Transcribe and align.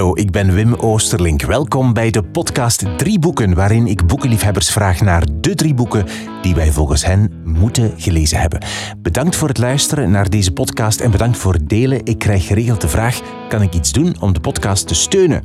Hallo, 0.00 0.14
ik 0.16 0.30
ben 0.30 0.54
Wim 0.54 0.74
Oosterlink. 0.74 1.42
Welkom 1.42 1.92
bij 1.92 2.10
de 2.10 2.22
podcast 2.22 2.98
Drie 2.98 3.18
Boeken, 3.18 3.54
waarin 3.54 3.86
ik 3.86 4.06
boekenliefhebbers 4.06 4.70
vraag 4.70 5.00
naar 5.00 5.24
de 5.40 5.54
drie 5.54 5.74
boeken 5.74 6.06
die 6.42 6.54
wij 6.54 6.72
volgens 6.72 7.04
hen 7.04 7.32
moeten 7.44 7.92
gelezen 7.96 8.40
hebben. 8.40 8.62
Bedankt 8.98 9.36
voor 9.36 9.48
het 9.48 9.58
luisteren 9.58 10.10
naar 10.10 10.30
deze 10.30 10.52
podcast 10.52 11.00
en 11.00 11.10
bedankt 11.10 11.38
voor 11.38 11.52
het 11.52 11.68
delen. 11.68 12.04
Ik 12.04 12.18
krijg 12.18 12.46
geregeld 12.46 12.80
de 12.80 12.88
vraag: 12.88 13.20
kan 13.48 13.62
ik 13.62 13.74
iets 13.74 13.92
doen 13.92 14.20
om 14.20 14.32
de 14.32 14.40
podcast 14.40 14.88
te 14.88 14.94
steunen? 14.94 15.44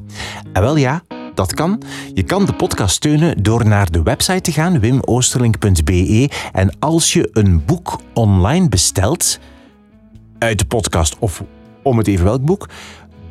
En 0.54 0.62
wel 0.62 0.76
ja. 0.76 1.04
Dat 1.34 1.54
kan. 1.54 1.82
Je 2.14 2.24
kan 2.24 2.46
de 2.46 2.54
podcast 2.54 2.96
steunen 2.96 3.44
door 3.44 3.68
naar 3.68 3.92
de 3.92 4.04
website 4.04 4.42
te 4.42 4.52
gaan, 4.52 4.80
wimoosterlink.be. 4.80 6.30
En 6.52 6.80
als 6.80 7.14
je 7.14 7.30
een 7.34 7.66
boek 7.66 8.00
online 8.14 8.70
bestelt, 8.70 9.40
uit 10.40 10.60
de 10.60 10.66
podcast 10.66 11.16
of 11.20 11.44
om 11.86 11.98
het 11.98 12.08
even 12.08 12.26
welk 12.26 12.46
boek, 12.46 12.70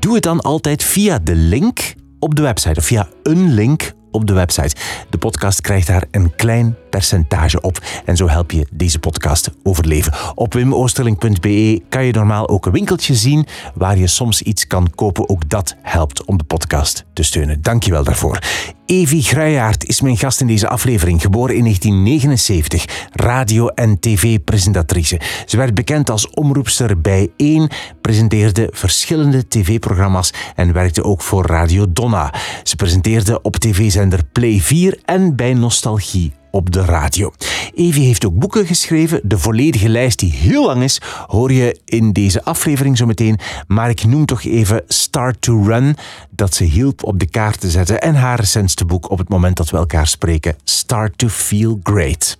doe 0.04 0.14
het 0.14 0.22
dan 0.22 0.40
altijd 0.40 0.84
via 0.84 1.18
de 1.18 1.34
link 1.34 1.94
op 2.18 2.34
de 2.34 2.42
website 2.42 2.78
of 2.78 2.84
via 2.84 3.08
een 3.22 3.54
link 3.54 3.92
op 4.10 4.26
de 4.26 4.32
website. 4.32 4.76
De 5.10 5.18
podcast 5.18 5.60
krijgt 5.60 5.86
daar 5.86 6.04
een 6.10 6.34
klein 6.36 6.76
percentage 6.94 7.60
op 7.60 7.78
en 8.04 8.16
zo 8.16 8.28
help 8.28 8.50
je 8.50 8.66
deze 8.72 8.98
podcast 8.98 9.50
overleven. 9.62 10.12
Op 10.34 10.52
wimoosterling.be 10.52 11.82
kan 11.88 12.04
je 12.04 12.12
normaal 12.12 12.48
ook 12.48 12.66
een 12.66 12.72
winkeltje 12.72 13.14
zien 13.14 13.46
waar 13.74 13.98
je 13.98 14.06
soms 14.06 14.42
iets 14.42 14.66
kan 14.66 14.90
kopen. 14.94 15.28
Ook 15.28 15.48
dat 15.48 15.76
helpt 15.82 16.24
om 16.24 16.38
de 16.38 16.44
podcast 16.44 17.04
te 17.12 17.22
steunen. 17.22 17.62
Dankjewel 17.62 18.04
daarvoor. 18.04 18.38
Evi 18.86 19.22
Gruijaert 19.22 19.86
is 19.86 20.00
mijn 20.00 20.16
gast 20.16 20.40
in 20.40 20.46
deze 20.46 20.68
aflevering, 20.68 21.20
geboren 21.20 21.56
in 21.56 21.62
1979, 21.62 23.08
radio- 23.12 23.68
en 23.68 24.00
tv-presentatrice. 24.00 25.20
Ze 25.46 25.56
werd 25.56 25.74
bekend 25.74 26.10
als 26.10 26.30
omroepster 26.30 27.00
bij 27.00 27.30
1, 27.36 27.68
presenteerde 28.00 28.68
verschillende 28.72 29.48
tv-programma's 29.48 30.32
en 30.54 30.72
werkte 30.72 31.04
ook 31.04 31.22
voor 31.22 31.46
Radio 31.46 31.92
Donna. 31.92 32.34
Ze 32.62 32.76
presenteerde 32.76 33.42
op 33.42 33.56
tv-zender 33.56 34.24
Play 34.32 34.60
4 34.60 34.98
en 35.04 35.36
bij 35.36 35.54
Nostalgie 35.54 36.32
op 36.54 36.72
de 36.72 36.84
radio. 36.84 37.32
Evie 37.74 38.06
heeft 38.06 38.26
ook 38.26 38.38
boeken 38.38 38.66
geschreven. 38.66 39.20
De 39.22 39.38
volledige 39.38 39.88
lijst, 39.88 40.18
die 40.18 40.32
heel 40.32 40.66
lang 40.66 40.82
is, 40.82 41.00
hoor 41.26 41.52
je 41.52 41.80
in 41.84 42.12
deze 42.12 42.44
aflevering 42.44 42.96
zo 42.96 43.06
meteen. 43.06 43.38
Maar 43.66 43.90
ik 43.90 44.04
noem 44.04 44.26
toch 44.26 44.44
even 44.44 44.82
Start 44.86 45.40
to 45.40 45.62
Run, 45.62 45.96
dat 46.30 46.54
ze 46.54 46.64
hielp 46.64 47.04
op 47.04 47.18
de 47.18 47.26
kaart 47.26 47.60
te 47.60 47.70
zetten. 47.70 48.00
En 48.00 48.14
haar 48.14 48.38
recentste 48.38 48.84
boek 48.84 49.10
op 49.10 49.18
het 49.18 49.28
moment 49.28 49.56
dat 49.56 49.70
we 49.70 49.76
elkaar 49.76 50.06
spreken, 50.06 50.56
Start 50.64 51.18
to 51.18 51.28
Feel 51.28 51.80
Great. 51.82 52.38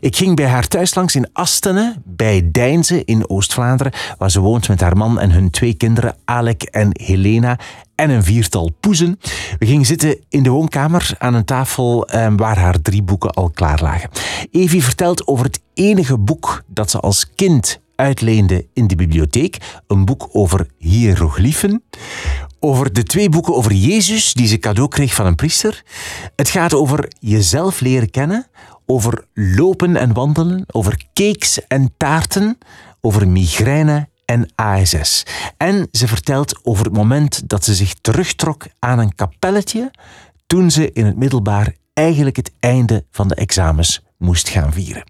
Ik 0.00 0.16
ging 0.16 0.36
bij 0.36 0.46
haar 0.46 0.68
thuis 0.68 0.94
langs 0.94 1.14
in 1.14 1.28
Astene, 1.32 1.94
bij 2.04 2.48
Deinze 2.52 3.04
in 3.04 3.28
Oost-Vlaanderen, 3.28 3.92
waar 4.18 4.30
ze 4.30 4.40
woont 4.40 4.68
met 4.68 4.80
haar 4.80 4.96
man 4.96 5.20
en 5.20 5.30
hun 5.30 5.50
twee 5.50 5.74
kinderen, 5.74 6.16
Alec 6.24 6.62
en 6.62 6.88
Helena 6.92 7.58
en 7.94 8.10
een 8.10 8.24
viertal 8.24 8.70
poezen. 8.80 9.18
We 9.58 9.66
gingen 9.66 9.86
zitten 9.86 10.18
in 10.28 10.42
de 10.42 10.50
woonkamer 10.50 11.10
aan 11.18 11.34
een 11.34 11.44
tafel 11.44 12.06
eh, 12.06 12.32
waar 12.36 12.58
haar 12.58 12.82
drie 12.82 13.02
boeken 13.02 13.30
al 13.30 13.50
klaar 13.50 13.82
lagen. 13.82 14.10
Evie 14.50 14.84
vertelt 14.84 15.26
over 15.26 15.44
het 15.44 15.60
enige 15.74 16.18
boek 16.18 16.62
dat 16.66 16.90
ze 16.90 17.00
als 17.00 17.30
kind 17.34 17.80
uitleende 17.96 18.66
in 18.72 18.86
de 18.86 18.96
bibliotheek. 18.96 19.80
Een 19.86 20.04
boek 20.04 20.28
over 20.32 20.66
hieroglyphen. 20.78 21.82
Over 22.60 22.92
de 22.92 23.02
twee 23.02 23.28
boeken 23.28 23.54
over 23.54 23.72
Jezus 23.72 24.32
die 24.32 24.46
ze 24.46 24.58
cadeau 24.58 24.88
kreeg 24.88 25.14
van 25.14 25.26
een 25.26 25.34
priester. 25.34 25.82
Het 26.36 26.48
gaat 26.48 26.74
over 26.74 27.12
jezelf 27.18 27.80
leren 27.80 28.10
kennen. 28.10 28.46
Over 28.86 29.26
lopen 29.34 29.96
en 29.96 30.12
wandelen. 30.12 30.64
Over 30.66 31.04
cakes 31.12 31.66
en 31.66 31.94
taarten. 31.96 32.58
Over 33.00 33.28
migraine 33.28 34.08
en 34.24 34.48
ASS. 34.54 35.26
En 35.56 35.88
ze 35.92 36.08
vertelt 36.08 36.64
over 36.64 36.84
het 36.84 36.94
moment 36.94 37.48
dat 37.48 37.64
ze 37.64 37.74
zich 37.74 37.94
terugtrok 37.94 38.66
aan 38.78 38.98
een 38.98 39.14
kapelletje 39.14 39.90
toen 40.46 40.70
ze 40.70 40.92
in 40.92 41.06
het 41.06 41.16
middelbaar 41.16 41.74
eigenlijk 41.92 42.36
het 42.36 42.52
einde 42.60 43.04
van 43.10 43.28
de 43.28 43.34
examens 43.34 44.04
moest 44.18 44.48
gaan 44.48 44.72
vieren. 44.72 45.04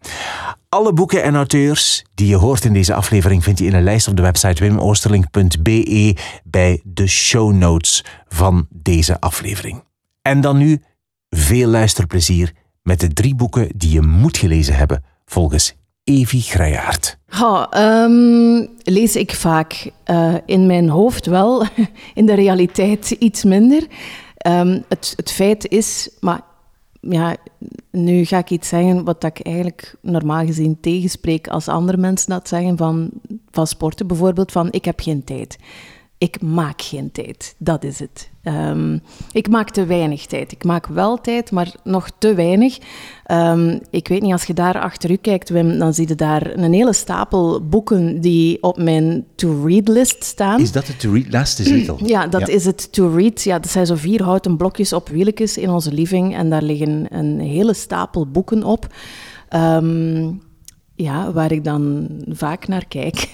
Alle 0.69 0.93
boeken 0.93 1.23
en 1.23 1.35
auteurs 1.35 2.05
die 2.15 2.27
je 2.27 2.37
hoort 2.37 2.65
in 2.65 2.73
deze 2.73 2.95
aflevering 2.95 3.43
vind 3.43 3.59
je 3.59 3.65
in 3.65 3.75
een 3.75 3.83
lijst 3.83 4.09
op 4.09 4.17
de 4.17 4.23
website 4.23 4.63
wimoosterling.be 4.63 6.17
bij 6.45 6.81
de 6.85 7.07
show 7.07 7.53
notes 7.53 8.05
van 8.29 8.67
deze 8.71 9.21
aflevering. 9.21 9.85
En 10.23 10.41
dan 10.41 10.57
nu 10.57 10.83
veel 11.29 11.69
luisterplezier 11.69 12.53
met 12.83 13.01
de 13.01 13.13
drie 13.13 13.35
boeken 13.35 13.69
die 13.77 13.91
je 13.91 14.03
moet 14.03 14.37
gelezen 14.37 14.77
hebben 14.77 15.05
volgens 15.25 15.75
Evi 16.05 16.41
Grijaard. 16.41 17.17
um, 17.77 18.69
lees 18.83 19.17
ik 19.17 19.35
vaak 19.35 19.91
uh, 20.11 20.35
in 20.47 20.67
mijn 20.67 20.89
hoofd 20.89 21.27
wel, 21.27 21.67
in 22.15 22.27
de 22.27 22.35
realiteit 22.35 23.11
iets 23.11 23.45
minder. 23.45 23.87
Um, 24.47 24.85
het, 24.89 25.13
het 25.17 25.31
feit 25.31 25.69
is, 25.69 26.11
maar 26.21 26.41
ja, 27.01 27.37
nu 27.91 28.25
ga 28.25 28.39
ik 28.39 28.51
iets 28.51 28.69
zeggen 28.69 29.05
wat 29.05 29.25
ik 29.25 29.41
eigenlijk 29.41 29.95
normaal 30.01 30.47
gezien 30.47 30.81
tegenspreek 30.81 31.49
als 31.49 31.69
andere 31.69 31.99
mensen 31.99 32.31
dat 32.31 32.49
zeggen 32.49 32.77
van, 32.77 33.11
van 33.51 33.67
sporten 33.67 34.07
bijvoorbeeld, 34.07 34.53
van 34.53 34.69
ik 34.71 34.85
heb 34.85 35.01
geen 35.01 35.25
tijd. 35.25 35.57
Ik 36.19 36.43
maak 36.43 36.83
geen 36.83 37.13
tijd, 37.13 37.55
dat 37.59 37.85
is 37.85 37.99
het. 37.99 38.31
Um, 38.43 39.01
ik 39.33 39.49
maak 39.49 39.71
te 39.71 39.87
weinig 39.87 40.27
tijd. 40.27 40.53
Ik 40.53 40.65
maak 40.65 40.87
wel 40.87 41.21
tijd, 41.21 41.51
maar 41.51 41.75
nog 41.85 42.11
te 42.19 42.35
weinig. 42.35 42.79
Um, 43.31 43.81
ik 43.91 44.09
weet 44.09 44.23
niet, 44.23 44.33
als 44.33 44.45
je 44.45 44.55
daar 44.55 44.81
achter 44.81 45.11
u 45.11 45.17
kijkt, 45.17 45.49
Wim, 45.49 45.79
dan 45.79 45.95
zie 45.95 46.09
je 46.09 46.15
daar 46.15 46.59
een 46.59 46.73
hele 46.73 46.93
stapel 46.93 47.69
boeken 47.69 48.21
die 48.21 48.63
op 48.63 48.79
mijn 48.79 49.25
to-read-list 49.35 50.25
staan. 50.25 50.61
Is 50.61 50.73
dat 50.73 50.87
de 50.87 50.97
to-read-list? 50.97 51.59
Is 51.59 51.91
Ja, 52.05 52.27
dat 52.27 52.49
is 52.49 52.65
het 52.65 52.93
to-read. 52.93 53.43
Ja, 53.43 53.59
dat 53.59 53.71
zijn 53.71 53.87
zo 53.87 53.95
vier 53.95 54.23
houten 54.23 54.57
blokjes 54.57 54.93
op 54.93 55.09
wieltjes 55.09 55.59
in 55.59 55.71
onze 55.71 55.93
living 55.93 56.37
en 56.37 56.51
daar 56.51 56.63
liggen 56.63 57.07
een 57.17 57.41
hele 57.41 57.75
stapel 57.75 58.27
boeken 58.27 58.63
op. 58.63 58.87
Um, 59.55 60.43
ja, 60.95 61.33
waar 61.33 61.53
ik 61.53 61.65
dan 61.65 62.09
vaak 62.29 62.69
naar 62.69 62.85
kijk. 62.89 63.31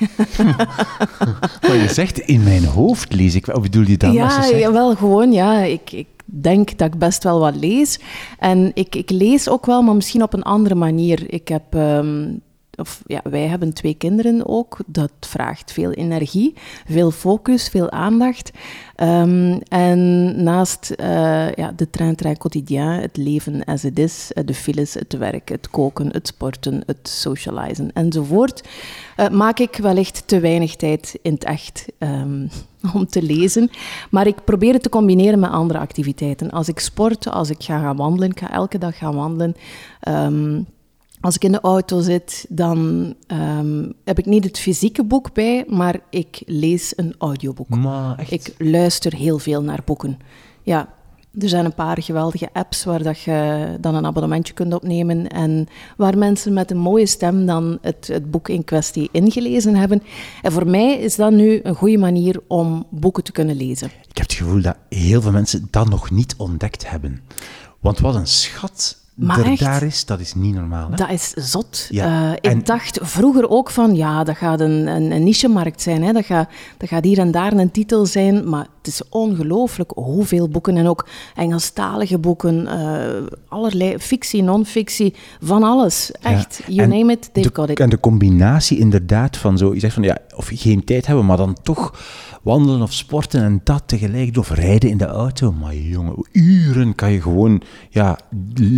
maar 1.67 1.77
je 1.77 1.89
zegt 1.91 2.19
in 2.19 2.43
mijn 2.43 2.65
hoofd 2.65 3.13
lees 3.13 3.35
ik. 3.35 3.47
Wat 3.47 3.63
bedoel 3.63 3.87
je 3.87 3.97
dan? 3.97 4.13
Ja, 4.13 4.37
als 4.37 4.49
je 4.49 4.59
zegt... 4.59 4.73
wel 4.73 4.97
gewoon. 4.97 5.33
Ja, 5.33 5.63
ik, 5.63 5.93
ik 5.93 6.09
denk 6.25 6.79
dat 6.79 6.95
ik 6.95 6.99
best 6.99 7.23
wel 7.23 7.41
wat 7.41 7.57
lees. 7.57 8.01
En 8.39 8.71
ik, 8.75 8.95
ik 8.95 9.11
lees 9.11 9.49
ook 9.49 9.67
wel, 9.67 9.83
maar 9.83 9.95
misschien 9.95 10.23
op 10.23 10.33
een 10.33 10.43
andere 10.43 10.75
manier. 10.75 11.33
Ik 11.33 11.49
heb 11.49 11.75
um, 11.75 12.41
of 12.81 13.03
ja, 13.07 13.21
wij 13.23 13.47
hebben 13.47 13.73
twee 13.73 13.95
kinderen 13.95 14.47
ook. 14.47 14.79
Dat 14.87 15.13
vraagt 15.21 15.73
veel 15.73 15.91
energie, 15.91 16.55
veel 16.87 17.11
focus, 17.11 17.69
veel 17.69 17.91
aandacht. 17.91 18.51
Um, 18.97 19.59
en 19.69 20.43
naast 20.43 20.95
uh, 21.01 21.53
ja, 21.53 21.73
de 21.77 21.91
train 21.91 22.15
train 22.15 22.37
quotidien, 22.37 22.81
het 22.81 23.17
leven 23.17 23.65
as 23.65 23.85
it 23.85 23.99
is, 23.99 24.33
eh, 24.33 24.45
de 24.47 24.55
files, 24.55 24.95
het 24.95 25.13
werk, 25.13 25.49
het 25.49 25.71
koken, 25.71 26.09
het 26.13 26.27
sporten, 26.27 26.83
het 26.87 27.09
socializen 27.09 27.93
enzovoort, 27.93 28.69
uh, 29.17 29.29
maak 29.29 29.59
ik 29.59 29.77
wellicht 29.77 30.23
te 30.27 30.41
weinig 30.41 30.77
tijd 30.77 31.19
in 31.23 31.33
het 31.33 31.45
echt 31.45 31.87
um, 31.99 32.51
om 32.95 33.07
te 33.07 33.23
lezen. 33.23 33.71
Maar 34.11 34.27
ik 34.27 34.45
probeer 34.45 34.73
het 34.73 34.83
te 34.83 34.89
combineren 34.89 35.39
met 35.39 35.51
andere 35.51 35.79
activiteiten. 35.79 36.51
Als 36.51 36.69
ik 36.69 36.79
sport, 36.79 37.31
als 37.31 37.51
ik 37.51 37.63
ga 37.63 37.79
gaan 37.79 37.97
wandelen, 37.97 38.31
ik 38.31 38.39
ga 38.39 38.53
elke 38.53 38.79
dag 38.79 38.99
gaan 38.99 39.15
wandelen. 39.15 39.57
Um, 40.09 40.67
als 41.21 41.35
ik 41.35 41.45
in 41.45 41.53
de 41.53 41.61
auto 41.61 42.01
zit, 42.01 42.47
dan 42.49 43.15
um, 43.27 43.93
heb 44.05 44.19
ik 44.19 44.27
niet 44.27 44.45
het 44.45 44.59
fysieke 44.59 45.05
boek 45.05 45.33
bij, 45.33 45.65
maar 45.69 46.01
ik 46.11 46.43
lees 46.47 46.93
een 46.97 47.15
audioboek. 47.19 47.69
Maar 47.69 48.19
echt? 48.19 48.31
Ik 48.31 48.55
luister 48.59 49.15
heel 49.15 49.39
veel 49.39 49.63
naar 49.63 49.83
boeken. 49.85 50.19
Ja, 50.63 50.89
er 51.39 51.49
zijn 51.49 51.65
een 51.65 51.75
paar 51.75 52.03
geweldige 52.03 52.49
apps 52.53 52.85
waar 52.85 53.03
dat 53.03 53.21
je 53.21 53.77
dan 53.81 53.95
een 53.95 54.07
abonnementje 54.07 54.55
kunt 54.55 54.75
opnemen 54.75 55.29
en 55.29 55.69
waar 55.97 56.19
mensen 56.19 56.53
met 56.53 56.71
een 56.71 56.79
mooie 56.79 57.07
stem 57.07 57.47
dan 57.47 57.79
het, 57.81 58.07
het 58.07 58.31
boek 58.31 58.49
in 58.49 58.65
kwestie 58.65 59.09
ingelezen 59.13 59.77
hebben. 59.77 60.03
En 60.43 60.53
voor 60.53 60.67
mij 60.67 60.99
is 60.99 61.17
dat 61.17 61.33
nu 61.33 61.61
een 61.63 61.75
goede 61.75 61.99
manier 61.99 62.41
om 62.47 62.87
boeken 62.91 63.25
te 63.25 63.33
kunnen 63.33 63.57
lezen. 63.57 63.87
Ik 63.87 64.17
heb 64.17 64.27
het 64.27 64.33
gevoel 64.33 64.63
dat 64.63 64.77
heel 64.89 65.23
veel 65.23 65.33
mensen 65.33 65.69
dat 65.71 65.89
nog 65.89 66.11
niet 66.11 66.35
ontdekt 66.37 66.91
hebben. 66.91 67.21
Want 67.81 67.99
wat 67.99 68.15
een 68.15 68.27
schat 68.27 68.99
maar 69.21 69.47
er 69.47 69.59
daar 69.59 69.83
is, 69.83 70.05
dat 70.05 70.21
is 70.21 70.35
niet 70.35 70.55
normaal. 70.55 70.91
Hè? 70.91 70.97
Dat 70.97 71.11
is 71.11 71.31
zot. 71.31 71.87
Ja. 71.91 72.31
Uh, 72.31 72.53
ik 72.53 72.67
dacht 72.67 72.99
vroeger 73.03 73.49
ook 73.49 73.71
van, 73.71 73.95
ja, 73.95 74.25
dat 74.25 74.37
gaat 74.37 74.61
een, 74.61 74.87
een, 74.87 75.11
een 75.11 75.25
niche-markt 75.25 75.83
zijn. 75.83 76.03
Hè? 76.03 76.13
Dat, 76.13 76.25
gaat, 76.25 76.49
dat 76.77 76.89
gaat 76.89 77.05
hier 77.05 77.19
en 77.19 77.31
daar 77.31 77.53
een 77.53 77.71
titel 77.71 78.07
zijn. 78.07 78.49
Maar 78.49 78.67
het 78.79 78.87
is 78.87 79.03
ongelooflijk 79.09 79.93
hoeveel 79.95 80.49
boeken 80.49 80.77
en 80.77 80.87
ook 80.87 81.09
Engelstalige 81.35 82.19
boeken, 82.19 82.65
uh, 82.65 83.27
allerlei 83.49 83.99
fictie, 83.99 84.43
non-fictie, 84.43 85.15
van 85.41 85.63
alles. 85.63 86.11
Echt, 86.21 86.61
you 86.67 86.89
name 86.89 87.13
it, 87.13 87.31
they've 87.33 87.49
de, 87.49 87.61
got 87.61 87.71
it. 87.71 87.81
En 87.81 87.91
de 87.91 88.01
combinatie 88.01 88.79
inderdaad 88.79 89.37
van 89.37 89.59
zo, 89.59 89.75
je 89.75 89.81
zegt 89.81 89.95
van, 89.95 90.03
ja, 90.03 90.19
of 90.37 90.51
geen 90.55 90.85
tijd 90.85 91.07
hebben, 91.07 91.27
maar 91.27 91.37
dan 91.37 91.57
toch 91.63 91.95
wandelen 92.43 92.83
of 92.83 92.93
sporten 92.93 93.43
en 93.43 93.61
dat 93.65 93.83
tegelijk. 93.87 94.37
Of 94.37 94.51
rijden 94.51 94.91
in 94.91 94.99
de 94.99 95.07
auto. 95.07 95.53
Maar 95.53 95.75
jongen, 95.75 96.15
uren 96.33 96.95
kan 96.95 97.13
je 97.13 97.21
gewoon 97.23 97.63
ja, 97.91 98.19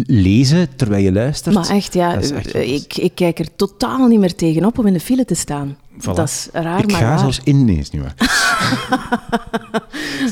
lezen 0.07 0.77
terwijl 0.77 1.05
je 1.05 1.13
luistert. 1.13 1.55
Maar 1.55 1.71
echt, 1.71 1.95
ja, 1.95 2.19
ik, 2.53 2.97
ik 2.97 3.13
kijk 3.15 3.39
er 3.39 3.57
totaal 3.57 4.07
niet 4.07 4.19
meer 4.21 4.35
tegenop 4.35 4.79
om 4.79 4.87
in 4.87 4.93
de 4.93 5.01
file 5.01 5.25
te 5.25 5.35
staan. 5.35 5.77
Dat 6.03 6.19
is 6.29 6.49
raar, 6.53 6.79
ik 6.83 6.91
maar 6.91 7.01
ga 7.01 7.09
waar. 7.09 7.19
zelfs 7.19 7.41
ineens 7.45 7.91
nu. 7.91 8.01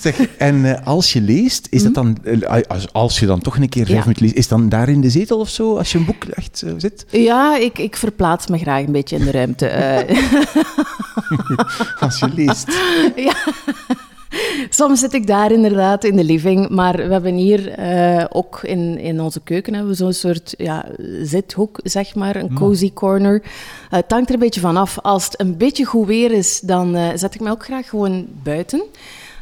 zeg, 0.02 0.20
en 0.38 0.54
uh, 0.54 0.86
als 0.86 1.12
je 1.12 1.20
leest, 1.20 1.66
is 1.70 1.82
dat 1.82 1.94
dan, 1.94 2.16
uh, 2.24 2.46
als, 2.68 2.92
als, 2.92 3.18
je 3.18 3.26
dan 3.26 3.40
toch 3.40 3.56
een 3.56 3.68
keer 3.68 3.84
vijf 3.86 3.96
Ja. 3.98 4.02
minuten 4.02 4.22
leest, 4.24 4.36
is 4.36 4.48
dan 4.48 4.68
daar 4.68 4.88
in 4.88 5.00
de 5.00 5.10
zetel 5.10 5.38
of 5.38 5.48
zo, 5.48 5.76
als 5.76 5.92
je 5.92 5.98
een 5.98 6.04
boek 6.04 6.24
echt 6.24 6.62
uh, 6.66 6.72
zit? 6.76 7.06
Ja, 7.10 7.56
ik, 7.56 7.78
ik 7.78 7.96
verplaats 7.96 8.46
me 8.46 8.58
graag 8.58 8.84
een 8.86 8.92
beetje 8.92 9.16
in 9.16 9.24
de 9.24 9.30
ruimte. 9.30 9.66
eh. 9.66 10.16
als 12.00 12.18
je 12.18 12.28
leest. 12.34 12.68
ja. 13.28 13.36
Soms 14.68 15.00
zit 15.00 15.12
ik 15.12 15.26
daar 15.26 15.52
inderdaad 15.52 16.04
in 16.04 16.16
de 16.16 16.24
living, 16.24 16.68
maar 16.68 16.96
we 16.96 17.12
hebben 17.12 17.34
hier 17.34 17.68
eh, 17.68 18.24
ook 18.28 18.60
in, 18.62 18.98
in 18.98 19.20
onze 19.20 19.40
keuken 19.40 19.72
hebben 19.74 19.90
we 19.90 19.96
zo'n 19.96 20.12
soort 20.12 20.54
ja, 20.58 20.86
zithoek, 21.22 21.80
zeg 21.82 22.14
maar, 22.14 22.36
een 22.36 22.54
cozy 22.54 22.92
corner. 22.92 23.42
Eh, 23.42 23.48
het 23.90 24.10
hangt 24.10 24.28
er 24.28 24.34
een 24.34 24.40
beetje 24.40 24.60
van 24.60 24.76
af. 24.76 24.98
Als 24.98 25.24
het 25.24 25.40
een 25.40 25.56
beetje 25.56 25.84
goed 25.84 26.06
weer 26.06 26.32
is, 26.32 26.60
dan 26.60 26.96
eh, 26.96 27.08
zet 27.14 27.34
ik 27.34 27.40
me 27.40 27.50
ook 27.50 27.64
graag 27.64 27.88
gewoon 27.88 28.26
buiten. 28.42 28.82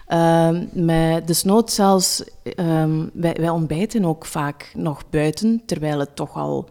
Ehm, 0.07 0.65
met 0.73 1.27
desnoods 1.27 1.75
zelfs, 1.75 2.25
ehm, 2.43 3.05
wij, 3.13 3.37
wij 3.41 3.51
ontbijten 3.51 4.05
ook 4.05 4.27
vaak 4.27 4.73
nog 4.75 5.03
buiten, 5.11 5.63
terwijl 5.67 5.99
het 5.99 6.17
toch 6.17 6.37
al 6.37 6.69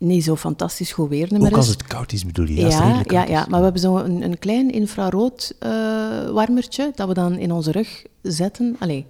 niet 0.00 0.24
zo 0.24 0.36
fantastisch 0.36 0.92
goed 0.92 1.08
weer 1.08 1.28
Ook 1.38 1.52
als 1.56 1.68
het 1.68 1.82
koud 1.82 2.12
is, 2.12 2.26
bedoel 2.26 2.46
je? 2.46 2.54
Ja, 2.54 2.68
ja, 2.68 3.02
koud 3.02 3.28
ja, 3.28 3.42
is. 3.42 3.48
maar 3.48 3.58
we 3.58 3.64
hebben 3.64 3.82
zo'n 3.82 4.04
een, 4.04 4.22
een 4.22 4.38
klein 4.38 4.70
infrarood 4.70 5.54
eh, 5.58 5.70
warmertje 6.30 6.92
dat 6.94 7.08
we 7.08 7.14
dan 7.14 7.38
in 7.38 7.52
onze 7.52 7.70
rug 7.72 8.04
zetten. 8.22 8.76
Allee, 8.78 9.06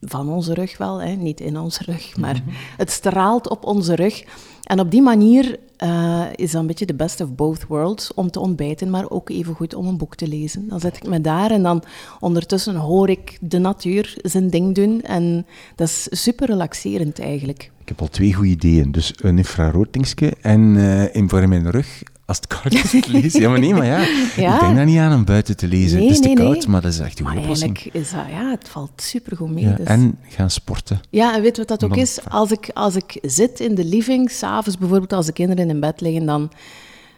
van 0.00 0.28
onze 0.28 0.54
rug 0.54 0.78
wel, 0.78 1.00
hè? 1.02 1.12
niet 1.14 1.40
in 1.40 1.58
onze 1.58 1.82
rug, 1.84 2.16
maar 2.16 2.42
Mhm. 2.46 2.54
het 2.76 2.90
straalt 2.90 3.48
op 3.48 3.64
onze 3.64 3.94
rug. 3.94 4.24
En 4.62 4.80
op 4.80 4.90
die 4.90 5.02
manier 5.02 5.58
eh, 5.76 6.22
is 6.34 6.50
dat 6.50 6.60
een 6.60 6.66
beetje 6.66 6.86
de 6.86 6.94
best 6.94 7.20
of 7.20 7.34
both 7.34 7.66
worlds 7.66 8.14
om 8.14 8.30
te 8.30 8.40
ontbijten, 8.40 8.90
maar 8.90 9.10
ook 9.10 9.30
even 9.30 9.54
goed 9.54 9.74
om 9.74 9.86
een 9.86 9.96
boek 9.96 10.14
te 10.14 10.28
lezen. 10.28 10.68
Dan 10.68 10.80
zet 10.80 10.96
ik 10.96 11.06
me 11.06 11.20
daar 11.20 11.50
en 11.50 11.62
dan 11.62 11.82
ondertussen 12.20 12.74
hoor 12.76 13.08
ik 13.08 13.38
de 13.40 13.58
natuur 13.58 14.16
zijn 14.22 14.50
ding 14.50 14.74
doen. 14.74 15.00
En 15.02 15.46
dat 15.76 15.88
is 15.88 16.06
super 16.10 16.46
relaxerend 16.46 17.18
eigenlijk. 17.20 17.70
Ik 17.82 17.88
heb 17.88 18.00
al 18.00 18.08
twee 18.08 18.32
goede 18.34 18.50
ideeën. 18.50 18.92
Dus 18.92 19.12
een 19.16 19.36
infrarood 19.38 19.92
dingetje 19.92 20.32
en 20.40 20.76
eh 20.76 21.14
in 21.14 21.28
voor 21.28 21.48
mijn 21.48 21.70
rug, 21.70 22.02
als 22.24 22.36
het 22.36 22.46
koud 22.46 22.72
is, 22.72 22.90
te 22.90 23.02
lezen. 23.06 23.40
Ja, 23.40 23.48
maar 23.50 23.58
nee, 23.58 23.74
maar 23.74 23.86
ja. 23.86 23.98
Ja. 24.36 24.54
Ik 24.54 24.60
denk 24.60 24.76
daar 24.76 24.84
niet 24.84 24.98
aan 24.98 25.14
om 25.14 25.24
buiten 25.24 25.56
te 25.56 25.66
lezen. 25.68 25.96
Nee, 25.98 26.06
het 26.06 26.14
is 26.16 26.20
te 26.20 26.26
nee, 26.26 26.36
koud, 26.36 26.56
nee. 26.56 26.68
maar 26.68 26.80
dat 26.80 26.92
is 26.92 26.98
echt 26.98 27.18
een 27.18 27.24
Maar 27.24 27.32
goede 27.32 27.46
oplossing. 27.48 27.76
eigenlijk 27.76 28.06
is 28.06 28.12
dat, 28.12 28.24
ja, 28.30 28.50
het 28.50 28.68
valt 28.68 28.90
super 28.96 29.36
goed 29.36 29.50
mee. 29.50 29.64
Ja, 29.64 29.72
dus- 29.74 29.86
En 29.86 30.18
gaan 30.28 30.50
sporten. 30.50 31.00
Ja, 31.10 31.34
en 31.36 31.42
weet 31.42 31.56
wat 31.56 31.68
dat 31.68 31.84
ook 31.84 31.90
Dan- 31.90 31.98
is? 31.98 32.18
Als 32.28 32.50
ik, 32.50 32.70
als 32.74 32.94
ik 32.96 33.18
zit 33.22 33.60
in 33.60 33.74
de 33.74 33.84
living, 33.84 34.30
s'avonds 34.30 34.78
bijvoorbeeld, 34.78 35.12
als 35.12 35.26
de 35.26 35.32
kinderen 35.32 35.70
in 35.70 35.80
bed 35.80 36.00
liggen, 36.00 36.26
dan, 36.26 36.50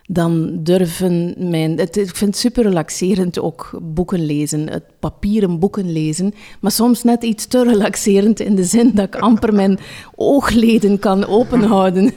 dan 0.07 0.63
durven 0.63 1.35
mijn... 1.51 1.79
Het, 1.79 1.97
ik 1.97 2.17
vind 2.17 2.31
het 2.31 2.37
super 2.37 2.63
relaxerend 2.63 3.39
ook 3.39 3.79
boeken 3.83 4.27
lezen, 4.27 4.71
het 4.71 4.85
papieren 4.99 5.59
boeken 5.59 5.93
lezen, 5.93 6.35
maar 6.61 6.71
soms 6.71 7.03
net 7.03 7.23
iets 7.23 7.47
te 7.47 7.65
relaxerend 7.65 8.41
in 8.41 8.55
de 8.55 8.65
zin 8.65 8.91
dat 8.95 9.07
ik 9.07 9.17
amper 9.17 9.55
mijn 9.55 9.79
oogleden 10.15 10.99
kan 10.99 11.27
openhouden. 11.27 12.15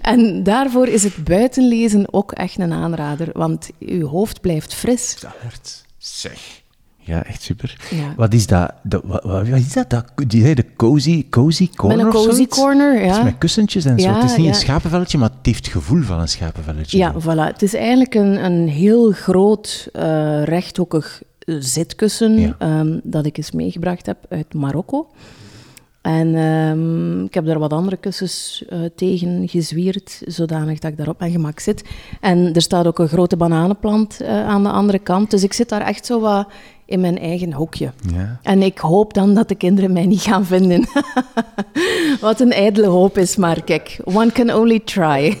En 0.00 0.42
daarvoor 0.42 0.86
is 0.86 1.02
het 1.02 1.24
buitenlezen 1.24 2.12
ook 2.12 2.32
echt 2.32 2.58
een 2.58 2.72
aanrader, 2.72 3.28
want 3.32 3.70
je 3.78 4.04
hoofd 4.04 4.40
blijft 4.40 4.74
fris. 4.74 5.24
Alert. 5.40 5.84
Zeg. 5.98 6.64
Ja, 7.06 7.24
echt 7.24 7.42
super. 7.42 7.76
Ja. 7.90 8.14
Wat 8.16 8.34
is 8.34 8.46
dat? 8.46 8.72
dat 8.82 9.02
wat, 9.04 9.22
wat 9.22 9.46
is 9.46 9.72
dat? 9.72 9.90
dat 9.90 10.12
die 10.26 10.54
de 10.54 10.64
cozy, 10.76 11.26
cozy 11.30 11.70
corner 11.76 11.96
Met 11.96 12.06
een 12.06 12.12
cozy 12.12 12.46
corner, 12.46 13.00
Het 13.00 13.10
is 13.10 13.16
ja. 13.16 13.22
met 13.22 13.38
kussentjes 13.38 13.84
en 13.84 14.00
zo. 14.00 14.08
Het 14.08 14.24
is 14.24 14.36
niet 14.36 14.46
ja. 14.46 14.52
een 14.52 14.58
schapenvelletje, 14.58 15.18
maar 15.18 15.28
het 15.28 15.46
heeft 15.46 15.64
het 15.64 15.74
gevoel 15.74 16.02
van 16.02 16.20
een 16.20 16.28
schapenvelletje. 16.28 16.98
Ja, 16.98 17.14
voilà. 17.14 17.52
Het 17.52 17.62
is 17.62 17.74
eigenlijk 17.74 18.14
een, 18.14 18.44
een 18.44 18.68
heel 18.68 19.10
groot 19.10 19.88
eh, 19.92 20.42
rechthoekig 20.44 21.22
eh, 21.38 21.56
zitkussen 21.58 22.54
ehm, 22.58 22.98
dat 23.02 23.26
ik 23.26 23.36
eens 23.36 23.50
meegebracht 23.50 24.06
heb 24.06 24.18
uit 24.28 24.54
Marokko. 24.54 25.08
En 26.02 26.34
ehm, 26.34 27.24
ik 27.24 27.34
heb 27.34 27.46
daar 27.46 27.58
wat 27.58 27.72
andere 27.72 27.96
kussens 27.96 28.64
eh, 28.68 28.78
tegen 28.96 29.48
gezwierd, 29.48 30.22
zodanig 30.24 30.78
dat 30.78 30.90
ik 30.90 30.96
daarop 30.96 31.18
mijn 31.18 31.32
gemak 31.32 31.60
zit. 31.60 31.84
En 32.20 32.54
er 32.54 32.62
staat 32.62 32.86
ook 32.86 32.98
een 32.98 33.08
grote 33.08 33.36
bananenplant 33.36 34.24
aan 34.24 34.62
de 34.62 34.70
andere 34.70 34.98
kant. 34.98 35.30
Dus 35.30 35.42
ik 35.42 35.52
zit 35.52 35.68
daar 35.68 35.80
echt 35.80 36.06
zo 36.06 36.20
wat 36.20 36.46
in 36.86 37.00
mijn 37.00 37.18
eigen 37.18 37.52
hoekje. 37.52 37.92
Ja. 38.14 38.40
En 38.42 38.62
ik 38.62 38.78
hoop 38.78 39.14
dan 39.14 39.34
dat 39.34 39.48
de 39.48 39.54
kinderen 39.54 39.92
mij 39.92 40.06
niet 40.06 40.20
gaan 40.20 40.46
vinden. 40.46 40.88
Wat 42.20 42.40
een 42.40 42.52
ijdele 42.52 42.86
hoop 42.86 43.18
is, 43.18 43.36
maar 43.36 43.62
kijk, 43.64 44.00
one 44.04 44.32
can 44.32 44.54
only 44.54 44.80
try. 44.80 45.38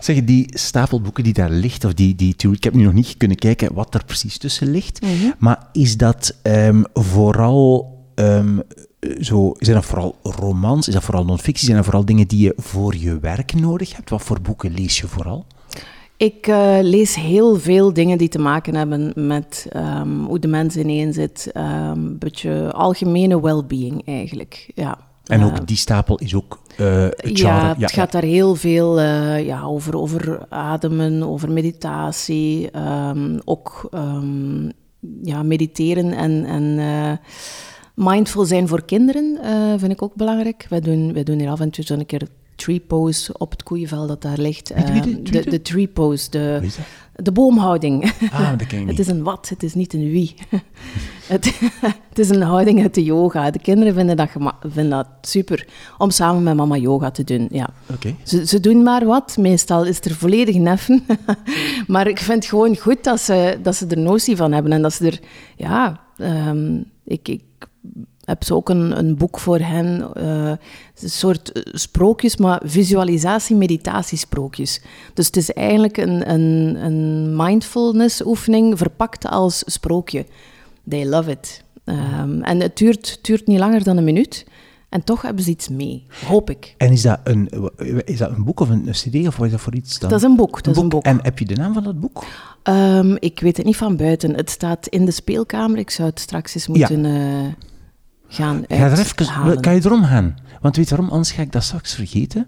Zeg, 0.00 0.24
die 0.24 0.46
stapel 0.58 1.00
boeken 1.00 1.24
die 1.24 1.32
daar 1.32 1.50
ligt, 1.50 1.84
of 1.84 1.94
die, 1.94 2.14
die 2.14 2.34
ik 2.50 2.64
heb 2.64 2.74
nu 2.74 2.82
nog 2.84 2.92
niet 2.92 3.16
kunnen 3.16 3.36
kijken 3.36 3.74
wat 3.74 3.94
er 3.94 4.04
precies 4.04 4.38
tussen 4.38 4.70
ligt, 4.70 5.00
Mhm. 5.02 5.30
maar 5.38 5.66
is 5.72 5.96
dat 5.96 6.34
ehm, 6.42 6.82
vooral, 6.92 7.98
ehm, 8.14 8.58
zo, 9.20 9.54
zijn 9.58 9.76
dat 9.76 9.84
vooral 9.86 10.16
romans, 10.22 10.88
is 10.88 10.94
dat 10.94 11.02
vooral 11.04 11.24
non-fictie, 11.24 11.64
zijn 11.64 11.76
dat 11.76 11.84
vooral 11.84 12.04
dingen 12.04 12.28
die 12.28 12.40
je 12.40 12.52
voor 12.56 12.96
je 12.96 13.18
werk 13.18 13.54
nodig 13.54 13.96
hebt? 13.96 14.10
Wat 14.10 14.22
voor 14.22 14.40
boeken 14.40 14.72
lees 14.74 15.00
je 15.00 15.06
vooral? 15.06 15.46
Ik 16.22 16.46
eh, 16.46 16.78
lees 16.80 17.14
heel 17.14 17.56
veel 17.58 17.92
dingen 17.92 18.18
die 18.18 18.28
te 18.28 18.38
maken 18.38 18.74
hebben 18.74 19.12
met 19.14 19.66
ehm, 19.70 20.18
hoe 20.24 20.38
de 20.38 20.48
mens 20.48 20.76
ineen 20.76 21.12
zit. 21.12 21.50
ehm, 21.52 21.90
Een 21.90 22.18
beetje 22.18 22.72
algemene 22.72 23.40
well-being 23.40 24.06
eigenlijk. 24.06 24.70
Ja. 24.74 24.98
En 25.26 25.40
Eh, 25.40 25.46
ook 25.46 25.66
die 25.66 25.76
stapel 25.76 26.16
is 26.18 26.34
ook 26.34 26.60
eh 26.76 27.02
het 27.02 27.20
genre. 27.22 27.36
ja, 27.44 27.74
het 27.78 27.92
gaat 27.92 28.12
daar 28.12 28.22
heel 28.22 28.54
veel 28.54 29.00
eh, 29.00 29.46
ja, 29.46 29.62
over, 29.62 29.96
over 29.96 30.46
ademen, 30.48 31.22
over 31.22 31.50
meditatie, 31.52 32.70
ehm, 32.70 33.38
ook 33.44 33.88
ja, 35.22 35.42
mediteren 35.42 36.12
en, 36.12 36.44
en 36.44 36.78
eh, 36.78 37.12
mindful 37.94 38.44
zijn 38.44 38.68
voor 38.68 38.84
kinderen 38.84 39.38
eh, 39.42 39.74
vind 39.76 39.92
ik 39.92 40.02
ook 40.02 40.14
belangrijk. 40.14 40.66
Wij 40.68 40.80
doen, 40.80 41.12
wij 41.12 41.22
doen 41.22 41.38
hier 41.38 41.50
af 41.50 41.60
en 41.60 41.70
toe 41.70 41.84
zo'n 41.84 42.06
keer 42.06 42.28
tree 42.62 42.80
pose 42.80 43.38
op 43.38 43.50
het 43.50 43.62
koeievel 43.62 44.06
dat 44.06 44.22
daar 44.22 44.38
ligt. 44.38 44.72
Wie- 44.74 44.84
wie 44.84 45.00
Eh, 45.00 45.02
de- 45.22 45.22
de, 45.30 45.50
de- 45.50 45.62
tree 45.62 45.88
pose, 45.88 46.30
de, 46.30 46.68
de 47.14 47.32
boomhouding. 47.32 48.12
Ah, 48.32 48.50
dat 48.58 48.66
ken 48.66 48.86
Het 48.92 48.98
is 48.98 49.06
een 49.06 49.22
wat, 49.22 49.48
het 49.48 49.62
is 49.62 49.74
niet 49.74 49.92
een 49.94 50.10
wie. 50.10 50.34
het, 51.34 51.60
het 52.08 52.18
is 52.18 52.28
een 52.28 52.42
houding 52.42 52.82
uit 52.82 52.94
de 52.94 53.04
yoga. 53.04 53.50
De 53.50 53.58
kinderen 53.58 53.94
vinden 53.94 54.16
dat, 54.16 54.28
vinden 54.60 54.90
dat 54.90 55.06
super 55.22 55.66
om 55.98 56.10
samen 56.10 56.42
met 56.42 56.56
mama 56.56 56.76
yoga 56.76 57.10
te 57.10 57.24
doen. 57.24 57.48
Ja. 57.50 57.68
Oké. 57.92 58.14
Ze, 58.22 58.46
ze 58.46 58.60
doen 58.60 58.82
maar 58.82 59.04
wat. 59.06 59.36
Meestal 59.36 59.84
is 59.84 59.96
het 59.96 60.04
er 60.04 60.14
volledig 60.14 60.54
neffen. 60.56 61.04
maar 61.86 62.06
ik 62.06 62.18
vind 62.18 62.38
het 62.42 62.46
gewoon 62.46 62.76
goed 62.76 63.04
dat 63.04 63.20
ze, 63.20 63.58
dat 63.62 63.76
ze 63.76 63.86
er 63.86 63.98
notie 63.98 64.36
van 64.36 64.52
hebben. 64.52 64.72
En 64.72 64.82
dat 64.82 64.92
ze 64.92 65.06
er... 65.06 65.20
Ja, 65.56 66.00
ehm, 66.18 66.76
ik, 67.04 67.28
ik 67.28 67.40
heb 68.24 68.44
zo 68.44 68.54
ook 68.54 68.68
een, 68.68 68.98
een 68.98 69.16
boek 69.16 69.38
voor 69.38 69.58
hen. 69.58 70.14
eh, 70.14 70.50
een 71.00 71.10
soort 71.10 71.52
eh, 71.52 71.62
sprookjes, 71.74 72.36
maar 72.36 72.60
visualisatie-meditatiesprookjes. 72.64 74.80
Dus 75.14 75.26
het 75.26 75.36
is 75.36 75.52
eigenlijk 75.52 75.96
een, 75.96 76.30
een, 76.30 76.76
een 76.84 77.36
mindfulness-oefening 77.36 78.78
verpakt 78.78 79.28
als 79.28 79.62
sprookje. 79.66 80.26
They 80.88 81.06
love 81.06 81.30
it. 81.30 81.64
Ehm, 81.84 82.42
en 82.42 82.60
het 82.60 82.76
duurt, 82.76 83.18
duurt 83.22 83.46
niet 83.46 83.58
langer 83.58 83.84
dan 83.84 83.96
een 83.96 84.04
minuut. 84.04 84.46
En 84.88 85.04
toch 85.04 85.22
hebben 85.22 85.44
ze 85.44 85.50
iets 85.50 85.68
mee, 85.68 86.06
hoop 86.26 86.50
ik. 86.50 86.74
En 86.76 86.92
is 86.92 87.02
dat, 87.02 87.20
een, 87.24 87.48
is 88.04 88.18
dat 88.18 88.30
een 88.30 88.44
boek 88.44 88.60
of 88.60 88.68
een, 88.68 88.86
een 88.86 88.92
cd 88.92 89.26
of 89.26 89.36
wat 89.36 89.46
is 89.46 89.52
dat 89.52 89.60
voor 89.60 89.74
iets 89.74 89.98
dan? 89.98 90.10
Dat 90.10 90.18
is 90.18 90.24
een 90.24 90.36
boek. 90.36 90.62
Dat 90.62 90.76
is 90.76 90.82
een 90.82 90.88
boek. 90.88 91.04
En 91.04 91.18
heb 91.22 91.38
je 91.38 91.44
de 91.44 91.54
naam 91.54 91.72
van 91.72 91.82
dat 91.82 92.00
boek? 92.00 92.24
Ehm, 92.62 93.16
ik 93.18 93.40
weet 93.40 93.56
het 93.56 93.66
niet 93.66 93.76
van 93.76 93.96
buiten. 93.96 94.34
Het 94.34 94.50
staat 94.50 94.86
in 94.86 95.04
de 95.04 95.10
speelkamer. 95.10 95.78
Ik 95.78 95.90
zou 95.90 96.08
het 96.08 96.20
straks 96.20 96.54
eens 96.54 96.66
moeten 96.66 97.04
eh, 97.04 97.52
gaan 98.34 98.64
Ga 98.68 98.74
er 98.74 98.98
even, 98.98 99.60
kan 99.60 99.74
je 99.74 99.80
erom 99.84 100.04
gaan? 100.04 100.36
Want 100.60 100.76
weet 100.76 100.88
je 100.88 100.94
waarom? 100.96 101.12
Anders 101.12 101.32
ga 101.32 101.42
ik 101.42 101.52
dat 101.52 101.62
straks 101.62 101.94
vergeten. 101.94 102.46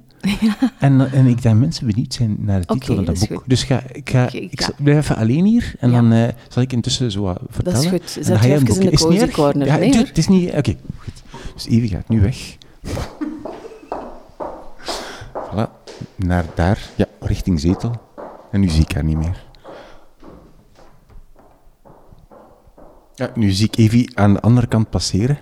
En, 0.79 1.13
en 1.13 1.27
ik 1.27 1.43
denk 1.43 1.59
mensen 1.59 1.87
benieuwd 1.87 2.15
zijn 2.15 2.37
naar 2.39 2.61
de 2.61 2.67
titel 2.67 2.95
van 2.95 3.05
dat 3.05 3.07
dat 3.15 3.23
is 3.23 3.29
boek. 3.29 3.39
goed. 3.39 3.49
Dus 3.49 3.63
ga, 3.63 3.83
ik, 3.93 4.11
ga, 4.11 4.29
ik 4.33 4.61
ja. 4.61 4.71
blijf 4.79 4.99
even 4.99 5.17
alleen 5.17 5.45
hier 5.45 5.75
en 5.79 5.91
Ja. 5.91 6.01
dan 6.01 6.13
eh, 6.13 6.29
zal 6.49 6.63
ik 6.63 6.73
intussen 6.73 7.11
zo 7.11 7.23
wat 7.23 7.41
vertellen. 7.49 7.89
goed. 7.89 7.93
En 7.93 7.99
dan 8.15 8.25
Zet 8.25 8.39
ga 8.39 8.47
je 8.47 8.53
even 8.55 8.67
in 8.75 8.81
de 8.81 8.91
Is 8.91 9.01
cozy 9.01 9.29
corner. 9.29 9.67
Ja, 9.67 9.77
Nee, 9.77 9.97
het 9.97 10.19
is 10.19 10.29
niet... 10.29 10.53
Oké, 10.53 10.77
goed. 10.99 11.23
Dus 11.55 11.67
Evie 11.67 11.89
gaat 11.89 12.09
nu 12.09 12.21
weg. 12.21 12.57
Voilà, 15.35 15.69
naar 16.17 16.45
daar. 16.55 16.79
Ja, 16.97 17.07
richting 17.21 17.61
zetel. 17.61 17.93
En 18.51 18.61
nu 18.61 18.69
zie 18.69 18.83
ik 18.83 18.93
haar 18.93 19.05
niet 19.05 19.17
meer. 19.17 19.45
Ja, 23.15 23.31
nu 23.35 23.51
zie 23.51 23.67
ik 23.67 23.77
Evie 23.77 24.19
aan 24.19 24.33
de 24.33 24.41
andere 24.41 24.67
kant 24.67 24.91
passeren. 24.91 25.39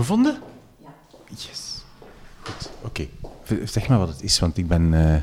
Gevonden? 0.00 0.38
Ja. 0.82 0.88
Yes. 1.28 1.82
Goed, 2.40 2.70
oké. 2.84 3.06
Zeg 3.64 3.88
maar 3.88 3.98
wat 3.98 4.08
het 4.08 4.22
is, 4.22 4.38
want 4.38 4.56
ik 4.56 4.66
ben... 4.68 4.94
eh, 4.94 5.22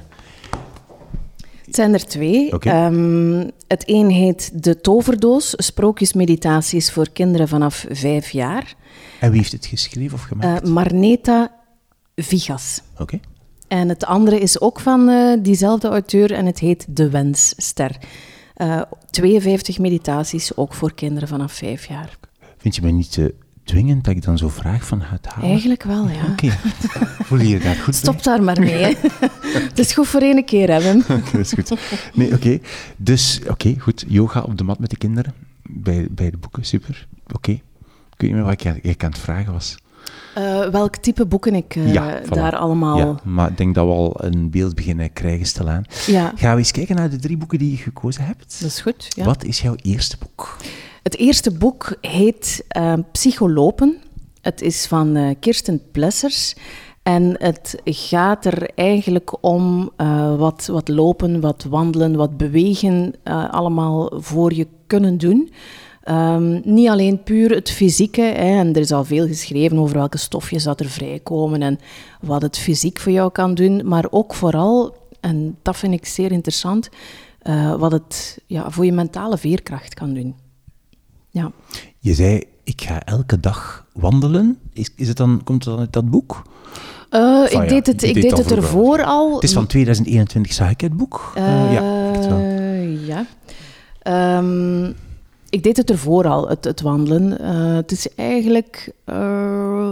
Het 1.66 1.76
zijn 1.76 1.94
er 1.94 2.06
twee. 2.06 2.54
Oké. 2.54 2.70
Ehm, 2.70 3.50
het 3.68 3.84
een 3.86 4.10
heet 4.10 4.64
De 4.64 4.82
Toverdoos, 4.82 5.54
sprookjesmeditaties 5.56 6.92
voor 6.92 7.10
kinderen 7.10 7.48
vanaf 7.48 7.86
vijf 7.90 8.30
jaar. 8.30 8.76
En 9.20 9.30
wie 9.32 9.40
heeft 9.40 9.52
het 9.52 9.66
geschreven 9.66 10.14
of 10.14 10.22
Eh, 10.22 10.28
gemaakt? 10.28 10.68
Marneta 10.68 11.52
Vigas. 12.16 12.82
Oké. 12.98 13.20
En 13.68 13.90
het 13.90 14.06
andere 14.06 14.40
is 14.40 14.62
ook 14.62 14.80
van 14.80 15.10
eh, 15.10 15.38
diezelfde 15.42 15.88
auteur 15.88 16.32
en 16.32 16.46
het 16.46 16.60
heet 16.60 16.86
De 16.90 17.10
Wensster. 17.10 17.98
Uh, 18.58 18.82
52 19.10 19.80
meditaties, 19.80 20.56
ook 20.56 20.74
voor 20.74 20.94
kinderen 20.94 21.28
vanaf 21.28 21.52
vijf 21.52 21.86
jaar. 21.88 22.18
Vind 22.58 22.76
je 22.76 22.82
mij 22.82 22.92
niet 22.92 23.12
te 23.12 23.34
dwingend 23.68 24.04
dat 24.04 24.16
ik 24.16 24.24
dan 24.24 24.38
zo 24.38 24.50
vraag 24.50 24.86
van 24.86 25.02
het 25.02 25.26
halen? 25.26 25.50
Eigenlijk 25.50 25.84
wel, 25.84 26.08
ja. 26.08 26.32
Oké, 26.32 26.50
voel 27.28 27.40
je 27.40 27.48
je 27.48 27.60
daar 27.60 27.76
goed 27.76 27.96
Stop 27.96 28.24
daar 28.24 28.44
maar 28.44 28.60
mee. 28.60 28.98
Het 29.70 29.80
is 29.80 29.94
goed 29.94 30.08
voor 30.08 30.22
één 30.22 30.46
keer, 30.46 30.82
Wim. 30.82 31.04
Dat 31.08 31.34
is 31.34 31.54
goed. 31.54 31.74
Nee, 32.14 32.34
oké. 32.34 32.60
Dus, 32.98 33.42
oké, 33.50 33.76
goed. 33.80 34.06
Yoga 34.08 34.42
op 34.42 34.58
de 34.58 34.64
mat 34.64 34.80
met 34.80 34.90
de 34.90 34.98
kinderen. 34.98 35.34
Bij, 35.64 36.08
bij 36.12 36.30
de 36.32 36.38
boeken, 36.38 36.66
super. 36.66 37.08
Oké. 37.34 37.52
Ik 37.52 37.62
weet 38.18 38.30
niet 38.30 38.32
meer 38.32 38.44
wat 38.44 38.62
ik, 38.62 38.84
ik 38.84 39.04
aan 39.04 39.10
het 39.10 39.20
vragen 39.20 39.54
was. 39.54 39.78
Uh, 40.38 40.70
welk 40.70 40.96
type 40.96 41.26
boeken 41.26 41.56
ik 41.56 41.76
uh, 41.76 41.94
ja, 41.94 42.22
voilà. 42.24 42.30
daar 42.30 42.56
allemaal... 42.56 42.98
Ja, 42.98 43.16
maar 43.24 43.50
ik 43.50 43.58
denk 43.58 43.76
dat 43.76 43.86
we 43.86 43.92
al 43.92 44.14
een 44.18 44.50
beeld 44.50 44.76
beginnen 44.76 45.14
krijgen 45.14 45.46
stilaan. 45.46 45.84
Ja. 46.06 46.32
Gaan 46.36 46.52
we 46.52 46.58
eens 46.58 46.72
kijken 46.72 46.96
naar 46.96 47.10
de 47.10 47.18
drie 47.18 47.38
boeken 47.38 47.58
die 47.58 47.72
je 47.72 47.78
gekozen 47.78 48.26
hebt? 48.26 48.62
Dat 48.62 48.70
is 48.70 48.82
goed, 48.82 49.08
ja. 49.16 49.26
Wat 49.26 49.44
is 49.44 49.62
jouw 49.62 49.76
eerste 49.82 50.18
boek? 50.18 50.58
Het 51.08 51.18
eerste 51.18 51.52
boek 51.52 51.98
heet 52.02 52.66
uh, 52.78 52.94
Psycholopen. 53.12 53.98
Het 54.42 54.62
is 54.62 54.86
van 54.86 55.36
Kirsten 55.40 55.82
Plessers. 55.92 56.56
En 57.04 57.36
het 57.40 57.80
gaat 57.86 58.46
er 58.46 58.70
eigenlijk 58.76 59.44
om 59.44 59.92
wat, 60.38 60.66
wat 60.66 60.88
lopen, 60.88 61.42
wat 61.42 61.66
wandelen, 61.70 62.16
wat 62.16 62.38
bewegen 62.38 63.14
allemaal 63.52 64.12
voor 64.16 64.54
je 64.54 64.68
kunnen 64.88 65.18
doen. 65.18 65.52
Um, 66.10 66.62
niet 66.64 66.90
alleen 66.90 67.24
puur 67.24 67.50
het 67.52 67.72
fysieke, 67.72 68.22
hè, 68.22 68.60
en 68.60 68.68
er 68.74 68.82
is 68.82 68.92
al 68.92 69.04
veel 69.04 69.28
geschreven 69.28 69.80
over 69.80 69.96
welke 69.96 70.18
stofjes 70.18 70.64
dat 70.64 70.80
er 70.80 70.90
vrijkomen 70.90 71.62
en 71.62 71.80
wat 72.22 72.42
het 72.42 72.58
fysiek 72.58 73.00
voor 73.00 73.12
jou 73.12 73.32
kan 73.32 73.54
doen, 73.54 73.82
maar 73.86 74.06
ook 74.10 74.34
vooral, 74.34 74.96
en 75.20 75.58
dat 75.62 75.78
vind 75.78 75.94
ik 75.94 76.06
zeer 76.06 76.32
interessant, 76.32 76.90
wat 77.78 77.92
het 77.92 78.40
ja, 78.46 78.72
voor 78.72 78.86
je 78.86 78.94
mentale 78.94 79.38
veerkracht 79.38 79.94
kan 79.94 80.14
doen. 80.14 80.36
Ja. 81.38 81.52
Je 82.00 82.14
zei, 82.14 82.44
ik 82.64 82.82
ga 82.82 83.04
elke 83.04 83.40
dag 83.40 83.86
wandelen. 83.94 84.58
Is, 84.74 84.92
is 84.96 85.08
het 85.08 85.18
dan, 85.18 85.42
komt 85.44 85.64
het 85.64 85.74
dan 85.74 85.84
uit 85.84 85.94
dat 85.94 86.10
boek? 86.10 86.42
Uh, 87.12 87.44
ik 87.46 87.52
ja, 87.52 87.66
deed 87.66 87.88
het, 87.88 88.04
ik 88.04 88.14
deed 88.14 88.38
het 88.38 88.52
ervoor 88.52 89.04
al. 89.04 89.34
Het 89.34 89.44
is 89.44 89.54
van 89.54 89.68
2021, 89.68 90.54
zag 90.54 90.70
ik 90.70 90.82
het 90.82 90.98
boek? 90.98 91.34
Uh, 91.38 91.74
ja, 91.74 92.12
echt 92.14 92.28
wel. 92.28 92.40
Ja. 93.06 93.26
Um, 94.38 94.96
ik 95.50 95.64
deed 95.64 95.78
het 95.78 95.90
ervoor 95.90 96.28
al, 96.28 96.50
het, 96.50 96.64
het 96.64 96.82
wandelen. 96.82 97.42
Uh, 97.42 97.76
het 97.76 97.92
is 97.92 98.16
eigenlijk 98.16 98.94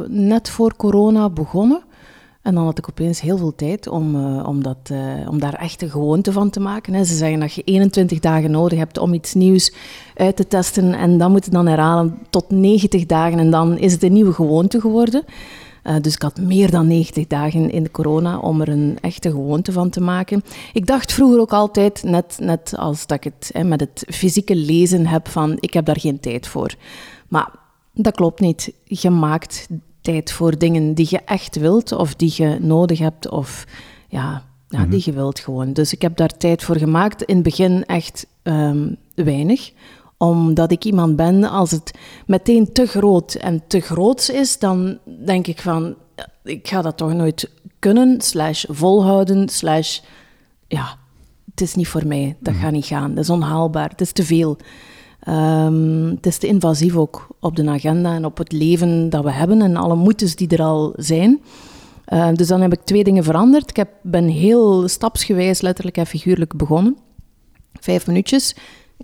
net 0.08 0.50
voor 0.50 0.76
corona 0.76 1.30
begonnen. 1.30 1.82
En 2.46 2.56
dan 2.56 2.64
had 2.64 2.78
ik 2.78 2.90
opeens 2.90 3.22
heel 3.22 3.38
veel 3.38 3.56
tijd 3.56 3.88
om, 3.88 4.16
uh, 4.16 4.48
om, 4.48 4.64
dat, 4.64 4.92
om 5.30 5.40
daar 5.40 5.54
echt 5.54 5.82
een 5.82 5.90
gewoonte 5.90 6.32
van 6.32 6.50
te 6.50 6.60
maken. 6.60 6.94
Hè. 6.94 7.04
Ze 7.04 7.16
zeggen 7.16 7.40
dat 7.40 7.54
je 7.54 7.62
21 7.62 8.20
dagen 8.20 8.52
nodig 8.52 8.78
hebt 8.80 8.98
om 8.98 9.14
iets 9.14 9.34
nieuws 9.34 9.74
uit 10.16 10.36
te 10.36 10.48
testen. 10.48 10.94
En 10.94 11.18
dan 11.18 11.32
moet 11.32 11.46
je 11.46 11.52
dan 11.52 11.68
herhalen 11.68 12.18
tot 12.30 12.50
90 12.50 13.06
dagen. 13.06 13.40
En 13.40 13.52
dan 13.52 13.78
is 13.78 13.92
het 13.92 14.04
een 14.04 14.14
nieuwe 14.14 14.34
gewoonte 14.34 14.80
geworden. 14.80 15.24
Uh, 15.88 15.96
dus 16.02 16.14
ik 16.14 16.22
had 16.22 16.38
meer 16.38 16.72
dan 16.72 16.88
90 16.88 17.28
dagen 17.28 17.72
in 17.72 17.84
de 17.84 17.92
corona 17.92 18.38
om 18.38 18.62
er 18.62 18.70
een 18.70 18.98
echte 19.02 19.30
gewoonte 19.30 19.72
van 19.72 19.90
te 19.90 20.02
maken. 20.02 20.44
Ik 20.74 20.86
dacht 20.86 21.14
vroeger 21.14 21.40
ook 21.40 21.54
altijd, 21.54 22.04
net, 22.04 22.38
net 22.40 22.74
als 22.78 23.08
dat 23.08 23.18
ik 23.18 23.24
het 23.24 23.50
hè, 23.54 23.64
met 23.64 23.80
het 23.80 24.06
fysieke 24.10 24.56
lezen 24.56 25.08
heb, 25.08 25.28
van 25.28 25.58
ik 25.60 25.74
heb 25.74 25.86
daar 25.86 26.00
geen 26.00 26.20
tijd 26.20 26.48
voor. 26.48 26.76
Maar 27.28 27.52
dat 27.94 28.16
klopt 28.16 28.40
niet. 28.40 28.74
Je 28.84 29.10
maakt 29.10 29.68
tijd 30.06 30.32
voor 30.32 30.58
dingen 30.58 30.94
die 30.94 31.08
je 31.10 31.20
echt 31.26 31.56
wilt 31.56 31.92
of 31.92 32.16
die 32.16 32.34
je 32.36 32.58
nodig 32.62 33.00
hebt 33.00 33.30
of 33.30 33.66
ja, 34.08 34.44
ja 34.70 34.86
die 34.86 35.00
mhm. 35.00 35.10
je 35.10 35.12
wilt 35.12 35.40
gewoon. 35.40 35.74
Dus 35.74 35.94
ik 35.94 36.02
heb 36.02 36.18
daar 36.18 36.38
tijd 36.38 36.64
voor 36.64 36.78
gemaakt. 36.78 37.22
In 37.22 37.36
het 37.36 37.44
begin 37.44 37.86
echt 37.86 38.26
um, 38.44 38.96
weinig 39.16 39.72
omdat 40.18 40.72
ik 40.72 40.84
iemand 40.84 41.16
ben, 41.16 41.44
als 41.44 41.72
het 41.72 41.92
meteen 42.26 42.72
te 42.72 42.86
groot 42.86 43.34
en 43.34 43.62
te 43.68 43.80
groots 43.80 44.30
is, 44.30 44.60
dan 44.60 44.98
denk 45.26 45.48
ik 45.48 45.62
van, 45.62 45.96
ik 46.44 46.68
ga 46.68 46.82
dat 46.82 46.98
toch 46.98 47.14
nooit 47.14 47.50
kunnen, 47.80 48.22
slash 48.22 48.66
volhouden, 48.68 49.50
slash, 49.50 50.00
ja, 50.68 50.98
het 51.52 51.62
is 51.62 51.76
niet 51.76 51.88
voor 51.88 52.08
mij, 52.08 52.36
dat 52.40 52.54
mhm. 52.54 52.64
gaat 52.64 52.72
niet 52.72 52.86
gaan, 52.86 53.16
dat 53.16 53.24
is 53.24 53.30
onhaalbaar, 53.30 53.90
het 53.90 54.02
is 54.02 54.12
te 54.12 54.24
veel. 54.24 54.58
Um, 55.30 56.10
het 56.10 56.26
is 56.26 56.38
te 56.38 56.48
invasief 56.48 56.96
ook 56.96 57.28
op 57.40 57.56
de 57.56 57.70
agenda 57.70 58.14
en 58.14 58.26
op 58.26 58.38
het 58.38 58.52
leven 58.52 59.10
dat 59.10 59.24
we 59.24 59.32
hebben 59.32 59.62
en 59.62 59.76
alle 59.76 59.96
moetes 59.96 60.36
die 60.36 60.48
er 60.48 60.62
al 60.62 60.94
zijn. 60.96 61.42
Uh, 62.14 62.30
dus 62.34 62.48
dan 62.48 62.62
heb 62.62 62.74
ik 62.74 62.82
twee 62.84 63.04
dingen 63.04 63.24
veranderd. 63.24 63.70
Ik 63.70 63.76
heb, 63.76 63.90
ben 64.02 64.28
heel 64.28 64.88
stapsgewijs, 64.88 65.62
letterlijk 65.62 65.98
en 65.98 66.06
figuurlijk 66.06 66.58
begonnen. 66.58 66.98
Vijf 67.80 68.08
minuutjes 68.08 68.56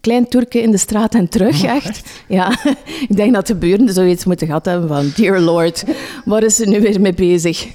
klein 0.02 0.28
Turken 0.28 0.62
in 0.62 0.72
de 0.72 0.78
straat 0.78 1.16
en 1.16 1.30
terug, 1.30 1.64
echt. 1.64 2.24
Ja, 2.28 2.58
ik 3.10 3.16
denk 3.16 3.34
dat 3.34 3.48
de 3.48 3.56
buren 3.56 3.94
zoiets 3.94 4.26
moeten 4.26 4.48
gehad 4.48 4.66
hebben 4.66 4.88
van... 4.88 5.12
Dear 5.16 5.40
Lord, 5.40 5.84
waar 6.26 6.44
is 6.44 6.56
ze 6.56 6.66
nu 6.66 6.82
weer 6.82 7.02
mee 7.02 7.14
bezig? 7.14 7.68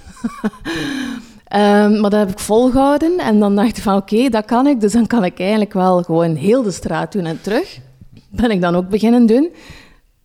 um, 1.55 1.91
maar 2.01 2.11
dat 2.11 2.21
heb 2.21 2.31
ik 2.31 2.39
volgehouden 2.39 3.19
en 3.19 3.39
dan 3.39 3.57
dacht 3.57 3.77
ik 3.77 3.83
van 3.83 3.97
oké, 3.97 4.29
dat 4.29 4.45
kan 4.45 4.67
ik. 4.67 4.81
Dus 4.81 4.93
dan 4.93 5.07
kan 5.07 5.25
ik 5.25 5.39
eigenlijk 5.39 5.73
wel 5.73 6.03
gewoon 6.03 6.35
heel 6.35 6.63
de 6.63 6.71
straat 6.71 7.13
doen 7.13 7.25
en 7.25 7.41
terug. 7.41 7.79
Ben 8.37 8.51
ik 8.51 8.61
dan 8.61 8.75
ook 8.75 8.89
beginnen 8.89 9.27
doen. 9.27 9.51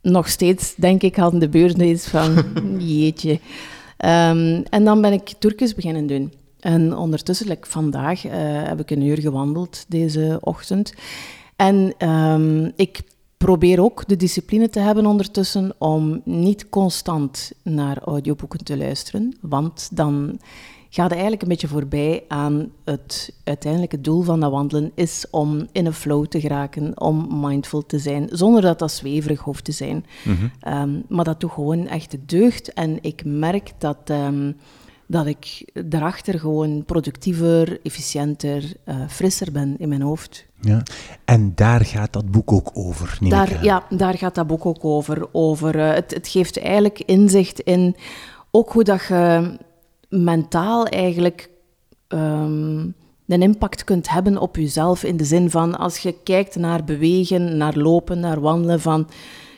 Nog 0.02 0.28
steeds, 0.28 0.74
denk 0.74 1.02
ik, 1.02 1.16
hadden 1.16 1.40
de 1.40 1.48
buren 1.48 1.80
iets 1.80 2.08
van... 2.08 2.44
Jeetje. 2.78 3.32
Um, 4.04 4.62
en 4.62 4.84
dan 4.84 5.00
ben 5.00 5.12
ik 5.12 5.34
Turkisch 5.38 5.74
beginnen 5.74 6.06
doen. 6.06 6.32
En 6.60 6.96
ondertussen, 6.96 7.48
like 7.48 7.68
vandaag, 7.68 8.26
uh, 8.26 8.32
heb 8.62 8.80
ik 8.80 8.90
een 8.90 9.02
uur 9.02 9.20
gewandeld 9.20 9.84
deze 9.88 10.38
ochtend. 10.40 10.94
En 11.56 11.94
ehm, 11.98 12.70
ik 12.76 13.00
probeer 13.36 13.82
ook 13.82 14.08
de 14.08 14.16
discipline 14.16 14.68
te 14.68 14.78
hebben 14.78 15.06
ondertussen 15.06 15.74
om 15.78 16.20
niet 16.24 16.68
constant 16.68 17.52
naar 17.62 17.98
audioboeken 17.98 18.64
te 18.64 18.76
luisteren, 18.76 19.36
want 19.40 19.88
dan 19.92 20.38
gaat 20.94 21.10
eigenlijk 21.10 21.42
een 21.42 21.48
beetje 21.48 21.68
voorbij 21.68 22.24
aan 22.28 22.72
het 22.84 23.34
uiteindelijke 23.44 24.00
doel 24.00 24.22
van 24.22 24.40
dat 24.40 24.50
wandelen, 24.50 24.92
is 24.94 25.26
om 25.30 25.66
in 25.72 25.86
een 25.86 25.92
flow 25.92 26.26
te 26.26 26.40
geraken, 26.40 27.00
om 27.00 27.40
mindful 27.40 27.86
te 27.86 27.98
zijn, 27.98 28.28
zonder 28.30 28.62
dat 28.62 28.78
dat 28.78 28.92
zweverig 28.92 29.40
hoeft 29.40 29.64
te 29.64 29.72
zijn. 29.72 30.04
Mhm. 30.24 30.46
Ehm, 30.60 30.90
maar 31.08 31.24
dat 31.24 31.40
doet 31.40 31.50
gewoon 31.50 31.86
echt 31.86 32.10
de 32.10 32.24
deugd. 32.26 32.72
En 32.72 32.98
ik 33.00 33.22
merk 33.24 33.72
dat... 33.78 33.98
Ehm, 34.04 34.52
dat 35.06 35.26
ik 35.26 35.70
daarachter 35.84 36.38
gewoon 36.38 36.84
productiever, 36.84 37.80
efficiënter, 37.82 38.72
uh, 38.88 38.94
frisser 39.08 39.52
ben 39.52 39.74
in 39.78 39.88
mijn 39.88 40.02
hoofd. 40.02 40.46
Ja. 40.60 40.82
En 41.24 41.52
daar 41.54 41.84
gaat 41.84 42.12
dat 42.12 42.30
boek 42.30 42.52
ook 42.52 42.70
over, 42.72 43.16
neem 43.20 43.30
daar, 43.30 43.50
ik 43.50 43.62
Ja, 43.62 43.86
daar 43.90 44.18
gaat 44.18 44.34
dat 44.34 44.46
boek 44.46 44.66
ook 44.66 44.84
over. 44.84 45.28
over 45.32 45.76
uh, 45.76 45.94
het, 45.94 46.14
het 46.14 46.28
geeft 46.28 46.58
eigenlijk 46.58 47.00
inzicht 47.00 47.60
in 47.60 47.96
ook 48.50 48.72
hoe 48.72 48.84
dat 48.84 49.02
je 49.08 49.56
mentaal 50.12 50.86
eigenlijk 50.86 51.50
um, 52.08 52.94
een 53.26 53.42
impact 53.42 53.84
kunt 53.84 54.10
hebben 54.10 54.38
op 54.38 54.56
jezelf. 54.56 55.04
In 55.04 55.16
de 55.16 55.24
zin 55.24 55.50
van, 55.50 55.78
als 55.78 55.98
je 55.98 56.14
kijkt 56.24 56.56
naar 56.56 56.84
bewegen, 56.84 57.56
naar 57.56 57.76
lopen, 57.76 58.20
naar 58.20 58.40
wandelen, 58.40 58.80
van 58.80 59.08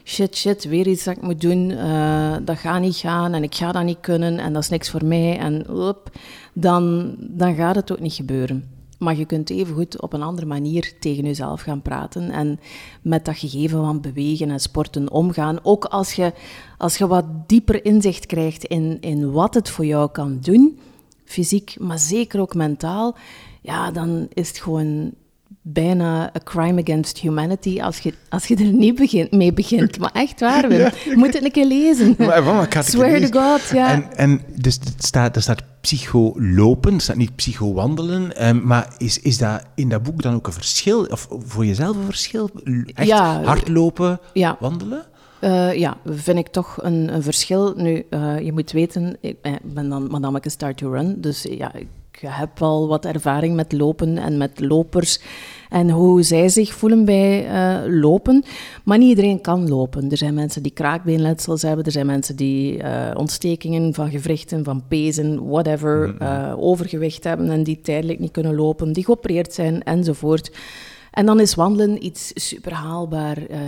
shit, 0.04 0.36
shit, 0.36 0.64
weer 0.64 0.86
iets 0.86 1.04
dat 1.04 1.16
ik 1.16 1.22
moet 1.22 1.40
doen, 1.40 1.70
uh, 1.70 2.36
dat 2.42 2.58
gaat 2.58 2.80
niet 2.80 2.96
gaan 2.96 3.34
en 3.34 3.42
ik 3.42 3.54
ga 3.54 3.72
dat 3.72 3.84
niet 3.84 4.00
kunnen 4.00 4.38
en 4.38 4.52
dat 4.52 4.62
is 4.62 4.68
niks 4.68 4.90
voor 4.90 5.04
mij 5.04 5.38
en 5.38 5.68
op, 5.70 6.10
dan, 6.52 7.14
dan 7.18 7.54
gaat 7.54 7.74
het 7.74 7.92
ook 7.92 8.00
niet 8.00 8.12
gebeuren. 8.12 8.73
Maar 9.04 9.16
je 9.16 9.24
kunt 9.24 9.50
even 9.50 9.74
goed 9.74 10.00
op 10.00 10.12
een 10.12 10.22
andere 10.22 10.46
manier 10.46 10.92
tegen 10.98 11.24
jezelf 11.24 11.60
gaan 11.60 11.82
praten 11.82 12.30
en 12.30 12.60
met 13.02 13.24
dat 13.24 13.36
gegeven 13.36 13.84
van 13.84 14.00
bewegen 14.00 14.50
en 14.50 14.60
sporten 14.60 15.10
omgaan. 15.10 15.58
Ook 15.62 15.84
als 15.84 16.12
je, 16.12 16.32
als 16.78 16.98
je 16.98 17.06
wat 17.06 17.24
dieper 17.46 17.84
inzicht 17.84 18.26
krijgt 18.26 18.64
in, 18.64 19.00
in 19.00 19.32
wat 19.32 19.54
het 19.54 19.70
voor 19.70 19.86
jou 19.86 20.10
kan 20.10 20.38
doen, 20.40 20.78
fysiek, 21.24 21.76
maar 21.80 21.98
zeker 21.98 22.40
ook 22.40 22.54
mentaal, 22.54 23.16
ja, 23.60 23.90
dan 23.90 24.26
is 24.32 24.48
het 24.48 24.58
gewoon 24.58 25.12
bijna 25.66 26.30
a 26.36 26.40
crime 26.44 26.82
against 26.82 27.18
humanity 27.18 27.80
als 27.80 27.98
je, 27.98 28.14
als 28.28 28.46
je 28.46 28.56
er 28.56 28.72
niet 28.72 28.94
begint, 28.94 29.32
mee 29.32 29.52
begint. 29.52 29.98
Maar 29.98 30.12
echt 30.12 30.40
waar, 30.40 30.68
Wim. 30.68 30.78
Je 30.78 31.16
moet 31.16 31.34
het 31.34 31.44
een 31.44 31.50
keer 31.50 31.66
lezen. 31.66 32.14
Maar, 32.18 32.44
maar, 32.44 32.54
maar 32.54 32.84
Swear 32.84 33.20
to 33.20 33.40
God, 33.40 33.68
ja. 33.68 33.90
En, 33.90 34.16
en 34.16 34.40
dus 34.56 34.74
het 34.74 35.04
staat, 35.04 35.36
er 35.36 35.42
staat 35.42 35.62
psycholopen, 35.80 36.94
er 36.94 37.00
staat 37.00 37.16
niet 37.16 37.36
psychowandelen. 37.36 38.48
Um, 38.48 38.66
maar 38.66 38.94
is, 38.98 39.20
is 39.20 39.38
dat 39.38 39.62
in 39.74 39.88
dat 39.88 40.02
boek 40.02 40.22
dan 40.22 40.34
ook 40.34 40.46
een 40.46 40.52
verschil? 40.52 41.04
Of 41.04 41.28
voor 41.30 41.66
jezelf 41.66 41.96
een 41.96 42.04
verschil? 42.04 42.50
Echt 42.94 43.08
ja, 43.08 43.42
hardlopen, 43.42 44.20
ja. 44.32 44.56
wandelen? 44.60 45.04
Uh, 45.40 45.74
ja, 45.74 45.96
vind 46.04 46.38
ik 46.38 46.48
toch 46.48 46.78
een, 46.82 47.14
een 47.14 47.22
verschil. 47.22 47.74
Nu, 47.76 48.04
uh, 48.10 48.40
je 48.40 48.52
moet 48.52 48.72
weten, 48.72 49.16
ik 49.20 49.36
ben 49.62 49.88
dan 49.88 50.10
madameke 50.10 50.48
Start 50.48 50.76
to 50.76 50.90
Run, 50.90 51.20
dus 51.20 51.46
ja, 51.50 51.72
ik 52.14 52.28
heb 52.28 52.58
wel 52.58 52.88
wat 52.88 53.04
ervaring 53.04 53.54
met 53.54 53.72
lopen 53.72 54.18
en 54.18 54.36
met 54.36 54.60
lopers 54.60 55.20
en 55.68 55.90
hoe 55.90 56.22
zij 56.22 56.48
zich 56.48 56.74
voelen 56.74 57.04
bij 57.04 57.46
uh, 57.46 58.00
lopen. 58.00 58.44
Maar 58.84 58.98
niet 58.98 59.08
iedereen 59.08 59.40
kan 59.40 59.68
lopen. 59.68 60.10
Er 60.10 60.16
zijn 60.16 60.34
mensen 60.34 60.62
die 60.62 60.72
kraakbeenletsels 60.72 61.62
hebben, 61.62 61.84
er 61.84 61.92
zijn 61.92 62.06
mensen 62.06 62.36
die 62.36 62.82
uh, 62.82 63.10
ontstekingen 63.14 63.94
van 63.94 64.10
gewrichten, 64.10 64.64
van 64.64 64.82
pezen, 64.88 65.48
whatever, 65.48 66.16
uh, 66.22 66.54
overgewicht 66.56 67.24
hebben 67.24 67.50
en 67.50 67.62
die 67.62 67.80
tijdelijk 67.80 68.18
niet 68.18 68.30
kunnen 68.30 68.54
lopen, 68.54 68.92
die 68.92 69.04
geopereerd 69.04 69.52
zijn 69.52 69.82
enzovoort. 69.82 70.50
En 71.14 71.26
dan 71.26 71.40
is 71.40 71.54
wandelen 71.54 72.04
iets 72.04 72.30
super 72.34 72.72
haalbaar. 72.72 73.36
Eh, 73.46 73.58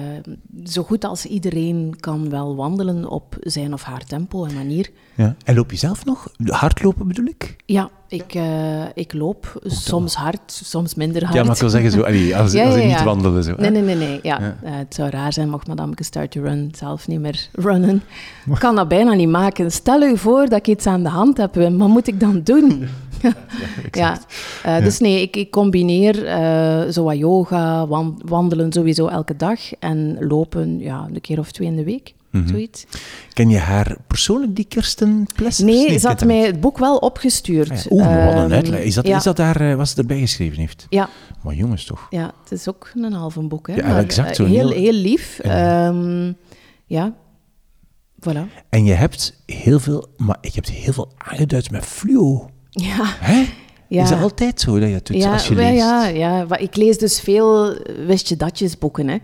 zo 0.65 0.83
goed 0.83 1.05
als 1.05 1.27
iedereen 1.27 1.95
kan 2.01 2.31
wel 2.31 2.57
wandelen 2.57 3.09
op 3.09 3.37
zijn 3.41 3.73
of 3.73 3.83
haar 3.83 4.05
tempo 4.05 4.45
en 4.45 4.55
manier. 4.55 4.91
Ja. 5.15 5.37
En 5.45 5.55
loop 5.55 5.71
je 5.71 5.77
zelf 5.77 6.05
nog? 6.05 6.29
Hardlopen 6.45 7.09
bedoel 7.09 7.27
ik? 7.27 7.57
Ja, 7.67 7.91
ik, 8.09 8.35
uh, 8.35 8.83
ik 8.95 9.13
loop 9.13 9.61
soms 9.65 10.15
hard, 10.15 10.41
soms 10.65 10.95
minder 10.95 11.23
hard. 11.23 11.35
Ja, 11.35 11.43
maar 11.43 11.55
ik 11.55 11.61
wil 11.61 11.71
zeggen, 11.71 11.91
zo, 11.91 12.01
allee, 12.01 12.37
als, 12.37 12.55
als 12.55 12.75
niet 12.75 13.03
wandelen. 13.03 13.45
Zo, 13.45 13.55
nee, 13.59 13.71
nee, 13.71 13.83
nee. 13.83 13.97
nee 13.97 14.19
ja. 14.23 14.41
Uh, 14.41 14.51
het 14.63 14.95
zou 14.95 15.11
raar 15.11 15.33
zijn 15.33 15.51
mocht 15.51 15.67
madame 15.67 15.93
start 15.97 16.31
to 16.31 16.43
run 16.43 16.73
zelf 16.77 17.09
niet 17.09 17.21
meer 17.21 17.49
runnen. 17.67 18.03
Ik 18.51 18.59
kan 18.59 18.75
dat 18.77 18.89
bijna 18.89 19.13
niet 19.13 19.29
maken. 19.29 19.73
Stel 19.73 20.03
u 20.03 20.19
voor 20.19 20.49
dat 20.49 20.59
ik 20.59 20.67
iets 20.67 20.87
aan 20.87 21.03
de 21.03 21.09
hand 21.09 21.37
heb. 21.37 21.55
Wat 21.55 21.71
moet 21.71 22.07
ik 22.07 22.21
dan 22.21 22.41
doen? 22.43 22.89
ja, 23.91 24.19
uh, 24.67 24.79
dus 24.79 24.99
nee, 24.99 25.23
ik, 25.23 25.37
ik 25.37 25.51
combineer 25.51 26.25
uh, 26.25 26.93
zo 26.93 27.05
wat 27.05 27.17
yoga, 27.17 27.87
wandelen 28.25 28.73
sowieso 28.73 29.07
elke 29.07 29.37
dag 29.37 29.75
en 29.79 30.17
lopen 30.21 30.79
ja, 30.79 31.09
een 31.13 31.21
keer 31.21 31.39
of 31.39 31.53
twee 31.53 31.69
in 31.69 31.77
de 31.77 31.85
week. 31.85 32.15
Mm 32.31 32.49
Zoiets. 32.49 32.87
Ken 33.33 33.49
je 33.49 33.59
haar 33.59 33.97
persoonlijk, 34.07 34.57
die 34.57 34.65
Kirsten 34.65 35.27
Plessers? 35.35 35.71
Nee, 35.71 35.89
nee 35.89 35.99
ze 35.99 36.07
had 36.07 36.25
mij 36.25 36.39
het 36.39 36.61
boek 36.61 36.79
wel 36.79 36.97
opgestuurd. 36.97 37.71
Ah, 37.71 37.91
Oeh, 37.91 38.25
wat 38.25 38.35
een 38.35 38.39
ehm, 38.39 38.53
uitleg. 38.53 38.81
Is 38.81 38.95
dat, 38.95 39.07
ja. 39.07 39.17
is 39.17 39.23
dat 39.23 39.37
daar, 39.37 39.63
uh, 39.63 39.75
wat 39.75 39.89
ze 39.89 39.97
erbij 39.97 40.21
geschreven 40.21 40.59
heeft? 40.59 40.87
Ja. 40.89 41.09
Maar 41.43 41.55
jongens 41.55 41.85
toch? 41.85 42.07
Ja, 42.11 42.33
het 42.43 42.53
is 42.53 42.69
ook 42.69 42.91
een 42.95 43.13
halve 43.13 43.41
boek. 43.41 43.67
Hè? 43.67 43.75
Ja, 43.75 43.87
maar, 43.87 43.99
exact. 43.99 44.37
Zo 44.37 44.45
heel, 44.45 44.71
heel, 44.71 44.93
lief. 44.93 45.41
Um, 45.45 46.37
ja, 46.87 47.15
voilà. 48.21 48.65
En 48.69 48.85
je 48.85 48.93
hebt 48.93 49.43
heel 49.47 49.81
veel, 49.81 50.09
maar 50.17 50.39
ik 50.41 50.55
heb 50.55 50.67
heel 50.67 50.93
veel 50.93 51.13
aangeduid 51.17 51.71
met 51.71 51.85
fluo. 51.85 52.51
Ja. 52.77 53.05
Hè? 53.05 53.47
Ja. 53.89 54.03
Is 54.03 54.09
dat 54.09 54.21
altijd 54.21 54.61
zo 54.61 54.79
dat 54.79 54.89
je 54.89 54.95
het 54.95 55.07
doet 55.07 55.17
ja, 55.17 55.33
als 55.33 55.49
je 55.49 55.55
leest? 55.55 55.79
Ja, 55.79 56.07
ja, 56.07 56.57
ik 56.57 56.77
lees 56.77 56.99
dus 56.99 57.21
veel 57.21 57.77
wist-je-datjes-boeken. 58.07 59.09
Hè. 59.09 59.19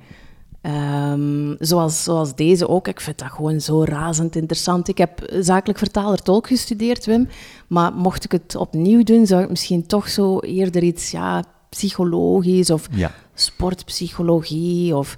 Um, 1.13 1.57
zoals, 1.59 2.03
zoals 2.03 2.35
deze 2.35 2.69
ook. 2.69 2.89
Ik 2.89 3.01
vind 3.01 3.19
dat 3.19 3.31
gewoon 3.31 3.61
zo 3.61 3.85
razend 3.85 4.37
interessant. 4.37 4.89
Ik 4.89 4.99
heb 4.99 5.33
zakelijk 5.41 5.79
vertaler-tolk 5.79 6.47
gestudeerd, 6.47 7.07
Wim. 7.07 7.29
Maar 7.67 7.93
mocht 7.93 8.25
ik 8.25 8.33
het 8.33 8.57
opnieuw 8.57 9.03
doen, 9.03 9.27
zou 9.27 9.43
ik 9.43 9.49
misschien 9.49 9.87
toch 9.87 10.09
zo 10.09 10.39
eerder 10.39 10.83
iets 10.83 11.11
ja, 11.11 11.45
psychologisch 11.69 12.71
of 12.71 12.89
ja. 12.91 13.11
sportpsychologie 13.35 14.97
of 14.97 15.17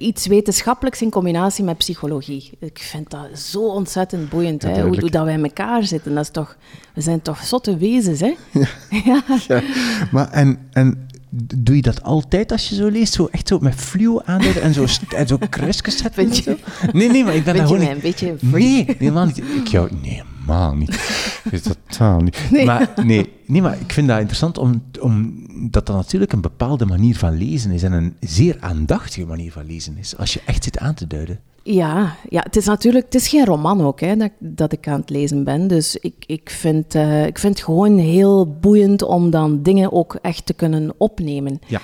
iets 0.00 0.26
wetenschappelijks 0.26 1.02
in 1.02 1.10
combinatie 1.10 1.64
met 1.64 1.78
psychologie. 1.78 2.50
Ik 2.58 2.78
vind 2.78 3.10
dat 3.10 3.38
zo 3.38 3.66
ontzettend 3.66 4.28
boeiend, 4.28 4.62
hè? 4.62 4.82
Hoe, 4.82 5.00
hoe, 5.00 5.10
dat 5.10 5.24
wij 5.24 5.34
in 5.34 5.44
elkaar 5.44 5.84
zitten. 5.84 6.14
Dat 6.14 6.24
is 6.24 6.30
toch, 6.30 6.56
we 6.94 7.00
zijn 7.00 7.22
toch 7.22 7.44
zotte 7.44 7.76
wezens, 7.76 8.20
hè? 8.20 8.34
Ja. 9.04 9.22
ja. 9.48 9.62
Maar 10.10 10.30
en, 10.30 10.58
en 10.72 11.08
doe 11.56 11.76
je 11.76 11.82
dat 11.82 12.02
altijd 12.02 12.52
als 12.52 12.68
je 12.68 12.74
zo 12.74 12.88
leest? 12.88 13.12
Zo 13.12 13.28
echt 13.30 13.48
zo 13.48 13.58
met 13.58 13.74
fluo 13.74 14.20
aanduiden 14.24 14.62
en 14.62 14.74
zo, 14.74 14.84
en 15.16 15.26
zo 15.26 15.38
kruisjes 15.50 15.96
zetten? 15.96 16.34
Je, 16.34 16.56
nee, 16.92 17.08
nee, 17.08 17.24
maar 17.24 17.34
ik 17.34 17.44
ben 17.44 17.56
daar 17.56 17.66
gewoon... 17.66 17.86
een 17.86 18.00
beetje... 18.00 18.34
Nee, 18.40 18.84
helemaal 18.98 19.26
niet. 19.26 19.38
Ik 19.38 19.66
jou... 19.66 19.90
Nee, 20.02 20.22
helemaal 20.44 20.74
niet. 20.74 20.94
Ik 21.50 21.62
totaal 21.62 22.20
niet. 22.20 22.38
Nee. 22.50 22.64
Maar, 22.64 22.92
nee, 23.04 23.32
nee, 23.46 23.62
maar 23.62 23.80
ik 23.80 23.92
vind 23.92 24.08
dat 24.08 24.16
interessant 24.16 24.58
om, 24.58 24.82
omdat 25.00 25.45
dat 25.70 25.88
natuurlijk 25.88 26.32
een 26.32 26.40
bepaalde 26.40 26.86
manier 26.86 27.16
van 27.16 27.36
lezen 27.36 27.70
is 27.70 27.82
en 27.82 27.92
een 27.92 28.16
zeer 28.20 28.56
aandachtige 28.60 29.26
manier 29.26 29.52
van 29.52 29.66
lezen 29.66 29.98
is, 29.98 30.16
als 30.16 30.32
je 30.32 30.40
echt 30.46 30.64
zit 30.64 30.78
aan 30.78 30.94
te 30.94 31.06
duiden. 31.06 31.40
Ja, 31.62 32.16
ja 32.28 32.40
het 32.42 32.56
is 32.56 32.64
natuurlijk 32.66 33.04
het 33.04 33.14
is 33.14 33.28
geen 33.28 33.44
roman 33.44 33.80
ook 33.80 34.00
hè, 34.00 34.16
dat, 34.16 34.30
dat 34.38 34.72
ik 34.72 34.88
aan 34.88 35.00
het 35.00 35.10
lezen 35.10 35.44
ben. 35.44 35.68
Dus 35.68 35.96
ik, 35.96 36.14
ik, 36.26 36.50
vind, 36.50 36.94
uh, 36.94 37.26
ik 37.26 37.38
vind 37.38 37.54
het 37.54 37.64
gewoon 37.64 37.98
heel 37.98 38.56
boeiend 38.60 39.02
om 39.02 39.30
dan 39.30 39.62
dingen 39.62 39.92
ook 39.92 40.18
echt 40.22 40.46
te 40.46 40.54
kunnen 40.54 40.94
opnemen. 40.96 41.60
Ja. 41.66 41.80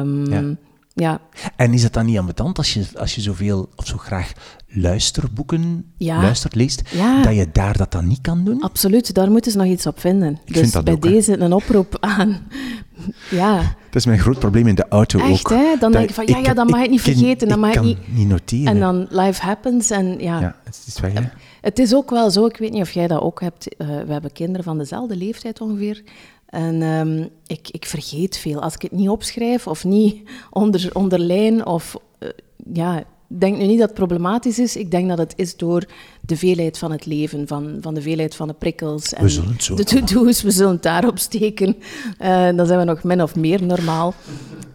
Um, 0.00 0.30
ja. 0.30 0.56
Ja. 0.98 1.20
En 1.56 1.72
is 1.72 1.82
het 1.82 1.92
dan 1.92 2.06
niet 2.06 2.18
ambetant 2.18 2.58
als 2.58 2.74
je, 2.74 2.86
als 2.96 3.14
je 3.14 3.20
zoveel 3.20 3.68
of 3.76 3.86
zo 3.86 3.96
graag 3.96 4.32
luisterboeken 4.68 5.92
ja. 5.96 6.20
luistert, 6.22 6.54
leest, 6.54 6.82
ja. 6.90 7.22
dat 7.22 7.34
je 7.34 7.48
daar 7.52 7.76
dat 7.76 7.92
dan 7.92 8.06
niet 8.06 8.20
kan 8.20 8.44
doen? 8.44 8.62
Absoluut, 8.62 9.14
daar 9.14 9.30
moeten 9.30 9.52
ze 9.52 9.58
nog 9.58 9.66
iets 9.66 9.86
op 9.86 10.00
vinden. 10.00 10.38
Ik 10.44 10.54
dus 10.54 10.70
vind 10.70 10.84
bij 10.84 10.94
ook, 10.94 11.02
deze 11.02 11.38
een 11.38 11.52
oproep 11.52 11.96
aan. 12.00 12.38
ja. 13.30 13.56
Dat 13.56 13.94
is 13.94 14.06
mijn 14.06 14.18
groot 14.18 14.38
probleem 14.38 14.66
in 14.66 14.74
de 14.74 14.88
auto 14.88 15.18
Echt, 15.18 15.30
ook. 15.30 15.50
Hè? 15.50 15.76
Dan 15.78 15.92
denk 15.92 16.08
ik 16.08 16.14
van, 16.14 16.26
ja, 16.26 16.38
ja, 16.38 16.54
dan 16.54 16.66
mag 16.66 16.82
ik 16.82 16.90
niet 16.90 17.00
vergeten. 17.00 17.48
Dan 17.48 17.60
mag 17.60 17.74
ik 17.74 17.82
niet... 17.82 17.98
niet 18.14 18.28
noteren. 18.28 18.66
En 18.66 18.80
dan 18.80 19.06
life 19.10 19.42
happens 19.42 19.90
en 19.90 20.18
ja... 20.18 20.40
Ja, 20.40 20.56
het 20.64 20.84
is 20.86 21.00
weg, 21.00 21.12
hè? 21.12 21.20
Het 21.60 21.78
is 21.78 21.94
ook 21.94 22.10
wel 22.10 22.30
zo, 22.30 22.46
ik 22.46 22.56
weet 22.56 22.72
niet 22.72 22.82
of 22.82 22.90
jij 22.90 23.06
dat 23.06 23.20
ook 23.20 23.40
hebt. 23.40 23.74
Uh, 23.78 23.88
we 23.88 24.12
hebben 24.12 24.32
kinderen 24.32 24.64
van 24.64 24.78
dezelfde 24.78 25.16
leeftijd 25.16 25.60
ongeveer. 25.60 26.02
En 26.48 26.82
um, 26.82 27.28
ik, 27.46 27.68
ik 27.70 27.84
vergeet 27.84 28.38
veel. 28.38 28.60
Als 28.62 28.74
ik 28.74 28.82
het 28.82 28.92
niet 28.92 29.08
opschrijf 29.08 29.66
of 29.66 29.84
niet 29.84 30.28
onder, 30.50 30.90
onderlijn 30.92 31.66
of... 31.66 31.96
Uh, 32.20 32.28
ja, 32.72 33.04
denk 33.26 33.56
nu 33.56 33.66
niet 33.66 33.78
dat 33.78 33.88
het 33.88 33.98
problematisch 33.98 34.58
is. 34.58 34.76
Ik 34.76 34.90
denk 34.90 35.08
dat 35.08 35.18
het 35.18 35.32
is 35.36 35.56
door 35.56 35.84
de 36.20 36.36
veelheid 36.36 36.78
van 36.78 36.90
het 36.90 37.06
leven, 37.06 37.46
van, 37.46 37.78
van 37.80 37.94
de 37.94 38.02
veelheid 38.02 38.34
van 38.34 38.48
de 38.48 38.54
prikkels. 38.54 39.12
En 39.12 39.26
de 39.74 39.84
to-do's, 39.84 40.42
we 40.42 40.50
zullen 40.50 40.72
het 40.72 40.82
daarop 40.82 41.18
steken. 41.18 41.76
Uh, 42.22 42.48
dan 42.56 42.66
zijn 42.66 42.78
we 42.78 42.84
nog 42.84 43.04
min 43.04 43.22
of 43.22 43.36
meer 43.36 43.62
normaal. 43.62 44.14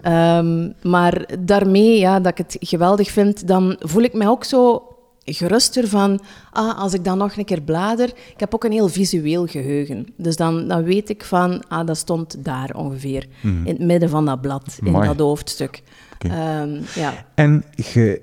Um, 0.07 0.73
maar 0.81 1.25
daarmee, 1.39 1.99
ja, 1.99 2.19
dat 2.19 2.31
ik 2.31 2.37
het 2.37 2.57
geweldig 2.59 3.11
vind, 3.11 3.47
dan 3.47 3.75
voel 3.79 4.03
ik 4.03 4.13
mij 4.13 4.27
ook 4.27 4.43
zo 4.43 4.83
geruster 5.25 5.87
van, 5.87 6.21
ah, 6.51 6.79
als 6.79 6.93
ik 6.93 7.03
dan 7.03 7.17
nog 7.17 7.37
een 7.37 7.45
keer 7.45 7.61
blader, 7.61 8.07
ik 8.07 8.39
heb 8.39 8.53
ook 8.53 8.63
een 8.63 8.71
heel 8.71 8.89
visueel 8.89 9.45
geheugen. 9.45 10.07
Dus 10.17 10.35
dan, 10.35 10.67
dan 10.67 10.83
weet 10.83 11.09
ik 11.09 11.23
van, 11.23 11.63
ah, 11.67 11.87
dat 11.87 11.97
stond 11.97 12.45
daar 12.45 12.75
ongeveer, 12.75 13.27
mm. 13.41 13.65
in 13.65 13.73
het 13.73 13.83
midden 13.83 14.09
van 14.09 14.25
dat 14.25 14.41
blad, 14.41 14.77
in 14.83 14.93
dat 14.93 15.19
hoofdstuk. 15.19 15.81
Okay. 16.13 16.61
Um, 16.61 16.81
ja. 16.95 17.25
En 17.35 17.63
ge, 17.75 18.21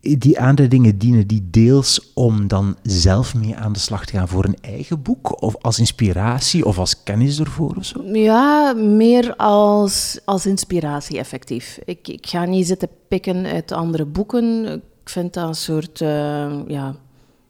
die 0.00 0.38
aanduidingen 0.40 0.98
dienen 0.98 1.26
die 1.26 1.48
deels 1.50 2.12
om 2.14 2.48
dan 2.48 2.76
zelf 2.82 3.34
mee 3.34 3.56
aan 3.56 3.72
de 3.72 3.78
slag 3.78 4.06
te 4.06 4.16
gaan 4.16 4.28
voor 4.28 4.44
een 4.44 4.58
eigen 4.60 5.02
boek, 5.02 5.42
of 5.42 5.56
als 5.60 5.78
inspiratie 5.78 6.64
of 6.64 6.78
als 6.78 7.02
kennis 7.02 7.38
ervoor 7.38 7.74
of 7.76 7.84
zo? 7.84 8.02
Ja, 8.02 8.72
meer 8.72 9.36
als, 9.36 10.20
als 10.24 10.46
inspiratie 10.46 11.18
effectief. 11.18 11.78
Ik, 11.84 12.08
ik 12.08 12.26
ga 12.26 12.44
niet 12.44 12.66
zitten 12.66 12.88
pikken 13.08 13.46
uit 13.46 13.72
andere 13.72 14.04
boeken. 14.04 14.82
Ik 15.04 15.10
vind 15.10 15.34
dat 15.34 15.48
een 15.48 15.54
soort, 15.54 16.00
uh, 16.00 16.60
ja, 16.66 16.96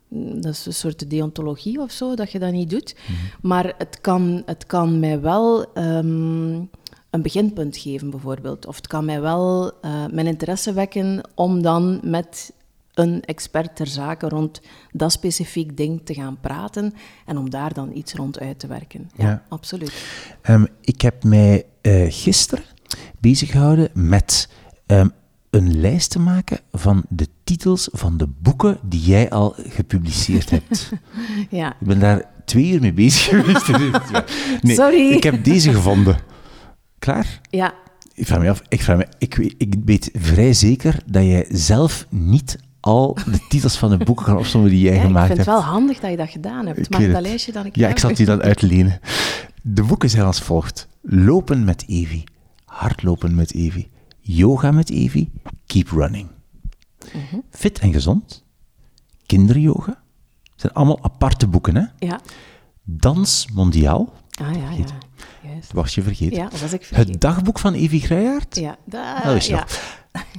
dat 0.09 0.53
is 0.53 0.67
een 0.67 0.73
soort 0.75 1.11
deontologie 1.11 1.81
of 1.81 1.91
zo, 1.91 2.15
dat 2.15 2.33
je 2.33 2.39
dat 2.39 2.53
niet 2.53 2.71
doet. 2.71 2.95
Mhm. 3.07 3.49
Maar 3.49 3.75
het 3.79 3.99
kan, 4.01 4.43
het 4.47 4.67
kan 4.67 4.99
mij 5.01 5.21
wel 5.21 5.61
um, 5.79 6.71
een 7.11 7.23
beginpunt 7.23 7.77
geven, 7.77 8.11
bijvoorbeeld. 8.11 8.67
Of 8.67 8.77
het 8.77 8.87
kan 8.87 9.05
mij 9.05 9.21
wel 9.21 9.67
uh, 9.67 10.07
mijn 10.11 10.27
interesse 10.27 10.73
wekken 10.73 11.29
om 11.35 11.63
dan 11.63 12.01
met 12.03 12.53
een 12.95 13.23
expert 13.25 13.77
ter 13.77 13.87
zake 13.87 14.29
rond 14.29 14.61
dat 14.93 15.13
specifiek 15.13 15.77
ding 15.77 16.01
te 16.05 16.15
gaan 16.15 16.39
praten 16.41 16.95
en 17.27 17.39
om 17.39 17.51
daar 17.51 17.73
dan 17.75 17.97
iets 17.97 18.15
rond 18.15 18.41
uit 18.41 18.59
te 18.59 18.67
werken. 18.67 19.11
Ja, 19.17 19.25
Ja. 19.29 19.43
absoluut. 19.49 20.05
Ehm, 20.43 20.65
ik 20.81 21.01
heb 21.01 21.25
mij 21.25 21.65
eh, 21.81 22.07
gisteren 22.09 22.65
bezig 23.21 23.51
gehouden 23.51 23.89
met 23.93 24.49
ehm, 24.87 25.09
een 25.55 25.81
lijst 25.81 26.11
te 26.11 26.19
maken 26.19 26.61
van 26.73 27.05
de 27.09 27.29
titels 27.45 27.89
van 27.93 28.17
de 28.17 28.27
boeken 28.43 28.79
die 28.83 29.01
jij 29.01 29.31
al 29.31 29.55
gepubliceerd 29.69 30.51
hebt. 30.51 30.91
Ja, 31.51 31.69
Ik 31.81 31.87
ben 31.87 32.01
daar 32.01 32.25
twee 32.45 32.73
uur 32.73 32.81
mee 32.81 32.93
bezig 32.93 33.23
geweest. 33.65 34.11
Nee, 34.63 34.75
Sorry. 34.77 35.11
Ik 35.11 35.23
heb 35.23 35.45
deze 35.45 35.73
gevonden. 35.73 36.17
Klaar? 36.99 37.41
ja, 37.51 37.75
Ik 38.15 38.27
vraag 38.27 38.41
me 38.41 38.51
af, 38.51 38.63
ik, 38.69 38.83
vraag 38.83 38.97
me, 38.97 39.07
ik, 39.19 39.35
weet, 39.35 39.55
ik 39.59 39.75
weet 39.85 40.11
vrij 40.13 40.53
zeker 40.53 40.97
dat 41.07 41.23
jij 41.25 41.47
zelf 41.49 42.07
niet 42.11 42.59
al 42.81 43.17
de 43.31 43.39
titels 43.49 43.79
van 43.79 43.91
de 43.91 44.05
boeken 44.05 44.25
kan 44.25 44.39
opzommen 44.39 44.71
die 44.71 44.81
jij 44.81 44.93
ja 44.93 45.01
ik 45.01 45.07
gemaakt 45.07 45.27
vind 45.27 45.39
het 45.39 45.47
hebt. 45.47 45.59
wel 45.61 45.69
handig 45.69 46.01
dat 46.01 46.11
je 46.11 46.17
dat 46.17 46.29
gedaan 46.29 46.67
hebt. 46.67 46.79
Ik 46.79 46.97
ik 46.99 47.13
dat 47.13 47.23
lijstje 47.23 47.53
dan 47.53 47.65
een 47.65 47.71
Ja, 47.73 47.89
ik 47.89 47.99
zal 47.99 48.11
het 48.11 48.19
je 48.19 48.25
dan 48.25 48.43
uitlenen. 48.43 49.01
De 49.63 49.83
boeken 49.83 50.11
zijn 50.11 50.25
als 50.25 50.41
volgt. 50.41 50.89
Lopen 51.03 51.65
met 51.65 51.85
Evie. 51.89 52.25
Hardlopen 52.65 53.35
met 53.35 53.55
Evie. 53.55 53.89
Yoga 54.27 54.71
met 54.71 54.91
Evie. 54.91 55.31
Keep 55.67 55.89
running. 55.89 56.29
Mhm. 57.13 57.37
Fit 57.51 57.79
en 57.79 57.93
gezond. 57.93 58.45
Kinderyoga. 59.27 60.03
Het 60.43 60.61
zijn 60.61 60.73
allemaal 60.73 61.03
aparte 61.05 61.47
boeken, 61.47 61.77
hè? 61.77 61.85
Ja, 61.99 62.21
Dans 62.83 63.47
mondiaal. 63.53 64.13
ah 64.41 64.55
ja, 64.57 64.71
ja. 64.71 64.85
Juist. 65.43 65.73
Was 65.73 65.95
je 65.95 66.03
vergeten. 66.03 66.37
Ja, 66.37 66.49
dat 66.49 66.61
was 66.61 66.73
ik 66.73 66.85
vergeten. 66.85 67.13
Het 67.13 67.21
dagboek 67.21 67.59
van 67.59 67.75
Evie 67.75 68.01
Gruijaert. 68.01 68.57
Ja, 68.57 68.77
da, 68.85 69.23
Dat 69.23 69.37
is 69.37 69.47
ja. 69.47 69.67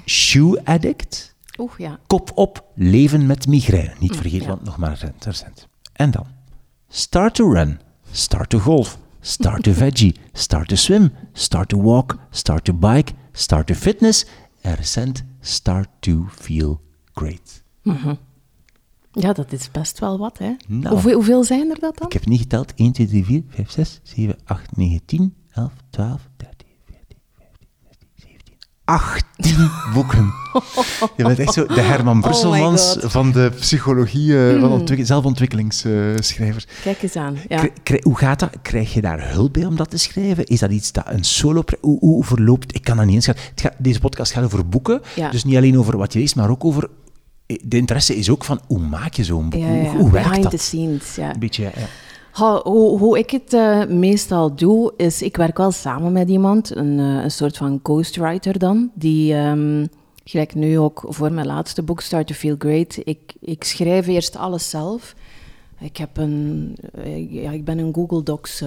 Shoe 0.05 0.65
Addict. 0.65 1.35
Oeh, 1.59 1.71
ja. 1.77 1.99
Kop 2.07 2.31
op, 2.35 2.63
leven 2.75 3.25
met 3.25 3.47
migraine. 3.47 3.93
Niet 3.99 4.15
vergeten, 4.15 4.41
ja. 4.41 4.47
want 4.47 4.63
nog 4.63 4.77
maar 4.77 5.13
recent. 5.19 5.67
En 5.93 6.11
dan. 6.11 6.25
Start 6.89 7.35
to 7.35 7.51
run. 7.53 7.79
Start 8.11 8.49
to 8.49 8.59
golf. 8.59 8.97
Start 9.21 9.63
to 9.63 9.71
veggie. 9.83 10.15
Start 10.33 10.67
to 10.67 10.75
swim. 10.75 11.11
Start 11.33 11.69
to 11.69 11.81
walk. 11.81 12.17
Start 12.29 12.63
to 12.63 12.73
bike. 12.73 13.11
Start 13.35 13.67
to 13.67 13.73
fitness. 13.73 14.25
En 14.61 14.75
recent. 14.75 15.23
Start 15.39 15.87
to 15.99 16.25
feel 16.31 16.81
great. 17.13 17.63
Ja, 19.11 19.33
dat 19.33 19.51
is 19.51 19.71
best 19.71 19.99
wel 19.99 20.17
wat, 20.17 20.37
hè. 20.37 20.55
Nou. 20.67 20.89
Hoeveel, 20.89 21.13
hoeveel 21.13 21.43
zijn 21.43 21.69
er 21.69 21.79
dat 21.79 21.97
dan? 21.97 22.07
Ik 22.07 22.13
heb 22.13 22.25
niet 22.25 22.39
geteld. 22.39 22.73
1, 22.75 22.91
2, 22.91 23.07
3, 23.07 23.25
4, 23.25 23.43
5, 23.49 23.71
6, 23.71 23.99
7, 24.03 24.35
8, 24.43 24.75
9, 24.77 25.05
10, 25.05 25.35
11, 25.51 25.71
12, 25.89 26.29
13, 26.37 26.37
14, 26.37 26.37
15, 26.37 26.54
18 28.85 29.69
boeken. 29.93 30.33
Je 31.17 31.23
bent 31.23 31.39
echt 31.39 31.53
zo 31.53 31.65
de 31.65 31.81
Herman 31.81 32.15
Oh 32.17 32.21
Brusselmans 32.23 32.97
van 32.99 33.31
de 33.31 33.51
psychologie, 33.59 34.49
eh, 34.49 34.59
van 34.59 34.71
ontwik- 34.71 35.05
zelfontwikkelingsschrijvers. 35.05 36.65
Kijk 36.83 37.01
eens 37.03 37.15
aan. 37.15 37.37
Ja. 37.47 37.67
Hoe 38.01 38.17
gaat 38.17 38.39
dat? 38.39 38.49
Krijg 38.61 38.93
je 38.93 39.01
daar 39.01 39.29
hulp 39.31 39.53
bij 39.53 39.65
om 39.65 39.75
dat 39.75 39.89
te 39.89 39.97
schrijven? 39.97 40.45
Is 40.45 40.59
dat 40.59 40.71
iets 40.71 40.91
dat 40.91 41.03
een 41.07 41.23
solo... 41.23 41.63
Hoe, 41.81 41.99
hoe 41.99 42.23
verloopt... 42.23 42.75
Ik 42.75 42.83
kan 42.83 42.97
dat 42.97 43.05
niet 43.05 43.15
inschatten. 43.15 43.45
Het 43.49 43.61
gaat, 43.61 43.73
deze 43.77 43.99
podcast 43.99 44.31
gaat 44.31 44.43
over 44.43 44.67
boeken. 44.69 45.01
Ja. 45.15 45.29
Dus 45.29 45.43
niet 45.43 45.55
alleen 45.55 45.79
over 45.79 45.97
wat 45.97 46.13
je 46.13 46.19
leest, 46.19 46.35
maar 46.35 46.49
ook 46.49 46.65
over... 46.65 46.89
De 47.63 47.77
interesse 47.77 48.15
is 48.15 48.29
ook 48.29 48.43
van, 48.43 48.59
hoe 48.67 48.79
maak 48.79 49.13
je 49.13 49.23
zo'n 49.23 49.49
boek? 49.49 49.59
Ja, 49.61 49.67
Hoe, 49.67 49.83
ja, 49.83 49.91
hoe 49.95 50.11
werkt 50.11 50.27
behind 50.27 50.43
dat? 50.43 50.51
the 50.51 50.65
scenes, 50.65 51.15
ja. 51.15 51.33
Een 51.33 51.39
beetje, 51.39 51.63
ja. 51.63 51.71
Hoe, 52.35 52.99
hoe 52.99 53.17
ik 53.17 53.29
het 53.29 53.53
eh, 53.53 53.85
meestal 53.85 54.55
doe, 54.55 54.93
is 54.97 55.21
ik 55.21 55.37
werk 55.37 55.57
wel 55.57 55.71
samen 55.71 56.11
met 56.11 56.29
iemand, 56.29 56.75
een, 56.75 56.99
eh, 56.99 57.23
een 57.23 57.31
soort 57.31 57.57
van 57.57 57.79
ghostwriter 57.83 58.59
dan, 58.59 58.91
die, 58.93 59.33
ehm, 59.33 59.85
gelijk 60.23 60.55
nu 60.55 60.79
ook 60.79 61.05
voor 61.07 61.31
mijn 61.31 61.47
laatste 61.47 61.83
boek, 61.83 62.01
Start 62.01 62.27
to 62.27 62.33
Feel 62.33 62.55
Great, 62.57 62.97
ik, 63.03 63.33
ik 63.41 63.63
schrijf 63.63 64.07
eerst 64.07 64.35
alles 64.35 64.69
zelf. 64.69 65.15
Ik, 65.79 65.97
heb 65.97 66.17
een, 66.17 66.75
eh, 66.93 67.31
ja, 67.31 67.51
ik 67.51 67.65
ben 67.65 67.77
een 67.77 67.93
Google 67.93 68.23
Docs 68.23 68.63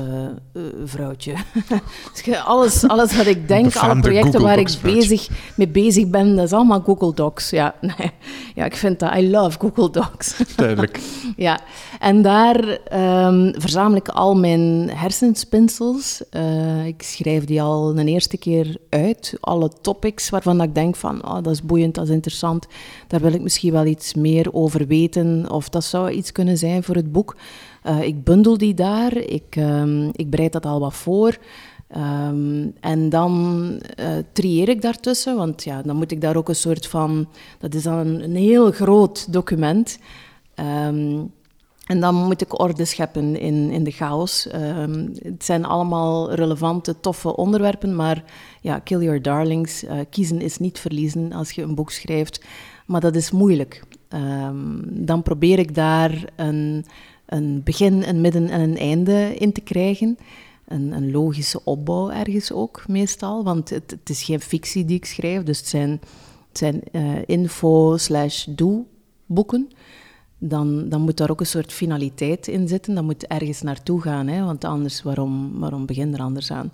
vrouwtje. 0.84 1.34
Dus 2.24 2.36
alles, 2.44 2.88
alles 2.88 3.16
wat 3.16 3.26
ik 3.26 3.48
denk, 3.48 3.76
alle 3.76 4.00
projecten 4.00 4.32
Google 4.32 4.46
waar 4.46 4.56
Docs 4.56 4.72
ik 4.72 4.78
vrouwtje. 4.78 5.08
bezig, 5.08 5.28
mee 5.56 5.68
bezig 5.68 6.08
ben, 6.08 6.36
dat 6.36 6.44
is 6.44 6.52
allemaal 6.52 6.80
Google 6.80 7.14
Docs. 7.14 7.50
Ja, 7.50 7.74
nee. 7.96 8.10
ja, 8.54 8.64
ik 8.64 8.76
vind 8.76 8.98
dat, 8.98 9.14
I 9.14 9.30
love 9.30 9.58
Google 9.58 9.90
Docs. 9.90 10.36
Duidelijk. 10.56 11.00
Ja, 11.36 11.60
en 11.98 12.22
daar 12.22 12.68
ehm, 12.68 13.52
verzamel 13.60 13.96
ik 13.96 14.08
al 14.08 14.36
mijn 14.36 14.90
hersenspinsels. 14.90 16.22
Eh, 16.30 16.86
ik 16.86 17.02
schrijf 17.02 17.44
die 17.44 17.62
al 17.62 17.98
een 17.98 18.08
eerste 18.08 18.36
keer 18.36 18.76
uit. 18.88 19.36
Alle 19.40 19.70
topics 19.80 20.30
waarvan 20.30 20.62
ik 20.62 20.74
denk 20.74 20.96
van, 20.96 21.24
oh, 21.24 21.34
dat 21.34 21.52
is 21.52 21.62
boeiend, 21.62 21.94
dat 21.94 22.08
is 22.08 22.14
interessant. 22.14 22.66
Daar 23.06 23.20
wil 23.20 23.32
ik 23.32 23.42
misschien 23.42 23.72
wel 23.72 23.84
iets 23.86 24.14
meer 24.14 24.52
over 24.52 24.86
weten. 24.86 25.50
Of 25.50 25.68
dat 25.68 25.84
zou 25.84 26.10
iets 26.10 26.32
kunnen 26.32 26.58
zijn 26.58 26.82
voor 26.82 26.94
het 26.94 27.12
boek. 27.12 27.36
Eh, 27.82 28.02
ik 28.02 28.24
bundel 28.24 28.58
die 28.58 28.74
daar. 28.74 29.16
Ik, 29.16 29.56
ehm, 29.56 30.08
ik 30.12 30.30
bereid 30.30 30.52
dat 30.52 30.66
al 30.66 30.80
wat 30.80 30.94
voor. 30.94 31.36
Ehm, 31.88 32.66
en 32.80 33.08
dan 33.08 33.64
eh 33.96 34.08
trieer 34.32 34.68
ik 34.68 34.82
daartussen, 34.82 35.36
want 35.36 35.64
ja, 35.64 35.82
dan 35.82 35.96
moet 35.96 36.12
ik 36.12 36.20
daar 36.20 36.36
ook 36.36 36.48
een 36.48 36.54
soort 36.54 36.86
van... 36.86 37.28
Dat 37.58 37.74
is 37.74 37.82
dan 37.82 37.98
een, 37.98 38.24
een 38.24 38.36
heel 38.36 38.70
groot 38.70 39.32
document. 39.32 39.98
Ehm, 40.54 41.20
en 41.88 42.00
dan 42.00 42.14
moet 42.14 42.40
ik 42.40 42.60
orde 42.60 42.84
scheppen 42.84 43.40
in, 43.40 43.70
in 43.70 43.84
de 43.84 43.90
chaos. 43.90 44.46
Ehm, 44.46 45.08
het 45.22 45.44
zijn 45.44 45.64
allemaal 45.64 46.32
relevante, 46.32 47.00
toffe 47.00 47.36
onderwerpen, 47.36 47.96
maar 47.96 48.24
ja, 48.60 48.78
kill 48.78 49.02
your 49.02 49.22
darlings. 49.22 49.84
Eh, 49.84 49.98
kiezen 50.10 50.40
is 50.40 50.58
niet 50.58 50.78
verliezen 50.78 51.32
als 51.32 51.50
je 51.50 51.62
een 51.62 51.74
boek 51.74 51.90
schrijft, 51.90 52.44
maar 52.86 53.00
dat 53.00 53.16
is 53.16 53.30
moeilijk. 53.30 53.82
Ehm, 54.08 54.80
dan 54.84 55.22
probeer 55.22 55.58
ik 55.58 55.74
daar 55.74 56.24
een, 56.36 56.86
een 57.26 57.60
begin, 57.64 58.02
een 58.02 58.20
midden 58.20 58.48
en 58.48 58.60
een 58.60 58.78
einde 58.78 59.34
in 59.36 59.52
te 59.52 59.60
krijgen. 59.60 60.18
Een, 60.66 60.92
een 60.92 61.10
logische 61.10 61.64
opbouw 61.64 62.10
ergens 62.10 62.52
ook, 62.52 62.84
meestal, 62.88 63.44
want 63.44 63.70
het, 63.70 63.90
het 63.90 64.10
is 64.10 64.22
geen 64.22 64.40
fictie 64.40 64.84
die 64.84 64.96
ik 64.96 65.04
schrijf, 65.04 65.42
dus 65.42 65.58
het 65.58 65.68
zijn, 65.68 65.90
het 66.48 66.58
zijn 66.58 66.82
eh, 66.92 67.02
info-slash-do-boeken 67.26 69.68
dan, 70.38 70.88
dan 70.88 71.00
moet 71.00 71.16
daar 71.16 71.30
ook 71.30 71.40
een 71.40 71.46
soort 71.46 71.72
finaliteit 71.72 72.48
in 72.48 72.68
zitten. 72.68 72.94
Dat 72.94 73.04
moet 73.04 73.26
ergens 73.26 73.62
naartoe 73.62 74.00
gaan, 74.00 74.26
hè? 74.26 74.44
want 74.44 74.64
anders, 74.64 75.02
waarom, 75.02 75.58
waarom 75.58 75.86
begin 75.86 76.14
er 76.14 76.20
anders 76.20 76.50
aan? 76.50 76.72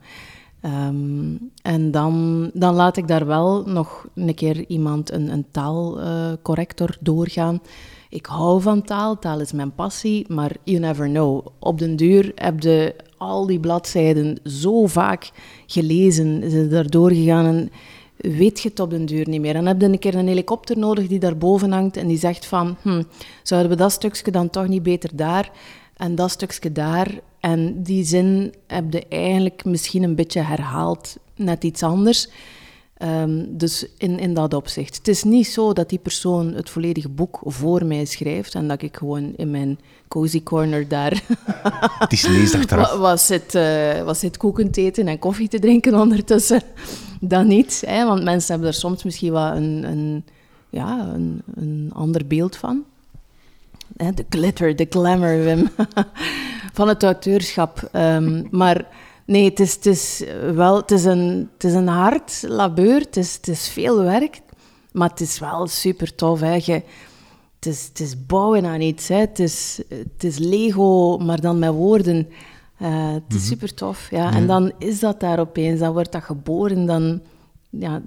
Ehm, 0.60 1.36
en 1.62 1.90
dan, 1.90 2.50
dan 2.54 2.74
laat 2.74 2.96
ik 2.96 3.08
daar 3.08 3.26
wel 3.26 3.62
nog 3.66 4.08
een 4.14 4.34
keer 4.34 4.64
iemand, 4.68 5.12
een, 5.12 5.28
een 5.28 5.46
taalcorrector, 5.50 6.96
doorgaan. 7.00 7.60
Ik 8.08 8.26
hou 8.26 8.60
van 8.60 8.82
taal, 8.82 9.18
taal 9.18 9.40
is 9.40 9.52
mijn 9.52 9.74
passie, 9.74 10.24
maar 10.28 10.56
you 10.62 10.78
never 10.78 11.08
know. 11.08 11.46
Op 11.58 11.78
den 11.78 11.96
duur 11.96 12.32
heb 12.34 12.62
je 12.62 12.94
al 13.18 13.46
die 13.46 13.60
bladzijden 13.60 14.38
zo 14.44 14.86
vaak 14.86 15.30
gelezen, 15.66 16.50
ze 16.50 16.68
daar 16.68 16.90
doorgegaan 16.90 17.44
en 17.44 17.70
weet 18.16 18.60
je 18.60 18.68
het 18.68 18.80
op 18.80 18.90
den 18.90 19.06
duur 19.06 19.28
niet 19.28 19.40
meer. 19.40 19.52
Dan 19.52 19.66
heb 19.66 19.80
je 19.80 19.86
een 19.86 19.98
keer 19.98 20.14
een 20.14 20.28
helikopter 20.28 20.78
nodig 20.78 21.06
die 21.06 21.18
daarboven 21.18 21.72
hangt 21.72 21.96
en 21.96 22.06
die 22.06 22.18
zegt 22.18 22.46
van, 22.46 22.76
hm, 22.82 23.02
zouden 23.42 23.70
we 23.70 23.76
dat 23.76 23.92
stukje 23.92 24.30
dan 24.30 24.50
toch 24.50 24.68
niet 24.68 24.82
beter 24.82 25.10
daar 25.14 25.50
en 25.96 26.14
dat 26.14 26.30
stukje 26.30 26.72
daar? 26.72 27.20
En 27.40 27.82
die 27.82 28.04
zin 28.04 28.54
heb 28.66 28.92
je 28.92 29.06
eigenlijk 29.08 29.64
misschien 29.64 30.02
een 30.02 30.14
beetje 30.14 30.40
herhaald, 30.40 31.16
net 31.36 31.64
iets 31.64 31.82
anders. 31.82 32.28
Ehm, 32.94 33.44
dus 33.48 33.86
in, 33.98 34.18
in 34.18 34.34
dat 34.34 34.54
opzicht. 34.54 34.96
Het 34.96 35.08
is 35.08 35.22
niet 35.22 35.46
zo 35.46 35.72
dat 35.72 35.88
die 35.88 35.98
persoon 35.98 36.52
het 36.54 36.70
volledige 36.70 37.08
boek 37.08 37.40
voor 37.44 37.84
mij 37.84 38.04
schrijft 38.04 38.54
en 38.54 38.68
dat 38.68 38.82
ik 38.82 38.96
gewoon 38.96 39.32
in 39.36 39.50
mijn 39.50 39.78
cozy 40.08 40.42
corner 40.42 40.88
daar 40.88 41.22
Het 41.98 42.12
is 42.12 42.26
lees 42.26 42.54
achteraf. 42.54 42.90
Wa- 42.92 42.98
was 42.98 43.28
het, 43.28 43.54
eh, 43.54 44.02
was 44.02 44.22
het 44.22 44.36
koeken 44.36 44.70
te 44.70 44.80
eten 44.80 45.08
en 45.08 45.18
koffie 45.18 45.48
te 45.48 45.58
drinken 45.58 45.94
ondertussen? 46.00 46.62
Dat 47.28 47.44
niet, 47.44 47.82
hè? 47.86 48.06
want 48.06 48.22
mensen 48.22 48.50
hebben 48.52 48.68
er 48.68 48.74
soms 48.74 49.02
misschien 49.02 49.32
wel 49.32 49.46
een, 49.46 49.84
een, 49.84 50.24
ja, 50.70 51.14
een 51.54 51.90
ander 51.94 52.26
beeld 52.26 52.56
van. 52.56 52.84
Hè, 53.96 54.12
De 54.12 54.24
glitter, 54.28 54.76
de 54.76 54.86
glamour, 54.90 55.44
Wim, 55.44 55.68
van 56.78 56.88
het 56.88 57.02
auteurschap. 57.02 57.88
Ehm, 57.92 58.42
maar 58.50 58.86
nee, 59.24 59.44
het 59.44 59.60
is, 59.60 59.74
het 59.74 59.86
is 59.86 60.24
wel 60.54 60.76
het 60.76 60.90
is 60.90 61.04
een, 61.04 61.50
het 61.52 61.64
is 61.64 61.74
een 61.74 61.88
hard 61.88 62.42
labeur, 62.46 63.00
het 63.00 63.16
is, 63.16 63.34
het 63.34 63.48
is 63.48 63.68
veel 63.68 64.02
werk, 64.02 64.40
maar 64.92 65.08
het 65.08 65.20
is 65.20 65.38
wel 65.38 65.66
super 65.66 66.14
tof. 66.14 66.40
Hè? 66.40 66.54
Je, 66.54 66.82
het, 67.54 67.66
is, 67.66 67.84
het 67.88 68.00
is 68.00 68.26
bouwen 68.26 68.64
aan 68.64 68.80
iets, 68.80 69.08
hè? 69.08 69.16
Het, 69.16 69.38
is, 69.38 69.80
het 69.88 70.24
is 70.24 70.38
Lego, 70.38 71.18
maar 71.18 71.40
dan 71.40 71.58
met 71.58 71.72
woorden. 71.72 72.28
Eh, 72.78 73.12
het 73.12 73.34
is 73.34 73.46
super 73.46 73.74
tof, 73.74 74.10
ja. 74.10 74.32
En 74.32 74.46
dan 74.46 74.72
is 74.78 75.00
dat 75.00 75.20
daar 75.20 75.38
opeens, 75.38 75.80
dan 75.80 75.92
wordt 75.92 76.12
dat 76.12 76.22
geboren. 76.22 76.86
Dan, 76.86 77.20
ja, 77.70 78.02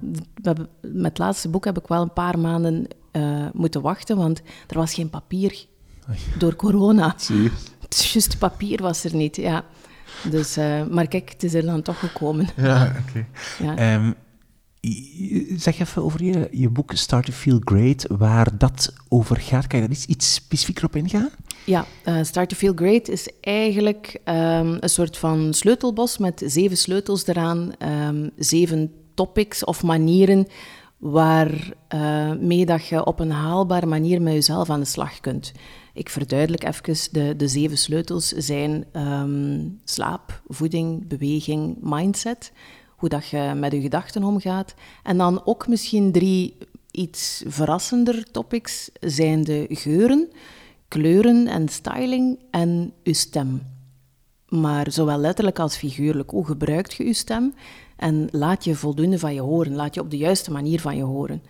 met 0.82 1.04
het 1.04 1.18
laatste 1.18 1.50
boek 1.50 1.66
heb 1.66 1.78
ik 1.78 1.88
wel 1.88 2.02
een 2.02 2.14
paar 2.14 2.40
maanden 2.40 2.88
eh, 3.12 3.46
moeten 3.54 3.82
wachten, 3.82 4.18
want 4.18 4.42
er 4.68 4.78
was 4.78 4.94
geen 4.94 5.10
papier 5.10 5.66
door 6.38 6.56
corona. 6.56 7.16
Juist 7.90 8.38
papier 8.38 8.82
was 8.82 9.04
er 9.04 9.16
niet, 9.16 9.36
ja. 9.36 9.66
Dus, 10.30 10.58
eh, 10.58 10.88
maar 10.88 11.08
kijk, 11.08 11.30
het 11.30 11.44
is 11.44 11.54
er 11.54 11.66
dan 11.66 11.82
toch 11.82 12.00
gekomen. 12.00 12.48
Ja, 12.56 12.96
oké. 13.08 13.26
Ja. 13.60 13.76
Ehm, 13.76 14.12
zeg 15.56 15.80
even 15.80 16.04
over 16.04 16.24
je, 16.24 16.48
je 16.52 16.70
boek 16.70 16.92
Start 16.94 17.26
to 17.26 17.32
Feel 17.32 17.60
Great, 17.64 18.06
waar 18.18 18.58
dat 18.58 18.94
over 19.08 19.38
gaat. 19.38 19.68
Kan 19.68 19.80
je 19.80 19.88
daar 19.88 19.96
iets, 19.96 20.06
iets 20.06 20.34
specifieker 20.34 20.86
op 20.86 20.96
ingaan? 20.96 21.30
Ja, 21.68 21.86
eh, 22.04 22.24
Start 22.24 22.50
to 22.50 22.56
Feel 22.56 22.74
Great 22.76 23.08
is 23.08 23.30
eigenlijk 23.42 24.20
ehm, 24.24 24.78
een 24.80 24.90
soort 24.90 25.18
van 25.18 25.54
sleutelbos 25.54 26.18
met 26.18 26.44
zeven 26.46 26.78
sleutels 26.78 27.28
eraan, 27.28 27.72
ehm, 27.78 28.30
zeven 28.38 28.94
topics 29.14 29.64
of 29.64 29.84
manieren 29.84 30.48
waarmee 30.98 32.66
dat 32.66 32.88
je 32.88 33.06
op 33.06 33.20
een 33.20 33.32
haalbare 33.32 33.86
manier 33.86 34.22
met 34.22 34.34
jezelf 34.34 34.70
aan 34.70 34.80
de 34.80 34.86
slag 34.86 35.20
kunt. 35.20 35.52
Ik 35.94 36.10
verduidelijk 36.10 36.64
even, 36.64 37.12
de, 37.12 37.36
de 37.36 37.48
zeven 37.48 37.78
sleutels 37.78 38.28
zijn 38.28 38.86
ehm, 38.92 39.68
slaap, 39.84 40.42
voeding, 40.48 41.08
beweging, 41.08 41.78
mindset, 41.82 42.52
hoe 42.90 43.10
dat 43.10 43.28
je 43.28 43.54
met 43.56 43.72
je 43.72 43.82
gedachten 43.82 44.24
omgaat. 44.24 44.74
En 45.04 45.18
dan 45.18 45.42
ook 45.46 45.68
misschien 45.68 46.12
drie 46.12 46.58
iets 46.92 47.44
verrassender 47.48 48.32
topics 48.32 48.90
zijn 49.00 49.44
de 49.44 49.66
geuren, 49.70 50.30
kleuren 50.88 51.48
en 51.48 51.68
styling 51.70 52.40
en 52.52 52.94
uw 53.04 53.14
stem. 53.14 53.62
Maar 54.48 54.92
zowel 54.92 55.18
letterlijk 55.18 55.60
als 55.60 55.76
figuurlijk, 55.78 56.30
hoe 56.30 56.46
gebruikt 56.46 56.94
je 56.94 57.06
je 57.06 57.14
stem? 57.14 57.54
En 57.96 58.28
laat 58.32 58.64
je 58.64 58.76
voldoende 58.76 59.20
van 59.20 59.34
je 59.34 59.42
horen, 59.42 59.74
laat 59.76 59.96
je 59.96 60.02
op 60.02 60.12
de 60.12 60.18
juiste 60.18 60.52
manier 60.52 60.80
van 60.82 60.96
je 60.98 61.04
horen. 61.04 61.42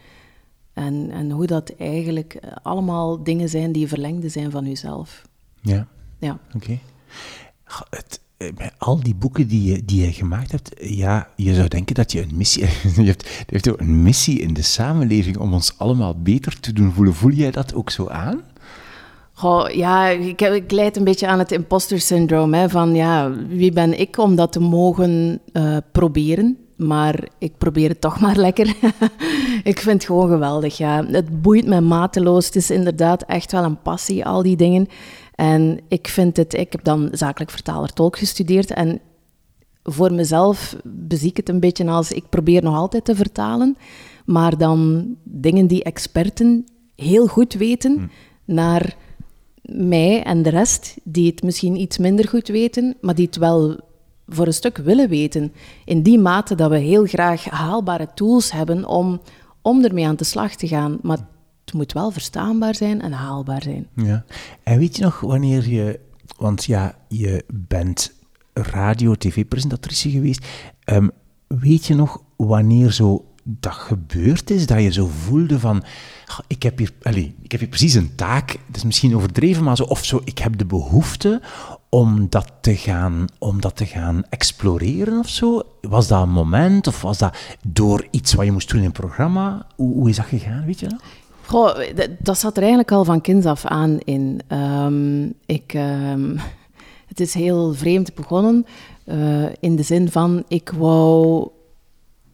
En, 0.74 1.10
en 1.12 1.32
hoe 1.32 1.46
dat 1.46 1.70
eigenlijk 1.78 2.34
eh, 2.34 2.52
allemaal 2.64 3.24
dingen 3.24 3.50
zijn 3.50 3.72
die 3.72 3.88
verlengde 3.88 4.30
zijn 4.30 4.52
van 4.52 4.66
jezelf. 4.68 5.22
Ja, 5.62 5.88
Ja. 6.20 6.40
oké. 6.56 6.80
Het- 7.90 8.22
eh, 8.38 8.54
Bij 8.54 8.72
al 8.78 9.00
die 9.04 9.16
boeken 9.16 9.48
die 9.48 9.64
je, 9.72 9.86
die 9.86 10.02
je 10.06 10.14
gemaakt 10.14 10.52
hebt, 10.52 10.72
ja, 10.80 11.30
je 11.36 11.54
zou 11.56 11.68
denken 11.68 11.96
dat 11.96 12.12
je 12.12 12.22
een 12.22 12.38
missie 12.38 12.62
je 12.96 13.04
hebt. 13.04 13.28
Je 13.28 13.44
hebt 13.56 13.70
ook 13.70 13.80
een 13.80 14.02
missie 14.04 14.40
in 14.40 14.54
de 14.54 14.62
samenleving 14.62 15.38
om 15.38 15.54
ons 15.54 15.78
allemaal 15.78 16.22
beter 16.22 16.60
te 16.60 16.74
doen 16.74 16.92
voelen. 16.94 17.14
Voel 17.14 17.32
jij 17.32 17.52
dat 17.52 17.74
ook 17.74 17.90
zo 17.90 18.08
aan? 18.08 18.42
Goh, 19.38 19.70
ja, 19.70 20.08
ik, 20.08 20.42
ik 20.42 20.72
leid 20.72 20.98
een 20.98 21.04
beetje 21.04 21.28
aan 21.28 21.40
het 21.40 21.52
imposter 21.52 22.00
syndroom. 22.00 22.54
Hè, 22.54 22.70
van 22.70 22.96
ja, 22.96 23.32
wie 23.48 23.72
ben 23.72 24.00
ik 24.00 24.18
om 24.18 24.36
dat 24.36 24.52
te 24.52 24.60
mogen 24.60 25.40
eh, 25.52 25.78
proberen? 25.92 26.58
Maar 26.76 27.28
ik 27.38 27.58
probeer 27.58 27.90
het 27.90 28.02
toch 28.02 28.20
maar 28.26 28.36
lekker. 28.36 28.68
ik 29.64 29.80
vind 29.80 29.86
het 29.86 30.06
gewoon 30.06 30.30
geweldig. 30.30 30.78
Ja. 30.78 31.06
Het 31.06 31.42
boeit 31.42 31.68
me 31.68 31.82
mateloos. 31.82 32.46
Het 32.46 32.56
is 32.56 32.72
inderdaad 32.72 33.24
echt 33.24 33.52
wel 33.52 33.64
een 33.64 33.82
passie, 33.82 34.26
al 34.26 34.42
die 34.42 34.56
dingen. 34.56 34.88
En 35.36 35.80
ik 35.88 36.08
vind 36.08 36.38
het, 36.38 36.54
ik 36.54 36.72
heb 36.72 36.84
dan 36.84 37.10
zakelijk 37.12 37.52
vertaler-tolk 37.52 38.18
gestudeerd. 38.18 38.72
En 38.72 39.00
voor 39.84 40.14
mezelf 40.14 40.76
bezie 40.84 41.30
ik 41.30 41.38
het 41.38 41.50
een 41.50 41.60
beetje 41.60 41.88
als 41.88 42.12
ik 42.12 42.30
probeer 42.30 42.64
nog 42.64 42.76
altijd 42.76 43.06
te 43.06 43.16
vertalen, 43.16 43.78
maar 44.26 44.58
dan 44.58 45.08
dingen 45.24 45.68
die 45.68 45.84
experten 45.84 46.66
heel 46.96 47.28
goed 47.28 47.54
weten 47.54 47.98
hm. 47.98 48.54
naar 48.54 49.06
mij 49.68 50.24
en 50.24 50.42
de 50.42 50.50
rest 50.50 50.96
die 51.04 51.32
het 51.32 51.44
misschien 51.44 51.76
iets 51.76 51.98
minder 51.98 52.28
goed 52.28 52.48
weten, 52.48 52.96
maar 53.02 53.16
die 53.16 53.26
het 53.26 53.38
wel 53.38 53.80
voor 54.28 54.46
een 54.46 54.54
stuk 54.54 54.78
willen 54.78 55.10
weten. 55.10 55.54
In 55.86 56.02
die 56.02 56.20
mate 56.20 56.56
dat 56.56 56.70
we 56.70 56.78
heel 56.78 57.06
graag 57.06 57.46
haalbare 57.46 58.08
tools 58.14 58.52
hebben 58.52 58.86
om, 58.86 59.22
om 59.62 59.84
ermee 59.84 60.08
aan 60.08 60.16
de 60.16 60.24
slag 60.24 60.56
te 60.56 60.68
gaan. 60.68 61.00
Maar 61.02 61.18
het 61.66 61.74
moet 61.74 61.94
wel 61.94 62.12
verstaanbaar 62.12 62.76
zijn 62.76 63.02
en 63.02 63.12
haalbaar 63.12 63.62
zijn. 63.64 63.88
Ja. 63.96 64.26
En 64.64 64.80
weet 64.80 64.98
je 64.98 65.04
nog 65.04 65.20
wanneer 65.20 65.70
je... 65.70 66.00
Want 66.38 66.66
ja, 66.66 66.96
je 67.08 67.44
bent 67.54 68.14
radio-tv-presentatrice 68.54 70.10
geweest. 70.10 70.46
Um, 70.86 71.12
weet 71.48 71.86
je 71.86 71.96
nog 71.96 72.24
wanneer 72.36 72.92
zo 72.92 73.26
dat 73.50 73.74
gebeurd 73.74 74.50
is, 74.50 74.66
dat 74.66 74.82
je 74.82 74.92
zo 74.92 75.10
voelde 75.26 75.60
van, 75.60 75.84
ik 76.48 76.64
heb 76.64 76.78
hier, 76.78 76.92
allez, 77.02 77.30
ik 77.42 77.52
heb 77.52 77.60
hier 77.60 77.70
precies 77.70 77.94
een 77.94 78.16
taak, 78.16 78.58
het 78.68 78.76
is 78.76 78.84
misschien 78.84 79.16
overdreven, 79.16 79.64
maar 79.64 79.76
zo, 79.76 79.84
of 79.84 80.06
zo, 80.06 80.22
ik 80.24 80.38
heb 80.38 80.58
de 80.58 80.66
behoefte 80.66 81.42
om 81.90 82.28
dat 82.30 82.52
te 82.62 82.76
gaan, 82.76 83.26
om 83.38 83.62
dat 83.62 83.76
te 83.76 83.86
gaan 83.86 84.24
exploreren 84.30 85.20
of 85.20 85.30
zo? 85.30 85.62
Was 85.82 86.08
dat 86.08 86.22
een 86.22 86.30
moment 86.30 86.88
of 86.88 87.02
was 87.02 87.18
dat 87.18 87.38
door 87.68 88.08
iets 88.12 88.34
wat 88.34 88.46
je 88.46 88.52
moest 88.52 88.70
doen 88.70 88.80
in 88.80 88.86
een 88.86 88.92
programma? 88.92 89.68
Hoe, 89.76 89.94
hoe 89.94 90.10
is 90.10 90.16
dat 90.16 90.26
gegaan, 90.26 90.66
weet 90.66 90.80
je 90.80 90.88
dat? 90.88 91.00
Goh, 91.46 91.80
dat 92.20 92.38
zat 92.38 92.56
er 92.56 92.62
eigenlijk 92.62 92.92
al 92.92 93.06
van 93.06 93.22
kinds 93.22 93.46
af 93.46 93.66
aan 93.66 94.00
in. 94.00 94.42
Um, 94.48 95.34
ik, 95.46 95.74
um, 95.74 96.40
het 97.12 97.20
is 97.20 97.34
heel 97.34 97.74
vreemd 97.74 98.16
begonnen, 98.16 98.66
uh, 99.06 99.46
in 99.60 99.76
de 99.76 99.84
zin 99.84 100.12
van, 100.12 100.44
ik 100.48 100.70
wou 100.78 101.48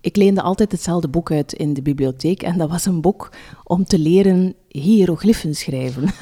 ik 0.04 0.16
leende 0.16 0.42
altijd 0.42 0.72
hetzelfde 0.72 1.08
boek 1.08 1.32
uit 1.32 1.54
in 1.54 1.74
de 1.74 1.82
bibliotheek. 1.82 2.44
En 2.44 2.58
dat 2.58 2.70
was 2.70 2.86
een 2.86 3.02
boek 3.02 3.32
om 3.64 3.86
te 3.86 4.00
leren 4.00 4.56
hieroglyphen 4.68 5.56
schrijven. 5.56 6.04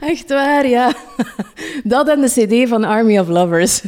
Echt 0.00 0.28
waar, 0.28 0.68
ja. 0.68 0.92
Dat 1.84 2.08
en 2.08 2.20
de 2.20 2.28
cd 2.28 2.68
van 2.68 2.84
Army 2.84 3.18
of 3.18 3.28
Lovers. 3.28 3.82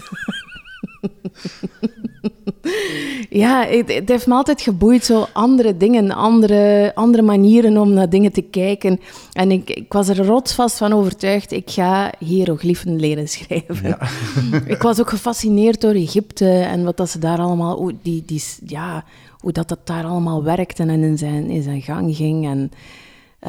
Ja, 3.30 3.66
het, 3.66 3.94
het, 3.94 4.08
heeft 4.08 4.26
me 4.26 4.34
altijd 4.34 4.60
geboeid, 4.60 5.04
zo 5.04 5.26
andere 5.32 5.76
dingen, 5.76 6.10
andere, 6.10 6.92
andere 6.94 7.22
manieren 7.22 7.76
om 7.76 7.92
naar 7.92 8.08
dingen 8.08 8.32
te 8.32 8.42
kijken. 8.42 9.00
En 9.32 9.50
ik, 9.50 9.70
ik 9.70 9.92
was 9.92 10.08
er 10.08 10.26
rotsvast 10.26 10.76
van 10.76 10.92
overtuigd, 10.92 11.52
ik 11.52 11.70
ga 11.70 12.12
hieroglyphen 12.18 13.00
leren 13.00 13.28
schrijven. 13.28 13.88
Ja. 13.88 14.08
ik 14.74 14.82
was 14.82 15.00
ook 15.00 15.10
gefascineerd 15.10 15.80
door 15.80 15.94
Egypte 15.94 16.48
en 16.48 16.84
wat 16.84 16.96
dat 16.96 17.10
ze 17.10 17.18
daar 17.18 17.38
allemaal, 17.38 17.76
hoe, 17.76 17.94
die, 18.02 18.22
die, 18.26 18.42
ja, 18.66 19.04
hoe 19.38 19.52
dat, 19.52 19.68
dat 19.68 19.86
daar 19.86 20.04
allemaal 20.04 20.44
werkte 20.44 20.82
en 20.82 21.02
in 21.02 21.18
zijn, 21.18 21.50
in 21.50 21.62
zijn 21.62 21.82
gang 21.82 22.16
ging. 22.16 22.46
En, 22.46 22.70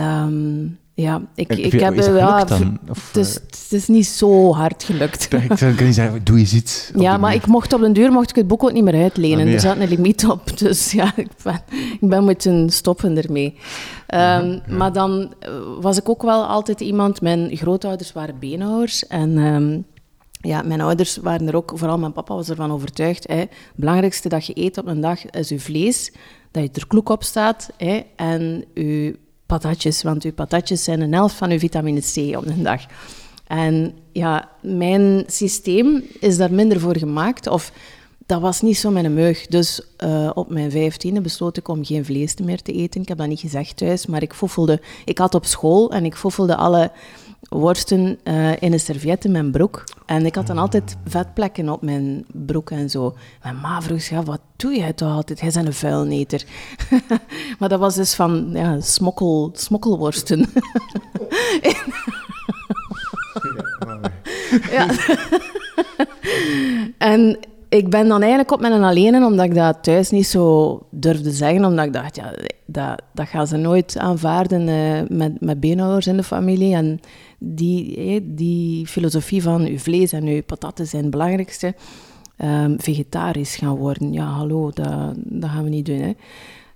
um, 0.03 0.77
ja, 0.99 1.21
ik, 1.35 1.53
ik 1.53 1.71
heb... 1.71 1.95
Ja, 1.95 2.43
dan, 2.43 2.79
of, 2.89 3.07
het, 3.07 3.17
is, 3.17 3.37
eh? 3.37 3.43
het 3.45 3.67
is 3.69 3.87
niet 3.87 4.05
zo 4.07 4.53
hard 4.53 4.83
gelukt. 4.83 5.23
Ik 5.23 5.47
kan 5.77 5.85
niet 5.85 5.95
zeggen, 5.95 6.23
doe 6.23 6.37
eens 6.37 6.53
iets. 6.53 6.91
Ja, 6.95 7.17
maar 7.17 7.33
ik 7.33 7.47
mocht 7.47 7.73
op 7.73 7.79
den 7.79 7.93
duur 7.93 8.11
mocht 8.11 8.29
ik 8.29 8.35
het 8.35 8.47
boek 8.47 8.63
ook 8.63 8.71
niet 8.71 8.83
meer 8.83 9.01
uitlenen. 9.01 9.47
Ah, 9.47 9.53
er 9.53 9.59
zat 9.59 9.77
een 9.77 9.87
limiet 9.87 10.25
op, 10.27 10.41
dus 10.59 10.91
ja, 10.91 11.11
ik 11.15 11.29
ben, 11.43 11.61
ik 11.99 12.09
ben 12.09 12.23
moeten 12.23 12.69
stoppen 12.69 13.17
ermee. 13.17 13.57
Um, 14.15 14.61
Maar 14.77 14.93
dan 14.93 15.33
eh, 15.39 15.51
was 15.79 15.97
ik 15.97 16.09
ook 16.09 16.23
wel 16.23 16.45
altijd 16.45 16.81
iemand... 16.81 17.21
Mijn 17.21 17.57
grootouders 17.57 18.13
waren 18.13 18.39
beenhouwers 18.39 19.07
en... 19.07 19.37
Um, 19.37 19.85
ja, 20.31 20.61
mijn 20.61 20.81
ouders 20.81 21.17
waren 21.17 21.47
er 21.47 21.55
ook, 21.55 21.71
vooral 21.75 21.97
mijn 21.97 22.13
papa 22.13 22.35
was 22.35 22.49
ervan 22.49 22.71
overtuigd. 22.71 23.27
Hè, 23.27 23.35
het 23.35 23.49
belangrijkste 23.75 24.29
dat 24.29 24.45
je 24.45 24.53
eet 24.55 24.77
op 24.77 24.87
een 24.87 25.01
dag 25.01 25.29
is 25.29 25.49
je 25.49 25.59
vlees, 25.59 26.13
dat 26.51 26.63
je 26.63 26.69
er 26.73 26.87
kloek 26.87 27.09
op 27.09 27.23
staat 27.23 27.69
hè, 27.77 28.01
en 28.15 28.65
je 28.73 29.25
patatjes, 29.47 30.03
want 30.03 30.23
uw 30.23 30.33
patatjes 30.33 30.83
zijn 30.83 31.01
een 31.01 31.13
helft 31.13 31.35
van 31.35 31.51
uw 31.51 31.59
vitamine 31.59 32.01
C 32.01 32.37
op 32.37 32.45
een 32.45 32.63
dag. 32.63 32.81
En 33.47 33.93
ja, 34.11 34.49
mijn 34.61 35.23
systeem 35.27 36.03
is 36.19 36.37
daar 36.37 36.53
minder 36.53 36.79
voor 36.79 36.97
gemaakt, 36.97 37.47
of 37.47 37.71
dat 38.25 38.41
was 38.41 38.61
niet 38.61 38.77
zo 38.77 38.89
mijn 38.89 39.13
meug. 39.13 39.47
Dus 39.47 39.81
uh, 40.03 40.31
op 40.33 40.49
mijn 40.49 40.71
vijftiende 40.71 41.21
besloot 41.21 41.57
ik 41.57 41.67
om 41.67 41.85
geen 41.85 42.05
vlees 42.05 42.35
meer 42.35 42.61
te 42.61 42.73
eten. 42.73 43.01
Ik 43.01 43.07
heb 43.07 43.17
dat 43.17 43.27
niet 43.27 43.39
gezegd 43.39 43.77
thuis, 43.77 44.05
maar 44.05 44.21
ik 44.21 44.33
foefelde... 44.33 44.81
Ik 45.05 45.17
had 45.17 45.35
op 45.35 45.45
school 45.45 45.91
en 45.91 46.05
ik 46.05 46.15
foefelde 46.15 46.55
alle 46.55 46.91
worsten 47.49 48.19
uh, 48.23 48.61
in 48.61 48.73
een 48.73 48.79
serviet 48.79 49.25
in 49.25 49.31
mijn 49.31 49.51
broek. 49.51 49.83
En 50.05 50.25
ik 50.25 50.35
had 50.35 50.47
dan 50.47 50.57
altijd 50.57 50.97
vetplekken 51.05 51.69
op 51.69 51.81
mijn 51.81 52.25
broek 52.27 52.71
en 52.71 52.89
zo. 52.89 53.15
Mijn 53.43 53.59
ma 53.59 53.81
vroeg 53.81 54.01
ja, 54.01 54.23
wat 54.23 54.41
doe 54.55 54.75
jij 54.75 54.93
toch 54.93 55.11
altijd? 55.11 55.39
Hij 55.39 55.49
is 55.49 55.55
een 55.55 55.73
vuilneter. 55.73 56.43
maar 57.59 57.69
dat 57.69 57.79
was 57.79 57.95
dus 57.95 58.13
van 58.13 58.49
ja, 58.53 58.79
smokkel, 58.79 59.51
smokkelworsten. 59.53 60.39
ja. 64.71 64.87
en 66.97 67.39
ik 67.69 67.89
ben 67.89 68.07
dan 68.07 68.19
eigenlijk 68.19 68.51
op 68.51 68.59
mijn 68.59 68.83
alleen, 68.83 69.23
omdat 69.23 69.45
ik 69.45 69.55
dat 69.55 69.83
thuis 69.83 70.09
niet 70.09 70.27
zo 70.27 70.79
durfde 70.89 71.31
zeggen. 71.31 71.65
Omdat 71.65 71.85
ik 71.85 71.93
dacht, 71.93 72.15
ja, 72.15 72.33
dat, 72.65 73.01
dat 73.13 73.27
gaan 73.27 73.47
ze 73.47 73.57
nooit 73.57 73.97
aanvaarden 73.97 74.67
uh, 74.67 75.17
met, 75.17 75.41
met 75.41 75.59
beenhouwers 75.59 76.07
in 76.07 76.17
de 76.17 76.23
familie. 76.23 76.75
En 76.75 76.99
die, 77.37 78.33
die 78.33 78.87
filosofie 78.87 79.41
van 79.41 79.65
uw 79.65 79.77
vlees 79.77 80.11
en 80.11 80.25
uw 80.25 80.43
pataten 80.43 80.87
zijn 80.87 81.01
het 81.01 81.11
belangrijkste. 81.11 81.75
Um, 82.43 82.75
vegetarisch 82.79 83.55
gaan 83.55 83.75
worden, 83.75 84.13
ja 84.13 84.25
hallo, 84.25 84.71
dat, 84.73 85.13
dat 85.15 85.49
gaan 85.49 85.63
we 85.63 85.69
niet 85.69 85.85
doen. 85.85 85.99
Hè. 85.99 86.13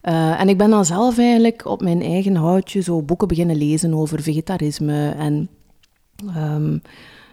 Uh, 0.03 0.39
en 0.39 0.49
ik 0.49 0.57
ben 0.57 0.69
dan 0.69 0.85
zelf 0.85 1.17
eigenlijk 1.17 1.65
op 1.65 1.81
mijn 1.81 2.01
eigen 2.01 2.35
houtje 2.35 2.81
zo 2.81 3.01
boeken 3.01 3.27
beginnen 3.27 3.55
lezen 3.55 3.93
over 3.93 4.21
vegetarisme 4.21 5.09
en 5.09 5.49
um, 6.37 6.81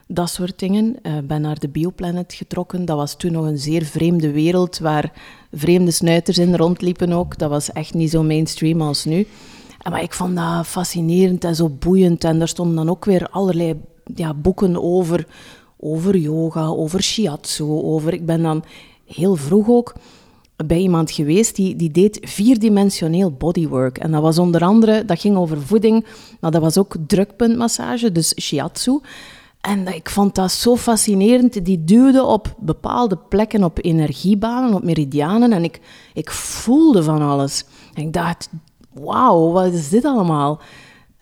dat 0.07 0.31
soort 0.31 0.59
dingen. 0.59 0.97
Ik 0.97 1.07
uh, 1.07 1.19
ben 1.25 1.41
naar 1.41 1.59
de 1.59 1.69
Bioplanet 1.69 2.35
getrokken. 2.35 2.85
Dat 2.85 2.97
was 2.97 3.17
toen 3.17 3.33
nog 3.33 3.45
een 3.45 3.59
zeer 3.59 3.85
vreemde 3.85 4.31
wereld 4.31 4.79
waar 4.79 5.13
vreemde 5.53 5.91
snuiters 5.91 6.39
in 6.39 6.57
rondliepen 6.57 7.13
ook. 7.13 7.39
Dat 7.39 7.51
was 7.51 7.73
echt 7.73 7.95
niet 7.95 8.11
zo 8.11 8.23
mainstream 8.23 8.83
als 8.83 9.05
nu. 9.05 9.27
Maar 9.91 10.03
ik 10.03 10.13
vond 10.13 10.37
dat 10.37 10.67
fascinerend 10.67 11.45
en 11.45 11.55
zo 11.55 11.69
boeiend. 11.69 12.25
En 12.25 12.39
daar 12.39 12.49
stonden 12.49 12.77
dan 12.77 12.91
ook 12.91 13.05
weer 13.05 13.29
allerlei 13.29 13.81
ja, 14.15 14.35
boeken 14.35 14.83
over, 14.83 15.27
over 15.77 16.17
yoga, 16.17 16.67
over 16.67 17.03
shiatsu. 17.03 17.65
Over, 17.65 18.13
ik 18.13 18.27
ben 18.27 18.43
dan 18.43 18.65
heel 19.05 19.37
vroeg 19.37 19.69
ook 19.69 19.95
bij 20.67 20.79
iemand 20.79 21.11
geweest 21.11 21.57
die, 21.57 21.77
die 21.77 21.91
deed 21.91 22.19
vierdimensioneel 22.23 23.33
bodywork. 23.33 23.99
En 23.99 24.11
dat 24.11 24.23
was 24.23 24.39
onder 24.39 24.63
andere, 24.63 25.05
dat 25.05 25.21
ging 25.21 25.37
over 25.37 25.63
voeding, 25.63 26.07
maar 26.41 26.51
dat 26.51 26.63
was 26.63 26.79
ook 26.79 26.97
drukpuntmassage, 27.07 28.13
dus 28.13 28.41
shiatsu. 28.41 29.01
En 29.61 29.95
ik 29.95 30.11
vond 30.11 30.35
dat 30.35 30.53
zo 30.53 30.77
fascinerend. 30.77 31.65
Die 31.65 31.85
duwde 31.85 32.25
op 32.25 32.55
bepaalde 32.59 33.19
plekken, 33.29 33.65
op 33.65 33.79
energiebanen, 33.85 34.75
op 34.75 34.85
meridianen. 34.85 35.53
En 35.53 35.65
ik, 35.65 35.81
ik 36.15 36.31
voelde 36.31 37.03
van 37.03 37.23
alles. 37.23 37.65
En 37.95 38.03
ik 38.03 38.13
dacht, 38.13 38.49
wauw, 39.01 39.53
wat 39.53 39.73
is 39.73 39.89
dit 39.89 40.05
allemaal? 40.05 40.61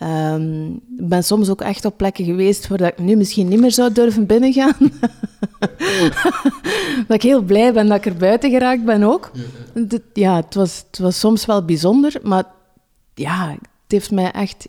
Um, 0.02 0.72
ik 0.72 1.08
ben 1.08 1.24
soms 1.24 1.48
ook 1.48 1.60
echt 1.60 1.84
op 1.84 1.96
plekken 1.96 2.24
geweest 2.24 2.68
waar 2.68 2.80
ik 2.80 2.98
nu 2.98 3.16
misschien 3.16 3.48
niet 3.48 3.60
meer 3.60 3.72
zou 3.72 3.92
durven 3.92 4.26
binnengaan. 4.26 4.76
dat 7.06 7.16
ik 7.16 7.22
heel 7.22 7.42
blij 7.42 7.72
ben 7.72 7.86
dat 7.86 7.96
ik 7.96 8.06
er 8.06 8.16
buiten 8.16 8.50
geraakt 8.50 8.84
ben 8.84 9.02
ook. 9.02 9.30
Ja, 10.12 10.36
het 10.36 10.54
was, 10.54 10.84
het 10.90 10.98
was 10.98 11.18
soms 11.18 11.46
wel 11.46 11.64
bijzonder, 11.64 12.20
maar 12.22 12.44
ja, 13.14 13.48
het 13.50 13.92
heeft 13.92 14.10
mij 14.10 14.30
echt 14.30 14.66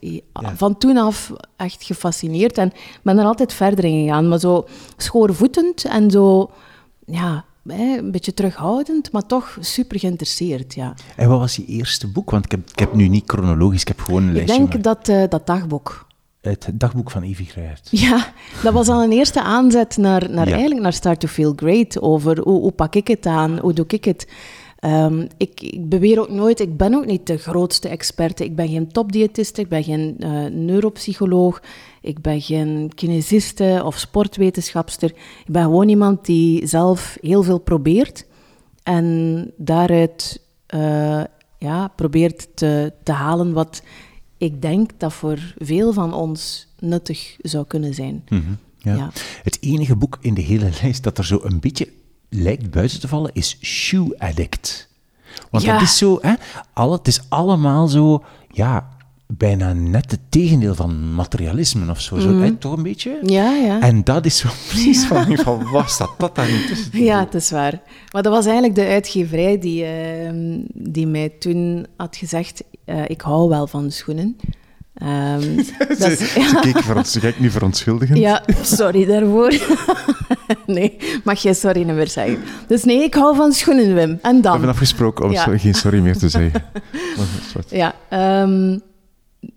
van 0.55 0.77
toen 0.77 0.97
af 0.97 1.31
echt 1.55 1.83
gefascineerd. 1.83 2.57
En 2.57 2.67
ik 2.67 2.99
ben 3.01 3.17
er 3.17 3.25
altijd 3.25 3.53
verder 3.53 3.85
in 3.85 4.03
gegaan, 4.03 4.27
maar 4.27 4.39
zo 4.39 4.67
schoorvoetend 4.97 5.85
en 5.85 6.11
zo, 6.11 6.51
ja, 7.05 7.45
een 7.75 8.11
beetje 8.11 8.33
terughoudend, 8.33 9.11
maar 9.11 9.25
toch 9.25 9.57
super 9.59 9.99
geïnteresseerd, 9.99 10.73
ja. 10.73 10.93
En 11.15 11.29
wat 11.29 11.39
was 11.39 11.55
je 11.55 11.65
eerste 11.65 12.07
boek? 12.07 12.29
Want 12.29 12.45
ik 12.45 12.51
heb, 12.51 12.69
ik 12.69 12.79
heb 12.79 12.93
nu 12.93 13.07
niet 13.07 13.23
chronologisch, 13.25 13.81
ik 13.81 13.87
heb 13.87 13.99
gewoon 13.99 14.23
een 14.23 14.33
lijstje. 14.33 14.63
Ik 14.63 14.71
denk 14.71 14.83
dat, 14.83 15.09
uh, 15.09 15.23
dat 15.29 15.47
dagboek. 15.47 16.05
Het 16.41 16.69
dagboek 16.73 17.11
van 17.11 17.23
Evie 17.23 17.45
Gruijert. 17.45 17.87
Ja, 18.07 18.33
dat 18.63 18.73
was 18.73 18.87
al 18.87 19.03
een 19.03 19.11
eerste 19.11 19.41
aanzet 19.41 19.97
naar, 19.97 20.29
naar 20.29 20.47
eigenlijk 20.47 20.81
naar 20.81 20.93
Start 20.93 21.19
to 21.19 21.27
Feel 21.27 21.53
Great. 21.55 22.01
Over 22.01 22.39
hoe, 22.39 22.59
hoe 22.59 22.71
pak 22.71 22.95
ik 22.95 23.07
het 23.07 23.25
aan, 23.25 23.59
hoe 23.59 23.73
doe 23.73 23.85
ik 23.87 24.05
het. 24.05 24.27
Um, 24.85 25.27
ik, 25.37 25.61
ik, 25.61 25.89
beweer 25.89 26.19
ook 26.19 26.29
nooit, 26.29 26.59
ik 26.59 26.77
ben 26.77 26.93
ook 26.93 27.05
niet 27.05 27.27
de 27.27 27.37
grootste 27.37 27.87
experte. 27.87 28.43
Ik 28.43 28.55
ben 28.55 28.69
geen 28.69 28.91
topdiëtiste, 28.91 29.61
ik 29.61 29.69
ben 29.69 29.83
geen 29.83 30.15
uh, 30.19 30.45
neuropsycholoog, 30.45 31.61
ik 32.01 32.21
ben 32.21 32.41
geen 32.41 32.91
kinesiste 32.95 33.81
of 33.85 33.97
sportwetenschapster. 33.97 35.09
Ik 35.45 35.51
ben 35.51 35.63
gewoon 35.63 35.89
iemand 35.89 36.25
die 36.25 36.67
zelf 36.67 37.17
heel 37.21 37.43
veel 37.43 37.59
probeert 37.59 38.25
en 38.83 39.51
daaruit 39.57 40.41
uh, 40.75 41.23
ja, 41.57 41.87
probeert 41.95 42.47
te, 42.53 42.93
te 43.03 43.11
halen 43.11 43.53
wat 43.53 43.81
ik 44.37 44.61
denk 44.61 44.91
dat 44.97 45.13
voor 45.13 45.53
veel 45.57 45.93
van 45.93 46.13
ons 46.13 46.67
nuttig 46.79 47.35
zou 47.41 47.65
kunnen 47.67 47.93
zijn. 47.93 48.23
Mm 48.29 48.43
-hmm. 48.45 48.57
Ja. 48.77 48.95
Ja. 48.95 49.11
Het 49.43 49.57
enige 49.61 49.95
boek 49.95 50.17
in 50.21 50.33
de 50.33 50.41
hele 50.41 50.69
lijst 50.81 51.03
dat 51.03 51.17
er 51.17 51.25
zo 51.25 51.39
een 51.43 51.59
beetje 51.59 51.87
lijkt 52.29 52.71
buiten 52.71 52.99
te 52.99 53.07
vallen 53.07 53.31
is 53.33 53.57
Shoe 53.61 54.19
Addict. 54.19 54.89
Want 55.51 55.63
Ja. 55.63 55.73
dat 55.73 55.81
is 55.81 55.97
zo, 55.97 56.17
hè, 56.21 56.33
alle, 56.73 56.97
het 56.97 57.07
is 57.07 57.21
allemaal 57.29 57.87
zo, 57.87 58.23
ja, 58.51 58.87
bijna 59.27 59.73
net 59.73 60.11
het 60.11 60.19
tegendeel 60.29 60.75
van 60.75 61.13
materialisme 61.15 61.89
of 61.91 62.01
zo. 62.01 62.19
zo 62.19 62.29
Mhm. 62.29 62.41
hè, 62.41 62.51
toch 62.55 62.77
een 62.77 62.83
beetje? 62.83 63.19
Ja, 63.23 63.51
ja. 63.55 63.79
En 63.81 64.03
dat 64.03 64.25
is 64.25 64.37
zo 64.37 64.47
precies 64.69 65.05
van, 65.05 65.37
van 65.37 65.69
wat 65.71 65.89
staat 65.89 66.13
dat 66.17 66.35
daar 66.35 66.51
niet 66.51 66.67
tussen? 66.67 67.03
Ja, 67.03 67.19
het 67.19 67.33
is 67.33 67.49
waar. 67.51 67.81
Maar 68.11 68.23
dat 68.23 68.33
was 68.33 68.45
eigenlijk 68.45 68.75
de 68.75 68.85
uitgeverij 68.85 69.59
die, 69.59 69.83
ehm, 69.85 70.59
die 70.73 71.07
mij 71.07 71.29
toen 71.29 71.85
had 71.97 72.15
gezegd, 72.15 72.63
eh, 72.85 73.09
ik 73.09 73.21
hou 73.21 73.49
wel 73.49 73.67
van 73.67 73.91
schoenen. 73.91 74.37
Ehm, 74.97 75.55
dat 75.99 76.09
is- 76.11 76.33
Ze 76.33 76.57
keek 76.61 76.77
voor 76.83 76.95
ons, 76.95 77.11
ze 77.11 77.19
kijkt 77.19 77.39
nu 77.39 77.49
verontschuldigend. 77.49 78.17
ja, 78.17 78.43
sorry 78.61 79.05
daarvoor. 79.05 79.53
nee, 80.65 80.97
mag 81.23 81.39
jij 81.41 81.53
sorry 81.53 81.83
niet 81.83 81.95
meer 81.95 82.07
zeggen. 82.07 82.37
Dus 82.67 82.83
nee, 82.83 83.03
ik 83.03 83.13
hou 83.13 83.35
van 83.35 83.51
schoenen, 83.53 83.93
Wim. 83.95 84.19
En 84.21 84.35
We 84.35 84.41
dan? 84.41 84.51
hebben 84.51 84.69
afgesproken 84.69 85.25
om 85.25 85.31
Ja. 85.31 85.57
geen 85.57 85.73
sorry 85.73 85.99
meer 85.99 86.17
te 86.17 86.29
zeggen. 86.29 86.63
Ja, 87.69 87.93
ehm, 88.09 88.77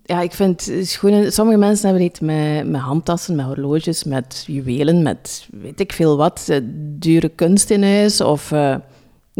ja, 0.03 0.21
ik 0.21 0.31
vind 0.31 0.71
schoenen... 0.81 1.31
Sommige 1.33 1.57
mensen 1.57 1.87
hebben 1.87 2.05
iets 2.05 2.19
met, 2.19 2.67
met 2.69 2.81
handtassen, 2.81 3.35
met 3.35 3.45
horloges, 3.45 4.03
met 4.03 4.43
juwelen, 4.47 5.01
met 5.03 5.47
weet 5.61 5.79
ik 5.79 5.93
veel 5.93 6.17
wat. 6.17 6.45
eh, 6.47 6.57
dure 6.99 7.29
kunst 7.29 7.69
in 7.69 7.83
huis 7.83 8.21
of 8.21 8.51
eh, 8.51 8.75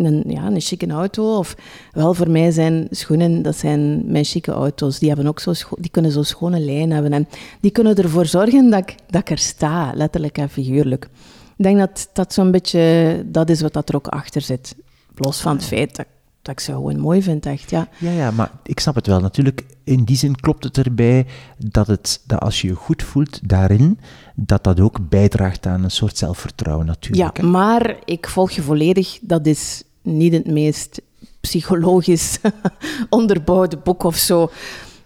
een, 0.05 0.23
ja, 0.27 0.45
een 0.45 0.61
chique 0.61 0.91
auto. 0.91 1.37
Of, 1.37 1.55
wel, 1.91 2.13
voor 2.13 2.29
mij 2.29 2.51
zijn 2.51 2.87
schoenen, 2.89 3.41
dat 3.41 3.55
zijn 3.55 4.11
mijn 4.11 4.25
chique 4.25 4.53
auto's. 4.53 4.99
Die, 4.99 5.07
hebben 5.07 5.27
ook 5.27 5.39
zo 5.39 5.53
die 5.79 5.91
kunnen 5.91 6.11
zo 6.11 6.23
schone 6.23 6.59
lijn 6.59 6.91
hebben. 6.91 7.13
En 7.13 7.27
die 7.61 7.71
kunnen 7.71 7.95
ervoor 7.95 8.25
zorgen 8.25 8.69
dat 8.69 8.79
ik, 8.79 8.95
dat 9.07 9.21
ik 9.21 9.29
er 9.29 9.37
sta, 9.37 9.91
letterlijk 9.95 10.37
en 10.37 10.49
figuurlijk. 10.49 11.09
Ik 11.57 11.63
denk 11.67 11.77
dat 11.77 12.09
dat 12.13 12.33
zo'n 12.33 12.51
beetje... 12.51 13.23
Dat 13.25 13.49
is 13.49 13.61
wat 13.61 13.73
dat 13.73 13.89
er 13.89 13.95
ook 13.95 14.07
achter 14.07 14.41
zit. 14.41 14.75
Los 15.15 15.41
van 15.41 15.55
het 15.55 15.65
feit 15.65 15.95
dat, 15.95 16.05
dat 16.41 16.53
ik 16.53 16.59
ze 16.59 16.71
gewoon 16.71 16.99
mooi 16.99 17.21
vind, 17.23 17.45
echt, 17.45 17.69
ja. 17.69 17.87
Ja, 17.97 18.11
ja, 18.11 18.31
maar 18.31 18.51
ik 18.63 18.79
snap 18.79 18.95
het 18.95 19.07
wel. 19.07 19.19
Natuurlijk, 19.19 19.65
in 19.83 20.03
die 20.03 20.17
zin 20.17 20.35
klopt 20.35 20.63
het 20.63 20.77
erbij 20.77 21.25
dat, 21.57 21.87
het, 21.87 22.21
dat 22.27 22.39
als 22.39 22.61
je 22.61 22.67
je 22.67 22.73
goed 22.73 23.03
voelt 23.03 23.49
daarin, 23.49 23.99
dat 24.35 24.63
dat 24.63 24.79
ook 24.79 25.09
bijdraagt 25.09 25.65
aan 25.65 25.83
een 25.83 25.91
soort 25.91 26.17
zelfvertrouwen 26.17 26.85
natuurlijk. 26.85 27.37
Ja, 27.37 27.43
hè. 27.43 27.49
maar 27.49 27.95
ik 28.05 28.27
volg 28.27 28.51
je 28.51 28.61
volledig. 28.61 29.19
Dat 29.21 29.45
is 29.45 29.83
niet 30.01 30.33
het 30.33 30.47
meest 30.47 31.01
psychologisch 31.39 32.37
onderbouwde 33.09 33.77
boek 33.77 34.03
of 34.03 34.15
zo. 34.15 34.51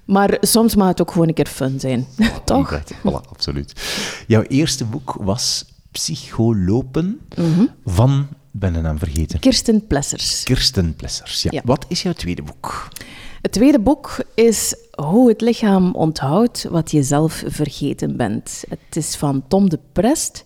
Maar 0.06 0.38
soms 0.42 0.76
mag 0.76 0.88
het 0.88 1.02
ook 1.02 1.12
gewoon 1.12 1.28
een 1.28 1.34
keer 1.34 1.48
fun 1.48 1.80
zijn. 1.80 2.06
Toch? 2.46 2.58
Inderdaad, 2.58 2.94
Voilà, 2.94 3.30
absoluut. 3.30 3.74
Jouw 4.28 4.42
eerste 4.42 4.86
boek 4.86 5.16
was 5.20 5.66
Psycholopen 5.92 7.20
Mhm. 7.38 7.66
van, 7.86 8.28
ben 8.52 8.74
de 8.74 8.82
naam 8.82 8.98
vergeten, 9.00 9.40
Kirsten 9.40 9.88
Plessers. 9.88 10.44
Kirsten 10.44 10.96
Plessers. 10.96 11.42
Ja. 11.42 11.50
Ja. 11.54 11.62
Wat 11.66 11.86
is 11.88 12.02
jouw 12.02 12.14
tweede 12.14 12.42
boek? 12.42 12.88
Het 13.42 13.52
tweede 13.52 13.80
boek 13.80 14.18
is 14.36 14.76
Hoe 14.96 15.30
het 15.30 15.42
lichaam 15.42 15.94
onthoudt 15.96 16.66
wat 16.70 16.92
je 16.92 17.04
zelf 17.04 17.44
vergeten 17.48 18.18
bent. 18.18 18.64
Het 18.70 18.96
is 18.96 19.16
van 19.16 19.44
Tom 19.48 19.70
de 19.70 19.80
Prest. 19.94 20.44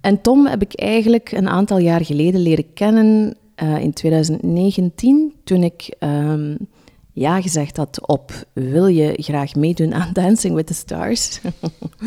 En 0.00 0.20
Tom 0.20 0.46
heb 0.46 0.62
ik 0.62 0.74
eigenlijk 0.80 1.32
een 1.32 1.48
aantal 1.48 1.78
jaar 1.78 2.04
geleden 2.04 2.40
leren 2.40 2.72
kennen, 2.72 3.36
eh, 3.54 3.78
in 3.78 3.92
2019, 3.92 5.34
toen 5.44 5.62
ik 5.62 5.94
ehm, 5.98 6.56
ja 7.12 7.40
gezegd 7.40 7.76
had 7.76 8.06
op 8.06 8.32
wil 8.52 8.86
je 8.86 9.14
graag 9.16 9.54
meedoen 9.54 9.94
aan 9.94 10.12
Dancing 10.22 10.54
with 10.54 10.66
the 10.66 10.74
Stars? 10.74 11.40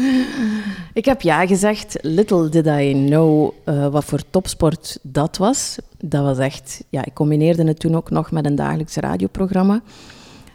ik 0.93 1.05
heb 1.05 1.21
ja 1.21 1.47
gezegd. 1.47 1.97
Little 2.01 2.49
did 2.49 2.65
I 2.65 3.05
know 3.05 3.51
eh, 3.63 3.87
wat 3.87 4.05
voor 4.05 4.21
topsport 4.29 4.99
dat 5.01 5.37
was. 5.37 5.77
Dat 5.97 6.23
was 6.23 6.37
echt, 6.37 6.83
ja, 6.89 7.05
ik 7.05 7.13
combineerde 7.13 7.63
het 7.63 7.79
toen 7.79 7.95
ook 7.95 8.09
nog 8.09 8.31
met 8.31 8.45
een 8.45 8.55
dagelijks 8.55 8.95
radioprogramma. 8.95 9.81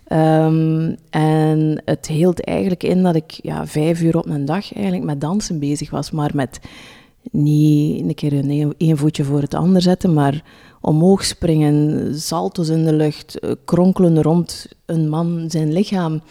Ehm, 0.05 0.95
en 1.11 1.83
het 1.85 2.07
hield 2.07 2.45
eigenlijk 2.45 2.83
in 2.83 3.03
dat 3.03 3.15
ik 3.15 3.31
ja, 3.31 3.67
vijf 3.67 4.03
uur 4.03 4.19
op 4.19 4.27
een 4.27 4.45
dag 4.45 4.75
eigenlijk 4.75 5.05
met 5.05 5.21
dansen 5.21 5.59
bezig 5.59 5.91
was, 5.91 6.11
maar 6.11 6.31
met 6.35 6.61
niet 7.31 8.09
een 8.09 8.15
keer 8.15 8.33
een, 8.33 8.75
een, 8.79 8.97
voetje 8.97 9.25
voor 9.25 9.41
het 9.41 9.55
ander 9.55 9.83
zetten, 9.83 10.13
maar 10.13 10.45
omhoog 10.81 11.25
springen, 11.25 12.15
salto's 12.21 12.69
in 12.69 12.85
de 12.85 12.93
lucht, 12.93 13.39
eh, 13.39 13.51
kronkelen 13.65 14.23
rond 14.23 14.67
een 14.87 15.09
man 15.09 15.45
zijn 15.49 15.73
lichaam. 15.73 16.23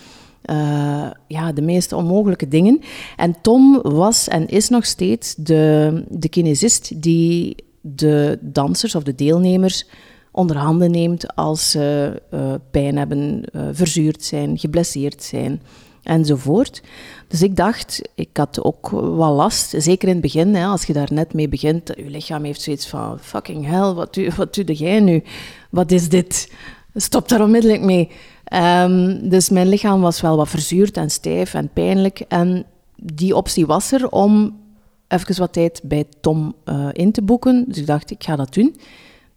Eh, 0.42 1.10
ja, 1.28 1.52
de 1.52 1.62
meest 1.62 1.94
onmogelijke 1.94 2.48
dingen. 2.48 2.82
En 3.18 3.36
Tom 3.42 3.82
was 3.82 4.28
en 4.28 4.48
is 4.48 4.70
nog 4.70 4.86
steeds 4.86 5.36
de, 5.36 6.04
de 6.10 6.30
kinesist 6.30 7.02
die 7.02 7.56
de 7.82 8.40
dansers 8.42 8.96
of 8.96 9.04
de 9.04 9.16
deelnemers 9.16 9.88
onder 10.32 10.58
handen 10.58 10.92
neemt 10.92 11.36
als 11.36 11.72
ze 11.72 12.22
eh, 12.30 12.54
pijn 12.72 12.98
hebben, 12.98 13.44
verzuurd 13.72 14.24
zijn, 14.24 14.58
geblesseerd 14.58 15.24
zijn 15.24 15.62
enzovoort. 16.04 16.82
Dus 17.28 17.42
ik 17.42 17.56
dacht, 17.56 18.02
ik 18.16 18.30
had 18.34 18.64
ook 18.64 18.90
wel 18.90 19.34
last, 19.34 19.74
zeker 19.78 20.08
in 20.08 20.14
het 20.14 20.24
begin, 20.24 20.56
hè, 20.56 20.66
als 20.66 20.84
je 20.84 20.94
daar 20.94 21.10
net 21.12 21.34
mee 21.34 21.48
begint, 21.48 21.88
je 21.96 22.10
lichaam 22.10 22.44
heeft 22.44 22.62
zoiets 22.62 22.88
van, 22.88 23.20
fucking 23.20 23.66
hell, 23.66 23.94
wat 23.94 24.14
doe, 24.14 24.32
wat 24.36 24.54
doe 24.54 24.74
jij 24.74 25.00
nu? 25.00 25.24
Wat 25.70 25.92
is 25.92 26.10
dit? 26.10 26.52
Stop 26.96 27.30
daar 27.30 27.42
onmiddellijk 27.42 27.82
mee. 27.82 28.10
Ehm, 28.44 29.30
dus 29.30 29.50
mijn 29.50 29.68
lichaam 29.68 30.02
was 30.02 30.22
wel 30.22 30.38
wat 30.38 30.50
verzuurd 30.50 30.98
en 30.98 31.10
stijf 31.10 31.54
en 31.54 31.70
pijnlijk. 31.74 32.20
En 32.20 32.66
die 32.96 33.36
optie 33.36 33.66
was 33.66 33.92
er 33.92 34.10
om 34.10 34.60
even 35.08 35.40
wat 35.40 35.54
tijd 35.54 35.82
bij 35.84 36.06
Tom 36.22 36.56
eh, 36.64 36.88
in 36.92 37.12
te 37.12 37.22
boeken. 37.22 37.66
Dus 37.68 37.78
ik 37.78 37.86
dacht, 37.86 38.12
ik 38.12 38.24
ga 38.24 38.36
dat 38.36 38.54
doen. 38.54 38.76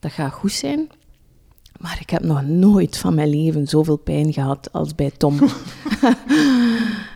Dat 0.00 0.12
gaat 0.12 0.32
goed 0.32 0.52
zijn. 0.52 0.88
Maar 1.80 1.96
ik 2.00 2.10
heb 2.10 2.22
nog 2.22 2.42
nooit 2.42 2.96
van 2.96 3.14
mijn 3.14 3.28
leven 3.28 3.66
zoveel 3.66 3.96
pijn 3.96 4.32
gehad 4.32 4.68
als 4.72 4.94
bij 4.94 5.10
Tom. 5.16 5.38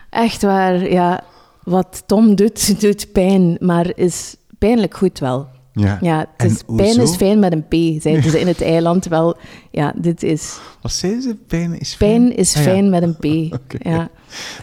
Echt 0.09 0.41
waar, 0.41 0.91
ja. 0.91 1.23
Wat 1.63 2.03
Tom 2.05 2.35
doet, 2.35 2.81
doet 2.81 3.11
pijn, 3.11 3.57
maar 3.59 3.91
is 3.97 4.35
pijnlijk 4.57 4.97
goed 4.97 5.19
wel. 5.19 5.47
Ja. 5.73 5.97
Ja, 6.01 6.17
het 6.19 6.27
En 6.37 6.47
is, 6.47 6.63
pijn 6.75 6.99
is 7.01 7.15
fijn 7.15 7.39
met 7.39 7.51
een 7.53 7.67
P, 7.67 8.01
zeiden 8.01 8.31
ze 8.31 8.39
in 8.43 8.47
het 8.47 8.61
eiland 8.61 9.05
wel. 9.05 9.37
Ja, 9.71 9.93
dit 9.95 10.23
is... 10.23 10.57
Wat 10.81 10.91
zei 10.91 11.21
ze? 11.21 11.35
Pijn 11.47 11.79
is 11.79 11.93
fijn? 11.93 12.11
Pijn 12.21 12.35
is 12.37 12.55
Ah, 12.55 12.63
ja. 12.63 12.69
fijn 12.69 12.89
met 12.89 13.03
een 13.03 13.15
P. 13.15 13.23
Oké. 13.63 13.89
Ja. 13.89 14.09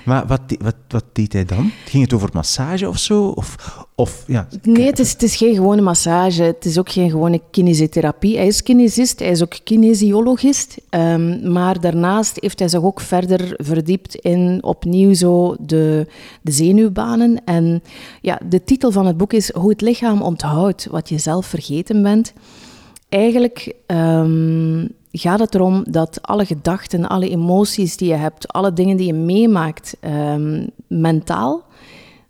Maar 0.04 0.26
wat, 0.26 0.40
wat, 0.58 0.76
wat 0.88 1.04
deed 1.12 1.32
hij 1.32 1.44
dan? 1.44 1.70
Ging 1.84 2.02
het 2.02 2.12
over 2.12 2.28
massage 2.32 2.88
of 2.88 2.98
zo? 2.98 3.26
Of, 3.28 3.56
of 3.98 4.24
ja, 4.26 4.48
Nee, 4.62 4.86
het 4.86 4.98
is, 4.98 5.12
het 5.12 5.22
is 5.22 5.36
geen 5.36 5.54
gewone 5.54 5.82
massage. 5.82 6.42
Het 6.42 6.64
is 6.64 6.78
ook 6.78 6.90
geen 6.90 7.10
gewone 7.10 7.40
kinesiotherapie. 7.50 8.36
Hij 8.36 8.46
is 8.46 8.62
kinesist, 8.62 9.18
hij 9.18 9.30
is 9.30 9.42
ook 9.42 9.58
kinesiologist. 9.64 10.76
Ehm, 10.88 11.52
maar 11.52 11.80
daarnaast 11.80 12.36
heeft 12.40 12.58
hij 12.58 12.68
zich 12.68 12.82
ook 12.82 13.00
verder 13.00 13.54
verdiept 13.56 14.14
in 14.14 14.58
opnieuw 14.62 15.14
zo 15.14 15.56
de, 15.60 16.06
de 16.42 16.52
zenuwbanen. 16.52 17.44
En 17.44 17.82
ja, 18.20 18.40
de 18.48 18.64
titel 18.64 18.90
van 18.90 19.06
het 19.06 19.16
boek 19.16 19.32
is 19.32 19.52
Hoe 19.52 19.70
het 19.70 19.80
lichaam 19.80 20.22
onthoudt 20.22 20.86
wat 20.90 21.08
je 21.08 21.18
zelf 21.18 21.46
vergeten 21.46 22.02
bent. 22.02 22.32
Eigenlijk 23.08 23.74
ehm, 23.86 24.86
gaat 25.12 25.40
het 25.40 25.54
erom 25.54 25.84
dat 25.88 26.18
alle 26.22 26.44
gedachten, 26.44 27.08
alle 27.08 27.28
emoties 27.30 27.96
die 27.96 28.08
je 28.08 28.14
hebt, 28.14 28.52
alle 28.52 28.72
dingen 28.72 28.96
die 28.96 29.06
je 29.06 29.14
meemaakt 29.14 29.96
ehm, 30.00 30.66
mentaal, 30.86 31.64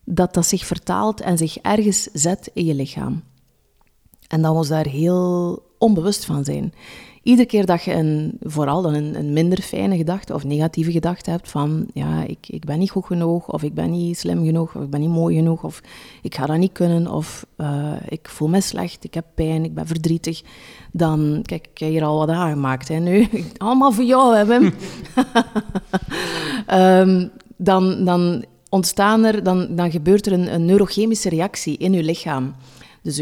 dat 0.09 0.35
dat 0.35 0.47
zich 0.47 0.67
vertaalt 0.67 1.21
en 1.21 1.39
zich 1.39 1.59
ergens 1.59 2.09
zet 2.13 2.51
in 2.53 2.65
je 2.65 2.75
lichaam. 2.75 3.23
En 4.29 4.43
dat 4.43 4.53
we 4.53 4.57
ons 4.57 4.69
daar 4.69 4.87
heel 4.87 5.63
onbewust 5.79 6.25
van 6.25 6.45
zijn. 6.45 6.73
Iedere 7.23 7.49
keer 7.49 7.67
dat 7.67 7.83
je 7.83 7.93
een, 7.93 8.39
vooral 8.41 8.95
een, 8.95 9.19
een 9.19 9.33
minder 9.33 9.63
fijne 9.63 9.97
gedachte 9.97 10.35
of 10.35 10.45
negatieve 10.45 10.91
gedachte 10.91 11.31
hebt 11.31 11.51
van 11.51 11.87
ja, 11.93 12.23
ik, 12.23 12.49
ik 12.49 12.65
ben 12.65 12.79
niet 12.79 12.91
goed 12.91 13.05
genoeg, 13.05 13.53
of 13.53 13.63
ik 13.63 13.75
ben 13.75 13.91
niet 13.91 14.19
slim 14.19 14.45
genoeg, 14.45 14.75
of 14.75 14.83
ik 14.83 14.91
ben 14.91 15.01
niet 15.01 15.11
mooi 15.11 15.37
genoeg, 15.37 15.65
of 15.65 15.81
ik 16.23 16.35
ga 16.35 16.47
dat 16.47 16.59
niet 16.59 16.73
kunnen, 16.73 17.13
of 17.13 17.47
eh, 17.57 17.93
ik 18.09 18.29
voel 18.29 18.49
me 18.49 18.61
slecht, 18.61 19.05
ik 19.05 19.15
heb 19.15 19.25
pijn, 19.35 19.65
ik 19.65 19.75
ben 19.75 19.87
verdrietig, 19.87 20.43
dan, 20.93 21.41
kijk, 21.43 21.67
ik 21.73 21.79
heb 21.79 21.89
hier 21.89 22.05
al 22.05 22.19
wat 22.19 22.29
aangemaakt 22.29 22.89
hè, 22.89 22.99
nu. 22.99 23.29
Allemaal 23.57 23.93
voor 23.93 24.05
jou, 24.05 24.37
hè, 24.37 24.45
Wim. 24.45 24.73
Ehm, 26.67 27.29
dan, 27.57 28.05
dan 28.05 28.45
ontstaan 28.69 29.25
er, 29.25 29.43
dan, 29.43 29.77
dan 29.77 29.91
gebeurt 29.91 30.27
er 30.27 30.33
een, 30.33 30.55
een 30.55 30.65
neurochemische 30.65 31.29
reactie 31.29 31.77
in 31.77 31.93
uw 31.93 32.03
lichaam. 32.03 32.55
Dus 33.07 33.17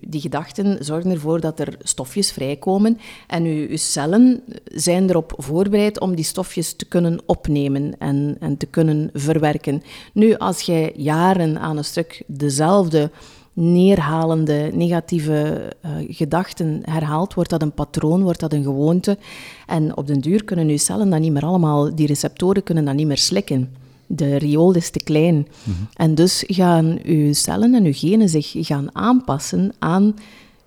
die 0.00 0.20
gedachten 0.20 0.84
zorgen 0.84 1.10
ervoor 1.10 1.40
dat 1.40 1.60
er 1.60 1.76
stofjes 1.82 2.32
vrijkomen 2.32 2.98
en 3.26 3.44
uw, 3.44 3.68
uw 3.68 3.76
cellen 3.76 4.42
zijn 4.64 5.08
erop 5.08 5.34
voorbereid 5.36 6.00
om 6.00 6.14
die 6.14 6.24
stofjes 6.24 6.72
te 6.72 6.84
kunnen 6.84 7.20
opnemen 7.26 7.98
en, 7.98 8.36
en 8.40 8.56
te 8.56 8.66
kunnen 8.66 9.10
verwerken. 9.12 9.82
Nu, 10.12 10.34
als 10.36 10.60
jij 10.60 10.92
jaren 10.96 11.58
aan 11.58 11.76
een 11.76 11.84
stuk 11.84 12.22
dezelfde 12.26 13.10
neerhalende 13.52 14.70
negatieve 14.72 15.72
eh, 15.80 15.90
gedachten 16.08 16.80
herhaalt, 16.82 17.34
wordt 17.34 17.50
dat 17.50 17.62
een 17.62 17.72
patroon, 17.72 18.22
wordt 18.22 18.40
dat 18.40 18.52
een 18.52 18.62
gewoonte. 18.62 19.18
En 19.66 19.96
op 19.96 20.06
den 20.06 20.20
duur 20.20 20.44
kunnen 20.44 20.68
uw 20.68 20.76
cellen 20.76 21.10
dat 21.10 21.20
niet 21.20 21.32
meer 21.32 21.44
allemaal, 21.44 21.94
die 21.94 22.06
receptoren 22.06 22.62
kunnen 22.62 22.84
dat 22.84 22.94
niet 22.94 23.06
meer 23.06 23.18
slikken. 23.18 23.82
De 24.06 24.36
riool 24.36 24.74
is 24.74 24.90
te 24.90 24.98
klein. 24.98 25.34
Mhm. 25.62 25.76
En 25.94 26.14
dus 26.14 26.44
gaan 26.46 26.98
uw 27.02 27.32
cellen 27.32 27.74
en 27.74 27.84
uw 27.84 27.92
genen 27.94 28.28
zich 28.28 28.52
gaan 28.54 28.88
aanpassen 28.92 29.72
aan 29.78 30.14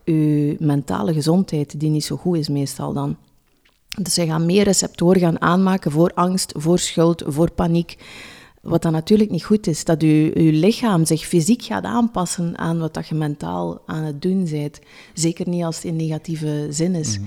uw 0.05 0.55
mentale 0.59 1.13
gezondheid, 1.13 1.79
die 1.79 1.89
niet 1.89 2.05
zo 2.05 2.15
goed 2.15 2.37
is 2.37 2.47
meestal 2.47 2.93
dan. 2.93 3.15
Dus 4.01 4.13
ze 4.13 4.25
gaan 4.25 4.45
meer 4.45 4.63
receptoren 4.63 5.21
gaan 5.21 5.41
aanmaken 5.41 5.91
voor 5.91 6.11
angst, 6.13 6.53
voor 6.55 6.79
schuld, 6.79 7.23
voor 7.27 7.51
paniek. 7.51 7.97
Wat 8.61 8.81
dan 8.81 8.91
natuurlijk 8.91 9.29
niet 9.29 9.43
goed 9.43 9.67
is, 9.67 9.83
dat 9.83 10.01
je, 10.01 10.31
je 10.43 10.51
lichaam 10.51 11.05
zich 11.05 11.25
fysiek 11.25 11.63
gaat 11.63 11.83
aanpassen 11.83 12.57
aan 12.57 12.79
wat 12.79 12.93
dat 12.93 13.07
je 13.07 13.15
mentaal 13.15 13.81
aan 13.85 14.03
het 14.03 14.21
doen 14.21 14.47
bent. 14.49 14.79
Zeker 15.13 15.49
niet 15.49 15.63
als 15.63 15.75
het 15.75 15.85
in 15.85 15.95
negatieve 15.95 16.67
zin 16.69 16.95
is. 16.95 17.19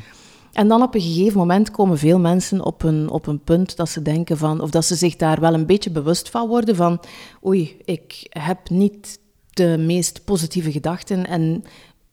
En 0.52 0.68
dan 0.68 0.82
op 0.82 0.94
een 0.94 1.00
gegeven 1.00 1.38
moment 1.38 1.70
komen 1.70 1.98
veel 1.98 2.18
mensen 2.18 2.64
op 2.64 2.82
een, 2.82 3.10
op 3.10 3.26
een 3.26 3.40
punt 3.40 3.76
dat 3.76 3.88
ze 3.88 4.02
denken 4.02 4.38
van, 4.38 4.60
of 4.60 4.70
dat 4.70 4.84
ze 4.84 4.94
zich 4.94 5.16
daar 5.16 5.40
wel 5.40 5.54
een 5.54 5.66
beetje 5.66 5.90
bewust 5.90 6.30
van 6.30 6.48
worden 6.48 6.76
van, 6.76 7.00
oei, 7.46 7.76
ik 7.84 8.26
heb 8.28 8.70
niet 8.70 9.18
de 9.50 9.76
meest 9.78 10.24
positieve 10.24 10.72
gedachten 10.72 11.26
en 11.26 11.64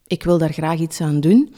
ik 0.07 0.23
wil 0.23 0.37
daar 0.37 0.53
graag 0.53 0.79
iets 0.79 1.01
aan 1.01 1.19
doen. 1.19 1.53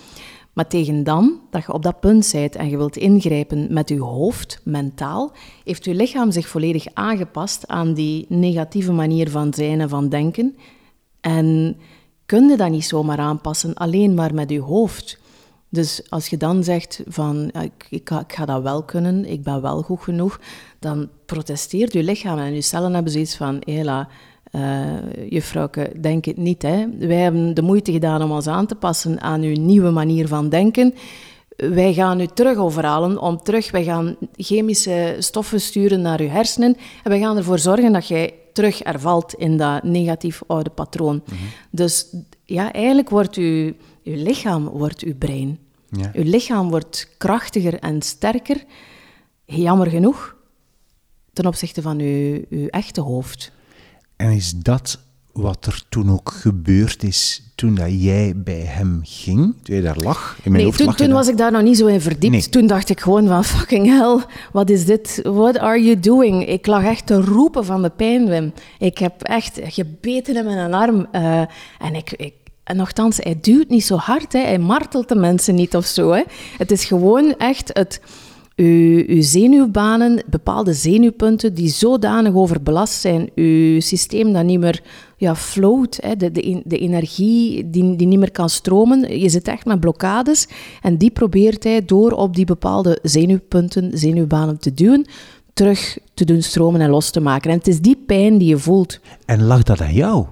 Maar 0.54 0.68
tegen 0.68 1.04
dan, 1.04 1.40
dat 1.50 1.66
je 1.66 1.74
op 1.74 1.84
dat 1.84 2.00
punt 2.00 2.30
bent 2.32 2.56
en 2.56 2.70
je 2.70 2.78
wilt 2.78 2.98
ingrijpen 2.98 3.74
met 3.74 3.90
je 3.90 4.00
hoofd, 4.00 4.62
mentaal, 4.64 5.32
heeft 5.64 5.86
je 5.86 5.96
lichaam 5.96 6.32
zich 6.32 6.48
volledig 6.48 6.86
aangepast 6.94 7.68
aan 7.68 7.94
die 7.94 8.26
negatieve 8.30 8.92
manier 8.92 9.30
van 9.30 9.54
zijn 9.54 9.82
en 9.82 9.90
van 9.90 10.10
denken. 10.10 10.56
En 11.22 11.78
kun 12.26 12.48
je 12.48 12.58
dat 12.58 12.70
niet 12.70 12.86
zomaar 12.86 13.18
aanpassen, 13.18 13.74
alleen 13.74 14.14
maar 14.14 14.34
met 14.34 14.50
je 14.50 14.62
hoofd. 14.62 15.19
Dus 15.70 16.02
als 16.10 16.28
je 16.28 16.38
dan 16.38 16.64
zegt 16.64 17.02
van, 17.08 17.52
ik, 17.62 17.88
ik, 17.90 18.10
ga, 18.10 18.20
ik 18.20 18.34
ga 18.34 18.46
dat 18.46 18.62
wel 18.62 18.84
kunnen, 18.84 19.26
ik 19.26 19.44
ben 19.44 19.62
wel 19.62 19.82
goed 19.82 20.02
genoeg, 20.02 20.40
dan 20.80 21.10
protesteert 21.26 21.94
je 21.94 22.04
lichaam 22.04 22.38
en 22.38 22.54
je 22.54 22.62
cellen 22.62 22.94
hebben 22.94 23.12
zoiets 23.12 23.36
van, 23.36 23.62
hela, 23.66 24.08
uh, 24.52 25.30
juffrouwke, 25.30 25.92
denk 26.02 26.26
het 26.26 26.38
niet. 26.38 26.62
Hè. 26.62 26.86
Wij 26.98 27.18
hebben 27.18 27.54
de 27.54 27.62
moeite 27.62 27.92
gedaan 27.92 28.22
om 28.24 28.32
ons 28.32 28.48
aan 28.48 28.66
te 28.66 28.76
passen 28.76 29.22
aan 29.22 29.42
uw 29.42 29.56
nieuwe 29.60 29.90
manier 29.90 30.28
van 30.28 30.50
denken. 30.50 30.94
Wij 31.56 31.94
gaan 31.94 32.20
u 32.20 32.28
terug 32.28 32.58
overhalen 32.58 33.22
om 33.22 33.38
terug, 33.38 33.72
wij 33.72 33.84
gaan 33.84 34.16
chemische 34.36 35.16
stoffen 35.20 35.62
sturen 35.62 36.02
naar 36.02 36.20
uw 36.20 36.28
hersenen 36.28 36.78
en 37.04 37.10
wij 37.10 37.20
gaan 37.20 37.38
ervoor 37.38 37.60
zorgen 37.60 37.94
dat 37.94 38.08
jij 38.08 38.34
terug 38.54 38.82
ervalt 38.82 39.34
in 39.34 39.58
dat 39.58 39.84
negatief 39.84 40.42
oude 40.48 40.70
patroon. 40.70 41.22
Mhm. 41.26 41.36
Dus 41.72 42.16
ja, 42.46 42.74
eigenlijk 42.74 43.10
wordt 43.10 43.36
uw, 43.36 43.74
uw 44.04 44.16
lichaam 44.16 44.68
wordt 44.68 45.02
uw 45.04 45.16
brein. 45.16 45.60
Ja. 45.90 46.12
Uw 46.14 46.24
lichaam 46.24 46.70
wordt 46.70 47.10
krachtiger 47.18 47.80
en 47.80 48.02
sterker, 48.02 48.64
jammer 49.46 49.88
genoeg, 49.88 50.36
ten 51.34 51.46
opzichte 51.46 51.82
van 51.82 52.00
uw, 52.00 52.42
uw 52.50 52.68
echte 52.68 53.02
hoofd. 53.02 53.52
En 54.16 54.32
is 54.32 54.52
dat 54.52 55.00
wat 55.32 55.66
er 55.66 55.84
toen 55.90 56.12
ook 56.12 56.32
gebeurd 56.32 57.04
is 57.04 57.52
toen 57.56 57.76
dat 57.76 58.02
jij 58.02 58.34
bij 58.36 58.60
hem 58.60 59.00
ging? 59.04 59.56
Toen 59.64 59.76
je 59.76 59.82
daar 59.82 59.98
lag? 59.98 60.36
In 60.36 60.52
mijn 60.52 60.54
nee, 60.54 60.64
hoofd 60.64 60.78
toen, 60.78 60.86
lag 60.86 60.96
toen 60.96 61.12
was 61.12 61.28
ik 61.28 61.38
daar 61.38 61.52
nog 61.52 61.62
niet 61.62 61.78
zo 61.78 61.86
in 61.86 62.02
verdiept. 62.02 62.34
Nee. 62.34 62.50
Toen 62.50 62.68
dacht 62.68 62.90
ik 62.90 63.00
gewoon 63.00 63.28
van 63.28 63.44
fucking 63.56 63.88
hell, 63.88 64.24
wat 64.52 64.70
is 64.70 64.86
dit? 64.86 65.20
What 65.24 65.58
are 65.58 65.84
you 65.84 66.00
doing? 66.00 66.48
Ik 66.48 66.68
lag 66.68 66.84
echt 66.84 67.06
te 67.06 67.22
roepen 67.22 67.66
van 67.66 67.82
de 67.82 67.90
pijn, 67.90 68.28
Wim. 68.28 68.54
Ik 68.80 68.98
heb 68.98 69.24
echt 69.24 69.60
gebeten 69.64 70.36
in 70.36 70.46
mijn 70.46 70.74
arm. 70.74 71.08
eh, 71.12 71.42
en 71.80 71.96
ik... 71.96 72.12
ik 72.12 72.34
en 72.70 72.76
nogthans, 72.76 73.18
hij 73.18 73.38
duwt 73.42 73.70
niet 73.70 73.86
zo 73.86 73.96
hard, 73.96 74.34
hè. 74.34 74.40
hij 74.40 74.60
martelt 74.60 75.08
de 75.08 75.16
mensen 75.16 75.56
niet 75.56 75.76
of 75.76 75.86
zo. 75.86 76.24
Het 76.58 76.72
is 76.72 76.86
gewoon 76.86 77.36
echt 77.38 77.70
het, 77.74 78.02
uw, 78.56 79.04
uw 79.08 79.22
zenuwbanen, 79.22 80.24
bepaalde 80.30 80.74
zenuwpunten 80.74 81.54
die 81.54 81.70
zodanig 81.70 82.34
overbelast 82.34 82.94
zijn, 82.94 83.30
uw 83.36 83.80
systeem 83.80 84.34
dat 84.34 84.44
niet 84.44 84.60
meer 84.60 84.84
ja, 85.18 85.36
float, 85.36 85.98
hè, 86.02 86.16
de, 86.16 86.32
de, 86.32 86.62
de 86.66 86.78
energie 86.78 87.70
die, 87.70 87.96
die 87.96 88.08
niet 88.08 88.20
meer 88.20 88.32
kan 88.32 88.50
stromen. 88.50 89.20
Je 89.20 89.30
zit 89.30 89.48
echt 89.48 89.66
met 89.66 89.80
blokkades 89.80 90.48
en 90.82 90.98
die 90.98 91.12
probeert 91.12 91.64
hij 91.64 91.86
door 91.86 92.12
op 92.12 92.36
die 92.36 92.46
bepaalde 92.46 93.00
zenuwpunten, 93.02 93.98
zenuwbanen 93.98 94.60
te 94.60 94.74
duwen, 94.74 95.06
terug 95.54 95.98
te 96.14 96.26
doen 96.26 96.42
stromen 96.42 96.82
en 96.82 96.90
los 96.90 97.10
te 97.10 97.20
maken. 97.20 97.52
En 97.52 97.58
het 97.58 97.68
is 97.68 97.82
die 97.82 98.04
pijn 98.06 98.38
die 98.38 98.48
je 98.48 98.58
voelt. 98.58 99.00
En 99.26 99.44
lag 99.44 99.64
dat 99.64 99.82
aan 99.82 99.94
jou? 99.94 100.26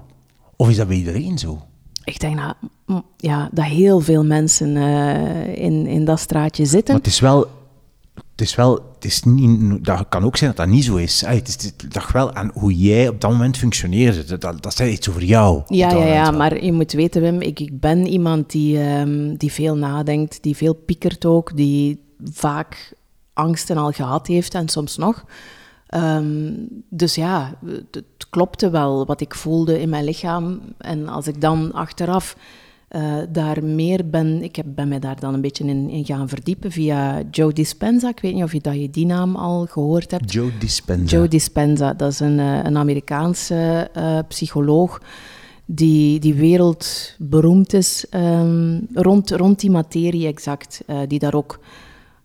Of 0.56 0.68
is 0.68 0.76
dat 0.76 0.88
bij 0.88 0.96
iedereen 0.96 1.38
zo? 1.38 1.67
Ik 2.08 2.20
denk 2.20 2.36
dat, 2.36 2.54
mm, 2.86 3.02
ja, 3.16 3.48
dat 3.52 3.64
heel 3.64 4.00
veel 4.00 4.24
mensen 4.24 4.76
eh, 4.76 5.64
in, 5.64 5.86
in 5.86 6.04
dat 6.04 6.20
straatje 6.20 6.66
zitten. 6.66 6.94
Maar 6.94 7.02
het 7.02 7.12
is 7.12 7.20
wel... 7.20 7.46
Het 8.30 8.46
is 8.46 8.54
wel... 8.54 8.86
Het 8.94 9.04
is 9.04 9.22
niet, 9.22 9.84
dat 9.84 10.06
kan 10.08 10.24
ook 10.24 10.36
zijn 10.36 10.50
dat 10.50 10.66
dat 10.66 10.74
niet 10.74 10.84
zo 10.84 10.96
is. 10.96 11.20
Het 11.26 11.48
is 11.48 11.54
het 11.64 11.94
lag 11.94 12.12
wel 12.12 12.34
aan 12.34 12.50
hoe 12.54 12.76
jij 12.76 13.08
op 13.08 13.20
dat 13.20 13.30
moment 13.30 13.56
functioneerde. 13.56 14.24
Dat, 14.24 14.40
dat, 14.40 14.62
dat 14.62 14.74
zei 14.74 14.90
iets 14.90 15.08
over 15.08 15.24
jou. 15.24 15.62
Ja, 15.66 15.90
ja, 15.90 16.06
ja, 16.06 16.30
wel. 16.30 16.38
maar 16.38 16.64
je 16.64 16.72
moet 16.72 16.92
weten, 16.92 17.22
Wim, 17.22 17.40
ik, 17.40 17.60
ik 17.60 17.80
ben 17.80 18.06
iemand 18.06 18.50
die, 18.50 18.80
ehm, 18.80 19.36
die 19.36 19.52
veel 19.52 19.76
nadenkt, 19.76 20.42
die 20.42 20.56
veel 20.56 20.74
piekert 20.74 21.24
ook, 21.24 21.56
die 21.56 22.00
vaak 22.32 22.92
angsten 23.32 23.76
al 23.76 23.90
gehad 23.90 24.26
heeft 24.26 24.54
en 24.54 24.68
soms 24.68 24.96
nog. 24.96 25.24
Ehm, 25.88 26.52
dus 26.88 27.14
ja, 27.14 27.54
het, 27.90 28.26
klopte 28.30 28.70
wel 28.70 29.06
wat 29.06 29.20
ik 29.20 29.34
voelde 29.34 29.80
in 29.80 29.88
mijn 29.88 30.04
lichaam. 30.04 30.60
En 30.78 31.08
als 31.08 31.26
ik 31.26 31.40
dan 31.40 31.72
achteraf 31.72 32.36
eh, 32.88 33.16
daar 33.28 33.64
meer 33.64 34.08
ben, 34.10 34.42
ik 34.42 34.56
heb, 34.56 34.66
ben 34.68 34.88
mij 34.88 34.98
daar 34.98 35.20
dan 35.20 35.34
een 35.34 35.40
beetje 35.40 35.64
in, 35.64 35.88
in 35.88 36.04
gaan 36.04 36.28
verdiepen 36.28 36.70
via 36.70 37.22
Joe 37.30 37.52
Dispenza. 37.52 38.08
Ik 38.08 38.20
weet 38.20 38.34
niet 38.34 38.42
of 38.42 38.52
je, 38.52 38.60
dat 38.60 38.74
je 38.74 38.90
die 38.90 39.06
naam 39.06 39.36
al 39.36 39.66
gehoord 39.66 40.10
hebt. 40.10 40.32
Joe 40.32 40.50
Dispenza. 40.58 41.16
Joe 41.16 41.28
Dispenza, 41.28 41.94
dat 41.94 42.12
is 42.12 42.20
een, 42.20 42.38
eh, 42.38 42.64
een 42.64 42.76
Amerikaanse 42.76 43.90
eh, 43.92 44.18
psycholoog 44.28 45.00
die, 45.64 46.20
die 46.20 46.34
wereldberoemd 46.34 47.72
is 47.72 48.06
ehm, 48.10 48.80
rond, 48.92 49.30
rond 49.30 49.60
die 49.60 49.70
materie 49.70 50.26
exact. 50.26 50.80
die 51.08 51.18
daar 51.18 51.34
ook, 51.34 51.60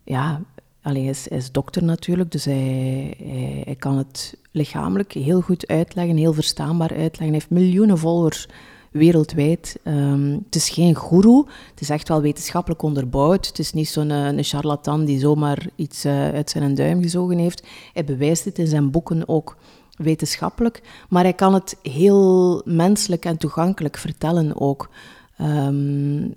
ja, 0.04 0.40
allee, 0.84 1.02
hij, 1.02 1.38
is, 1.38 1.52
dokter 1.52 1.84
natuurlijk, 1.84 2.32
dus 2.32 2.44
hij, 2.44 3.14
hij, 3.18 3.62
hij 3.64 3.74
kan 3.74 3.96
het 3.96 4.36
lichamelijk 4.50 5.12
heel 5.12 5.40
goed 5.40 5.66
uitleggen, 5.66 6.16
heel 6.16 6.32
verstaanbaar 6.32 6.90
uitleggen. 6.90 7.24
Hij 7.24 7.32
heeft 7.32 7.50
miljoenen 7.50 7.98
volgers 7.98 8.48
wereldwijd. 8.90 9.78
Ehm, 9.82 10.38
het 10.44 10.54
is 10.54 10.70
geen 10.70 10.94
goeroe, 10.94 11.46
het 11.70 11.80
is 11.80 11.90
echt 11.90 12.08
wel 12.08 12.20
wetenschappelijk 12.20 12.82
onderbouwd. 12.82 13.46
Het 13.46 13.58
is 13.58 13.72
niet 13.72 13.88
zo'n 13.88 14.10
eh, 14.10 14.26
een 14.26 14.44
charlatan 14.44 15.04
die 15.04 15.18
zomaar 15.18 15.66
iets 15.76 16.04
eh, 16.04 16.28
uit 16.28 16.50
zijn 16.50 16.74
duim 16.74 17.02
gezogen 17.02 17.38
heeft. 17.38 17.66
Hij 17.92 18.04
bewijst 18.04 18.44
het 18.44 18.58
in 18.58 18.66
zijn 18.66 18.90
boeken 18.90 19.28
ook 19.28 19.56
wetenschappelijk, 19.96 20.82
maar 21.08 21.22
hij 21.22 21.32
kan 21.32 21.54
het 21.54 21.76
heel 21.82 22.62
menselijk 22.64 23.24
en 23.24 23.36
toegankelijk 23.36 23.96
vertellen 23.96 24.60
ook. 24.60 24.90
Ehm, 25.36 26.28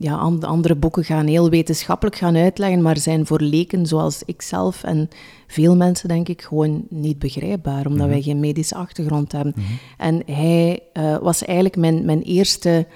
ja, 0.00 0.14
an- 0.14 0.42
andere 0.42 0.74
boeken 0.74 1.04
gaan 1.04 1.26
heel 1.26 1.50
wetenschappelijk 1.50 2.16
gaan 2.16 2.36
uitleggen, 2.36 2.82
maar 2.82 2.98
zijn 2.98 3.26
voor 3.26 3.40
leken 3.40 3.86
zoals 3.86 4.22
ikzelf 4.24 4.82
en 4.84 5.08
veel 5.46 5.76
mensen, 5.76 6.08
denk 6.08 6.28
ik, 6.28 6.42
gewoon 6.42 6.84
niet 6.88 7.18
begrijpbaar, 7.18 7.86
omdat 7.86 8.08
wij 8.08 8.22
geen 8.22 8.40
medische 8.40 8.74
achtergrond 8.74 9.32
hebben. 9.32 9.54
En 9.96 10.22
hij 10.26 10.82
eh, 10.92 11.18
was 11.18 11.44
eigenlijk 11.44 11.76
mijn, 11.76 12.04
mijn 12.04 12.22
eerste 12.22 12.86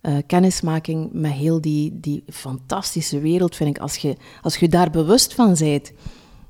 eh, 0.00 0.14
kennismaking 0.26 1.08
met 1.12 1.32
heel 1.32 1.60
die, 1.60 1.98
die 2.00 2.22
fantastische 2.26 3.20
wereld, 3.20 3.56
vind 3.56 3.76
ik. 3.76 3.82
Als 3.82 3.96
je, 3.96 4.16
als 4.42 4.56
je 4.56 4.68
daar 4.68 4.90
bewust 4.90 5.34
van 5.34 5.56
bent, 5.58 5.92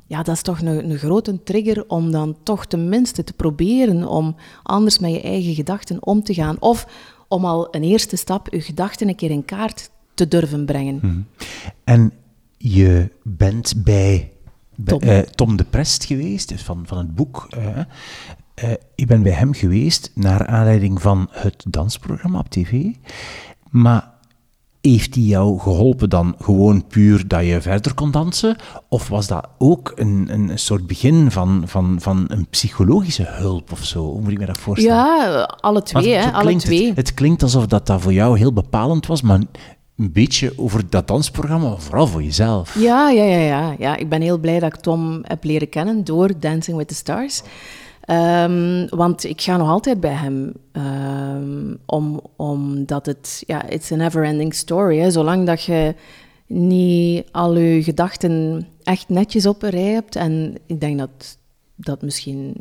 ja, 0.06 0.22
dat 0.22 0.34
is 0.34 0.42
toch 0.42 0.60
een, 0.60 0.90
een 0.90 0.98
grote 0.98 1.42
trigger 1.42 1.84
om 1.88 2.10
dan 2.10 2.36
toch 2.42 2.66
tenminste 2.66 3.24
te 3.24 3.32
proberen 3.32 4.08
om 4.08 4.36
anders 4.62 4.98
met 4.98 5.10
je 5.10 5.20
eigen 5.20 5.54
gedachten 5.54 6.06
om 6.06 6.22
te 6.22 6.34
gaan. 6.34 6.56
Of 6.60 6.86
om 7.28 7.44
al 7.44 7.68
een 7.70 7.82
eerste 7.82 8.16
stap 8.16 8.48
je 8.50 8.60
gedachten 8.60 9.08
een 9.08 9.16
keer 9.16 9.30
in 9.30 9.44
kaart 9.44 9.90
te 10.28 10.28
durven 10.28 10.64
brengen. 10.64 11.26
En 11.84 12.12
je 12.56 13.10
bent 13.22 13.72
bij, 13.84 14.30
bij 14.76 14.98
Tom. 14.98 15.08
eh, 15.08 15.18
Tom 15.18 15.56
de 15.56 15.64
Prest 15.64 16.04
geweest, 16.04 16.48
dus 16.48 16.62
van, 16.62 16.82
van 16.86 16.98
het 16.98 17.14
boek. 17.14 17.46
eh, 17.50 17.78
eh, 18.54 18.76
je 18.94 19.06
bent 19.06 19.22
bij 19.22 19.32
hem 19.32 19.52
geweest 19.52 20.10
naar 20.14 20.46
aanleiding 20.46 21.02
van 21.02 21.28
het 21.30 21.64
dansprogramma 21.68 22.38
op 22.38 22.48
tv. 22.50 22.84
Maar 23.70 24.08
heeft 24.80 25.14
hij 25.14 25.24
jou 25.24 25.58
geholpen 25.58 26.08
dan 26.08 26.34
gewoon 26.40 26.86
puur 26.86 27.28
dat 27.28 27.44
je 27.46 27.60
verder 27.60 27.94
kon 27.94 28.10
dansen? 28.10 28.56
Of 28.88 29.08
was 29.08 29.26
dat 29.26 29.48
ook 29.58 29.92
een, 29.94 30.26
een 30.30 30.58
soort 30.58 30.86
begin 30.86 31.30
van, 31.30 31.62
van, 31.66 31.96
van 32.00 32.24
een 32.28 32.46
psychologische 32.50 33.26
hulp 33.26 33.72
of 33.72 33.84
zo? 33.84 34.02
Hoe 34.04 34.20
moet 34.20 34.30
ik 34.32 34.38
me 34.38 34.46
dat 34.46 34.58
voorstellen? 34.58 34.96
Ja, 34.96 35.56
alle 35.60 35.82
twee, 35.82 36.08
hè, 36.14 36.32
alle 36.32 36.42
klinkt 36.42 36.64
twee. 36.64 36.86
Het, 36.88 36.96
het 36.96 37.14
klinkt 37.14 37.42
alsof 37.42 37.66
dat, 37.66 37.86
dat 37.86 38.00
voor 38.00 38.12
jou 38.12 38.38
heel 38.38 38.52
bepalend 38.52 39.06
was, 39.06 39.22
maar 39.22 39.40
een 40.00 40.12
beetje 40.12 40.52
over 40.56 40.90
dat 40.90 41.08
dansprogramma, 41.08 41.76
vooral 41.76 42.06
voor 42.06 42.22
jezelf. 42.22 42.74
Ja, 42.78 43.10
ja, 43.10 43.24
ja, 43.24 43.38
ja, 43.38 43.74
ja. 43.78 43.96
Ik 43.96 44.08
ben 44.08 44.20
heel 44.20 44.38
blij 44.38 44.58
dat 44.58 44.74
ik 44.74 44.80
Tom 44.80 45.20
heb 45.22 45.44
leren 45.44 45.68
kennen 45.68 46.04
door 46.04 46.30
Dancing 46.38 46.76
with 46.76 46.88
the 46.88 46.94
Stars. 46.94 47.42
Ehm, 48.00 48.86
want 48.88 49.24
ik 49.24 49.40
ga 49.40 49.56
nog 49.56 49.68
altijd 49.68 50.00
bij 50.00 50.12
hem, 50.12 50.52
ehm, 50.72 51.74
om, 51.86 52.20
omdat 52.36 53.06
het, 53.06 53.42
ja, 53.46 53.68
it's 53.68 53.92
a 53.92 53.96
never-ending 53.96 54.54
story. 54.54 55.10
Zolang 55.10 55.46
dat 55.46 55.62
je 55.62 55.94
niet 56.46 57.24
al 57.32 57.58
je 57.58 57.82
gedachten 57.82 58.66
echt 58.82 59.08
netjes 59.08 59.46
op 59.46 59.62
een 59.62 59.70
rij 59.70 59.92
hebt, 59.92 60.16
en 60.16 60.54
ik 60.66 60.80
denk 60.80 60.98
dat 60.98 61.38
dat 61.74 62.02
misschien 62.02 62.54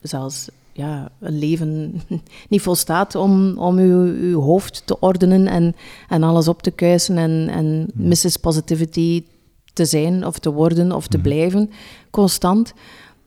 zelfs 0.00 0.48
ja, 0.76 1.08
een 1.20 1.38
leven 1.38 2.00
niet 2.48 2.62
volstaat 2.62 3.14
om, 3.14 3.58
om 3.58 3.78
uw, 3.78 4.14
uw 4.14 4.40
hoofd 4.40 4.82
te 4.84 5.00
ordenen 5.00 5.46
en, 5.46 5.74
en 6.08 6.22
alles 6.22 6.48
op 6.48 6.62
te 6.62 6.70
kuisen 6.70 7.18
en, 7.18 7.48
en 7.48 7.90
Mrs. 7.94 8.36
Positivity 8.36 9.24
te 9.72 9.84
zijn 9.84 10.26
of 10.26 10.38
te 10.38 10.52
worden 10.52 10.92
of 10.92 11.06
te 11.06 11.18
blijven, 11.18 11.70
constant. 12.10 12.74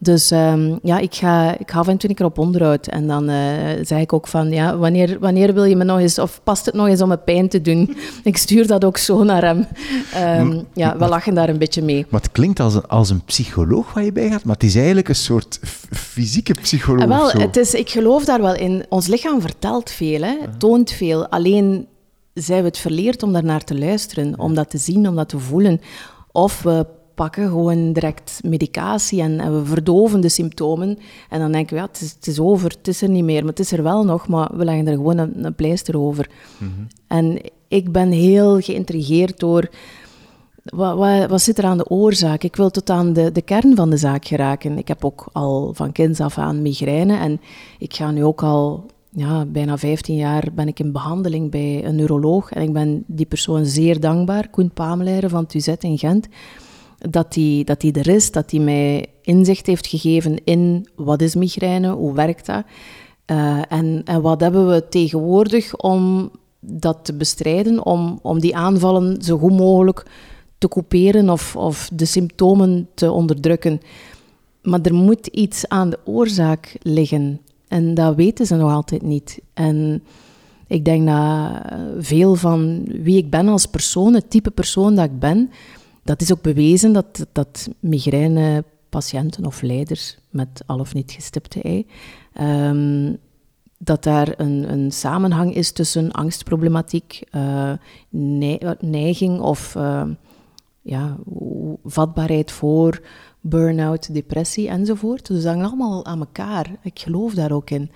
Dus 0.02 0.32
ehm, 0.32 0.78
ja, 0.84 0.98
ik 0.98 1.16
ga, 1.16 1.58
ik 1.58 1.72
ga 1.72 1.80
af 1.80 1.88
en 1.88 1.98
toe 1.98 2.10
een 2.10 2.16
keer 2.16 2.26
op 2.26 2.38
onderhoud. 2.38 2.88
En 2.88 3.08
dan 3.08 3.30
uh, 3.30 3.36
zeg 3.82 4.00
ik 4.00 4.14
ook 4.14 4.28
van, 4.28 4.52
ja, 4.52 4.78
wanneer, 4.78 5.20
wanneer 5.20 5.54
wil 5.54 5.64
je 5.64 5.76
me 5.76 5.84
nog 5.84 6.00
eens... 6.00 6.20
Of 6.20 6.42
past 6.44 6.66
het 6.66 6.76
nog 6.76 6.88
eens 6.88 7.02
om 7.02 7.08
me 7.08 7.18
pijn 7.18 7.50
te 7.50 7.62
doen? 7.62 7.98
ik 8.24 8.38
stuur 8.38 8.68
dat 8.68 8.86
ook 8.86 8.98
zo 8.98 9.24
naar 9.24 9.44
hem. 9.44 9.68
Um, 10.40 10.66
ja, 10.74 10.98
we 10.98 11.08
lachen 11.08 11.34
daar 11.34 11.50
een 11.50 11.58
beetje 11.58 11.82
mee. 11.82 12.06
Maar 12.10 12.22
het 12.22 12.32
klinkt 12.32 12.60
als 12.60 12.76
een, 12.76 12.86
als 12.88 13.10
een 13.10 13.24
psycholoog 13.24 13.94
waar 13.94 14.04
je 14.04 14.12
bij 14.12 14.30
gaat, 14.30 14.44
maar 14.44 14.54
het 14.54 14.64
is 14.64 14.76
eigenlijk 14.76 15.10
een 15.10 15.16
soort 15.16 15.60
fysieke 15.92 16.54
psycholoog. 16.54 17.02
En 17.02 17.10
wel, 17.10 17.32
het 17.32 17.58
is, 17.58 17.74
ik 17.74 17.90
geloof 17.90 18.26
daar 18.26 18.42
wel 18.42 18.56
in. 18.56 18.86
Ons 18.90 19.08
lichaam 19.08 19.42
vertelt 19.42 19.90
veel, 19.92 20.22
hè, 20.22 20.36
toont 20.58 20.92
veel. 20.92 21.28
Alleen 21.28 21.88
zijn 22.34 22.62
we 22.62 22.68
het 22.68 22.78
verleerd 22.78 23.24
om 23.24 23.34
daar 23.34 23.44
naar 23.44 23.64
te 23.64 23.78
luisteren, 23.78 24.40
om 24.40 24.54
dat 24.54 24.70
te 24.70 24.78
zien, 24.78 25.08
om 25.08 25.16
dat 25.16 25.30
te 25.30 25.40
voelen. 25.40 25.82
Of 26.32 26.62
we 26.62 26.86
pakken 27.20 27.48
gewoon 27.48 27.94
direct 27.94 28.40
medicatie 28.44 29.22
en, 29.22 29.54
we 29.54 29.66
verdoven 29.66 30.22
de 30.22 30.30
symptomen. 30.30 30.98
En 31.30 31.40
dan 31.40 31.52
denken 31.52 31.76
we, 31.76 31.82
ja, 31.82 31.88
het 31.88 32.02
is, 32.02 32.12
het 32.12 32.28
is, 32.28 32.40
over, 32.40 32.70
het 32.70 32.88
is 32.88 33.02
er 33.02 33.10
niet 33.10 33.24
meer. 33.24 33.40
Maar 33.40 33.50
het 33.50 33.60
is 33.60 33.72
er 33.72 33.84
wel 33.84 34.06
nog, 34.06 34.28
maar 34.28 34.50
we 34.54 34.66
leggen 34.66 34.88
er 34.88 34.94
gewoon 34.94 35.18
een, 35.18 35.46
een 35.46 35.56
pleister 35.56 36.00
over. 36.00 36.30
Mhm. 36.58 36.72
En 37.08 37.42
ik 37.68 37.92
ben 37.92 38.12
heel 38.12 38.60
geïntrigeerd 38.62 39.40
door... 39.40 39.70
Wat, 40.64 40.98
wat, 40.98 41.30
wat, 41.30 41.42
zit 41.42 41.58
er 41.58 41.64
aan 41.64 41.78
de 41.78 41.90
oorzaak? 41.90 42.44
Ik 42.44 42.56
wil 42.56 42.70
tot 42.70 42.90
aan 42.90 43.14
de, 43.14 43.32
de 43.32 43.42
kern 43.42 43.76
van 43.76 43.90
de 43.90 43.98
zaak 43.98 44.26
geraken. 44.26 44.78
Ik 44.78 44.88
heb 44.88 45.06
ook 45.06 45.30
al 45.32 45.72
van 45.74 45.92
kinds 45.92 46.20
af 46.20 46.38
aan 46.38 46.62
migraine. 46.62 47.18
En 47.18 47.42
ik 47.80 47.94
ga 47.94 48.12
nu 48.12 48.24
ook 48.24 48.44
al 48.44 48.86
ja, 49.10 49.46
bijna 49.46 49.78
15 49.78 50.16
jaar 50.16 50.48
ben 50.54 50.68
ik 50.68 50.80
in 50.80 50.92
behandeling 50.92 51.52
bij 51.52 51.86
een 51.86 51.96
neuroloog. 51.96 52.52
En 52.52 52.62
ik 52.62 52.74
ben 52.74 53.04
die 53.08 53.26
persoon 53.26 53.66
zeer 53.66 54.00
dankbaar, 54.00 54.50
Koen 54.50 54.72
Pamelaire 54.72 55.30
van 55.30 55.46
Tuzet 55.46 55.84
in 55.84 55.98
Gent 55.98 56.28
dat 57.10 57.34
die, 57.34 57.64
dat 57.64 57.82
die 57.82 57.94
er 57.94 58.08
is, 58.08 58.32
dat 58.32 58.52
hij 58.52 58.60
mij 58.60 59.06
inzicht 59.22 59.66
heeft 59.66 59.88
gegeven 59.88 60.44
in 60.44 60.88
wat 60.96 61.22
is 61.22 61.36
migraine, 61.36 61.92
hoe 61.92 62.14
werkt 62.14 62.46
dat 62.46 62.64
uh, 63.32 63.62
en, 63.70 64.02
en 64.06 64.22
wat 64.22 64.42
hebben 64.42 64.68
we 64.68 64.90
tegenwoordig 64.90 65.76
om 65.76 66.32
dat 66.60 67.00
te 67.02 67.14
bestrijden, 67.14 67.86
om, 67.86 68.20
om 68.22 68.40
die 68.40 68.56
aanvallen 68.56 69.22
zo 69.22 69.38
goed 69.38 69.58
mogelijk 69.58 70.06
te 70.58 70.68
couperen 70.68 71.30
of, 71.30 71.56
of 71.56 71.90
de 71.94 72.06
symptomen 72.06 72.88
te 72.94 73.12
onderdrukken. 73.12 73.82
Maar 74.62 74.82
er 74.82 74.94
moet 74.94 75.28
iets 75.28 75.68
aan 75.68 75.90
de 75.90 76.00
oorzaak 76.06 76.78
liggen. 76.82 77.40
En 77.68 77.94
dat 77.94 78.16
weten 78.16 78.46
ze 78.46 78.56
nog 78.56 78.72
altijd 78.72 79.02
niet. 79.02 79.40
En 79.54 80.04
ik 80.68 80.86
denk 80.86 81.08
dat 81.08 81.52
veel 82.00 82.36
van 82.36 82.84
wie 82.86 83.18
ik 83.18 83.30
ben 83.30 83.48
als 83.48 83.66
persoon, 83.66 84.14
het 84.14 84.30
type 84.30 84.52
persoon 84.52 84.96
dat 84.96 85.06
ik 85.06 85.20
ben, 85.20 85.50
dat 86.10 86.22
is 86.22 86.32
ook 86.32 86.42
bewezen 86.42 86.94
dat, 86.94 87.26
dat 87.32 87.70
migrainepatiënten 87.80 89.46
of 89.46 89.62
leiders 89.62 90.18
met 90.30 90.64
al 90.66 90.80
of 90.80 90.94
niet 90.94 91.12
gestipte 91.12 91.62
ei, 91.62 91.86
um, 92.42 93.18
dat 93.78 94.04
daar 94.04 94.34
een, 94.38 94.72
een, 94.72 94.92
samenhang 94.92 95.56
is 95.56 95.72
tussen 95.72 96.12
angstproblematiek, 96.12 97.24
uh, 97.32 97.74
neiging 98.80 99.40
of 99.40 99.76
uh, 99.76 100.04
ja, 100.82 101.18
vatbaarheid 101.84 102.52
voor 102.52 103.02
burn-out, 103.42 104.14
depressie 104.14 104.70
enzovoort. 104.70 105.28
Dus 105.28 105.44
dat 105.44 105.54
hangt 105.54 105.68
allemaal 105.68 106.06
aan 106.06 106.20
elkaar. 106.20 106.76
Ik 106.82 107.00
geloof 107.00 107.34
daar 107.34 107.52
ook 107.52 107.70
in. 107.70 107.92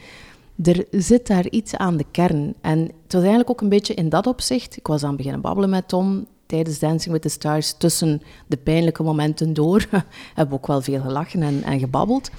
Er 0.63 0.85
zit 0.91 1.27
daar 1.27 1.49
iets 1.49 1.75
aan 1.75 1.97
de 1.97 2.05
kern. 2.11 2.53
En 2.61 2.79
het 2.79 3.13
was 3.13 3.21
eigenlijk 3.21 3.49
ook 3.49 3.61
een 3.61 3.69
beetje 3.69 3.93
in 3.93 4.09
dat 4.09 4.27
opzicht. 4.27 4.77
Ik 4.77 4.87
was 4.87 5.01
aan 5.01 5.07
het 5.07 5.17
beginnen 5.17 5.41
babbelen 5.41 5.69
met 5.69 5.87
Tom 5.87 6.27
tijdens 6.53 6.79
Dancing 6.79 7.13
with 7.13 7.21
the 7.21 7.29
Stars, 7.29 7.73
tussen 7.77 8.21
de 8.47 8.57
pijnlijke 8.57 9.03
momenten 9.03 9.53
door, 9.53 9.85
hebben 10.35 10.47
we 10.47 10.61
ook 10.61 10.67
wel 10.67 10.81
veel 10.81 11.01
gelachen 11.01 11.41
en, 11.41 11.63
en 11.63 11.79
gebabbeld. 11.79 12.29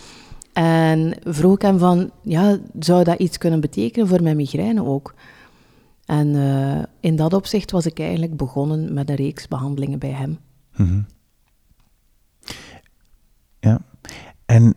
En 0.53 1.17
vroeg 1.25 1.55
ik 1.55 1.63
hem 1.63 1.79
van, 1.79 2.11
ja, 2.23 2.59
zou 2.79 3.05
dat 3.05 3.19
iets 3.19 3.39
kunnen 3.39 3.61
betekenen 3.61 4.09
voor 4.09 4.23
mijn 4.23 4.37
migraine 4.37 4.85
ook? 4.85 5.15
En 6.05 6.29
uh, 6.35 6.83
in 7.01 7.17
dat 7.17 7.33
opzicht 7.33 7.71
was 7.71 7.87
ik 7.87 7.99
eigenlijk 7.99 8.37
begonnen 8.37 8.93
met 8.93 9.09
een 9.09 9.17
reeks 9.17 9.49
behandelingen 9.49 9.99
bij 9.99 10.11
hem. 10.13 10.39
Mm 10.77 11.07
Ja, 13.61 13.81
en 14.47 14.75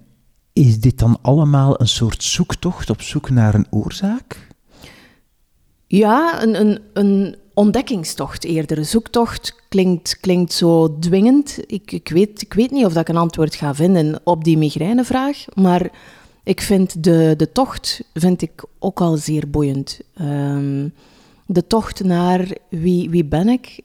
is 0.54 0.80
dit 0.80 1.00
dan 1.00 1.18
allemaal 1.22 1.82
een 1.82 1.88
soort 1.88 2.24
zoektocht 2.24 2.90
op 2.90 3.02
zoek 3.02 3.30
naar 3.30 3.54
een 3.54 3.68
oorzaak? 3.70 4.48
Ja, 5.88 6.44
een, 6.44 6.60
een, 6.60 6.80
een 6.94 7.36
ontdekkingstocht 7.58 8.44
eerder. 8.44 8.86
Zoektocht 8.86 9.56
klinkt, 9.70 10.18
klinkt 10.20 10.54
zo 10.54 11.00
dwingend. 11.00 11.60
Ik, 11.68 11.92
ik, 11.92 12.10
weet, 12.10 12.42
ik 12.42 12.54
weet 12.54 12.72
niet 12.72 12.86
of 12.86 12.96
ik 12.96 13.08
een 13.08 13.18
antwoord 13.18 13.56
ga 13.56 13.76
vinden 13.76 14.20
op 14.24 14.44
die 14.44 14.58
migrainevraag, 14.58 15.46
maar 15.54 15.90
ik 16.44 16.62
vind 16.62 17.04
de, 17.04 17.34
de 17.38 17.52
tocht 17.52 18.04
vind 18.14 18.42
ik 18.42 18.66
ook 18.80 19.02
al 19.02 19.18
zeer 19.18 19.50
boeiend. 19.50 20.00
Um, 20.22 20.94
de 21.46 21.68
tocht 21.68 22.04
naar 22.04 22.58
wie, 22.70 23.10
wie 23.10 23.26
ben 23.26 23.48
ik, 23.48 23.80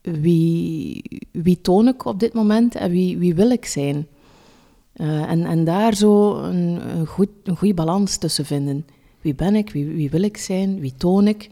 wie, 0.00 1.02
wie 1.32 1.60
toon 1.60 1.88
ik 1.88 2.04
op 2.04 2.20
dit 2.20 2.32
moment 2.32 2.74
en 2.74 2.90
wie, 2.90 3.18
wie 3.18 3.34
wil 3.34 3.50
ik 3.50 3.64
zijn. 3.66 4.06
Uh, 4.96 5.30
en, 5.30 5.44
en 5.44 5.64
daar 5.64 5.94
zo 5.94 6.42
een, 6.42 6.80
een, 6.96 7.06
goed, 7.06 7.28
een 7.44 7.56
goede 7.56 7.74
balans 7.74 8.16
tussen 8.16 8.44
vinden. 8.44 8.86
Wie 9.20 9.34
ben 9.34 9.54
ik, 9.54 9.70
wie, 9.70 9.86
wie 9.86 10.10
wil 10.10 10.22
ik 10.22 10.36
zijn, 10.36 10.80
wie 10.80 10.94
toon 10.96 11.28
ik 11.28 11.50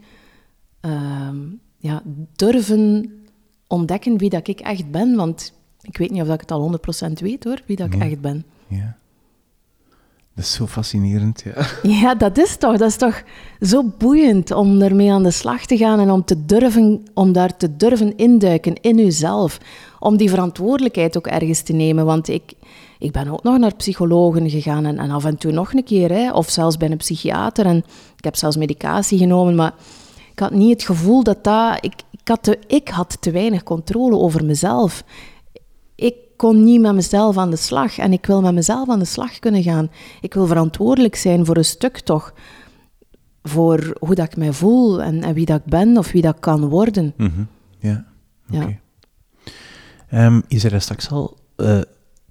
uh, 0.81 1.29
ja, 1.77 2.01
durven 2.35 3.13
ontdekken 3.67 4.17
wie 4.17 4.29
dat 4.29 4.47
ik 4.47 4.59
echt 4.59 4.91
ben. 4.91 5.15
Want 5.15 5.53
ik 5.81 5.97
weet 5.97 6.11
niet 6.11 6.21
of 6.21 6.29
ik 6.29 6.39
het 6.39 6.51
al 6.51 6.79
100% 7.07 7.11
weet 7.13 7.43
hoor, 7.43 7.61
wie 7.65 7.75
dat 7.75 7.93
ik 7.93 8.01
echt 8.01 8.21
ben. 8.21 8.45
Ja. 8.67 8.97
Dat 10.39 10.47
is 10.47 10.53
zo 10.53 10.67
fascinerend, 10.67 11.43
ja. 11.45 11.65
Ja, 12.01 12.15
dat 12.15 12.37
is 12.37 12.57
toch. 12.57 12.77
Dat 12.77 12.89
is 12.89 12.95
toch 12.95 13.23
zo 13.61 13.83
boeiend 13.97 14.51
om 14.51 14.81
ermee 14.81 15.11
aan 15.11 15.23
de 15.23 15.31
slag 15.31 15.65
te 15.65 15.77
gaan 15.77 15.99
en 15.99 16.11
om, 16.11 16.25
te 16.25 16.45
durven, 16.45 17.03
om 17.13 17.31
daar 17.31 17.57
te 17.57 17.75
durven 17.75 18.17
induiken 18.17 18.81
in 18.81 18.99
uzelf. 18.99 19.57
Om 19.99 20.17
die 20.17 20.29
verantwoordelijkheid 20.29 21.17
ook 21.17 21.27
ergens 21.27 21.61
te 21.61 21.73
nemen. 21.73 22.05
Want 22.05 22.27
ik, 22.27 22.53
ik 22.99 23.11
ben 23.11 23.27
ook 23.27 23.43
nog 23.43 23.57
naar 23.57 23.75
psychologen 23.75 24.49
gegaan 24.49 24.85
en, 24.85 24.97
en 24.97 25.11
af 25.11 25.25
en 25.25 25.37
toe 25.37 25.51
nog 25.51 25.73
een 25.73 25.83
keer. 25.83 26.11
Hè, 26.11 26.31
of 26.31 26.49
zelfs 26.49 26.77
bij 26.77 26.91
een 26.91 26.97
psychiater. 26.97 27.65
En 27.65 27.77
ik 28.17 28.23
heb 28.23 28.35
zelfs 28.35 28.57
medicatie 28.57 29.17
genomen, 29.17 29.55
maar 29.55 29.73
ik 30.39 30.45
had 30.45 30.53
niet 30.53 30.71
het 30.71 30.83
gevoel 30.83 31.23
dat 31.23 31.43
dat... 31.43 31.77
Ik, 31.81 31.93
ik, 32.11 32.27
had 32.27 32.43
te, 32.43 32.59
ik 32.67 32.87
had 32.87 33.17
te 33.21 33.31
weinig 33.31 33.63
controle 33.63 34.15
over 34.17 34.45
mezelf. 34.45 35.03
Ik 35.95 36.15
kon 36.35 36.63
niet 36.63 36.81
met 36.81 36.93
mezelf 36.93 37.37
aan 37.37 37.49
de 37.49 37.55
slag. 37.55 37.97
En 37.97 38.13
ik 38.13 38.25
wil 38.25 38.41
met 38.41 38.53
mezelf 38.53 38.89
aan 38.89 38.99
de 38.99 39.05
slag 39.05 39.39
kunnen 39.39 39.63
gaan. 39.63 39.89
Ik 40.21 40.33
wil 40.33 40.47
verantwoordelijk 40.47 41.15
zijn 41.15 41.45
voor 41.45 41.57
een 41.57 41.65
stuk 41.65 41.99
toch. 41.99 42.33
Voor 43.43 43.97
hoe 43.99 44.15
dat 44.15 44.25
ik 44.25 44.37
mij 44.37 44.53
voel 44.53 45.01
en, 45.01 45.23
en 45.23 45.33
wie 45.33 45.45
dat 45.45 45.59
ik 45.59 45.65
ben 45.65 45.97
of 45.97 46.11
wie 46.11 46.21
dat 46.21 46.39
kan 46.39 46.69
worden. 46.69 47.13
Mm 47.17 47.31
-hmm. 47.35 47.47
Ja, 47.79 48.05
oké. 48.49 48.79
Ja. 50.09 50.25
Um, 50.25 50.43
je 50.47 50.59
zei 50.59 50.79
straks 50.79 51.09
al 51.09 51.37
uh, 51.57 51.81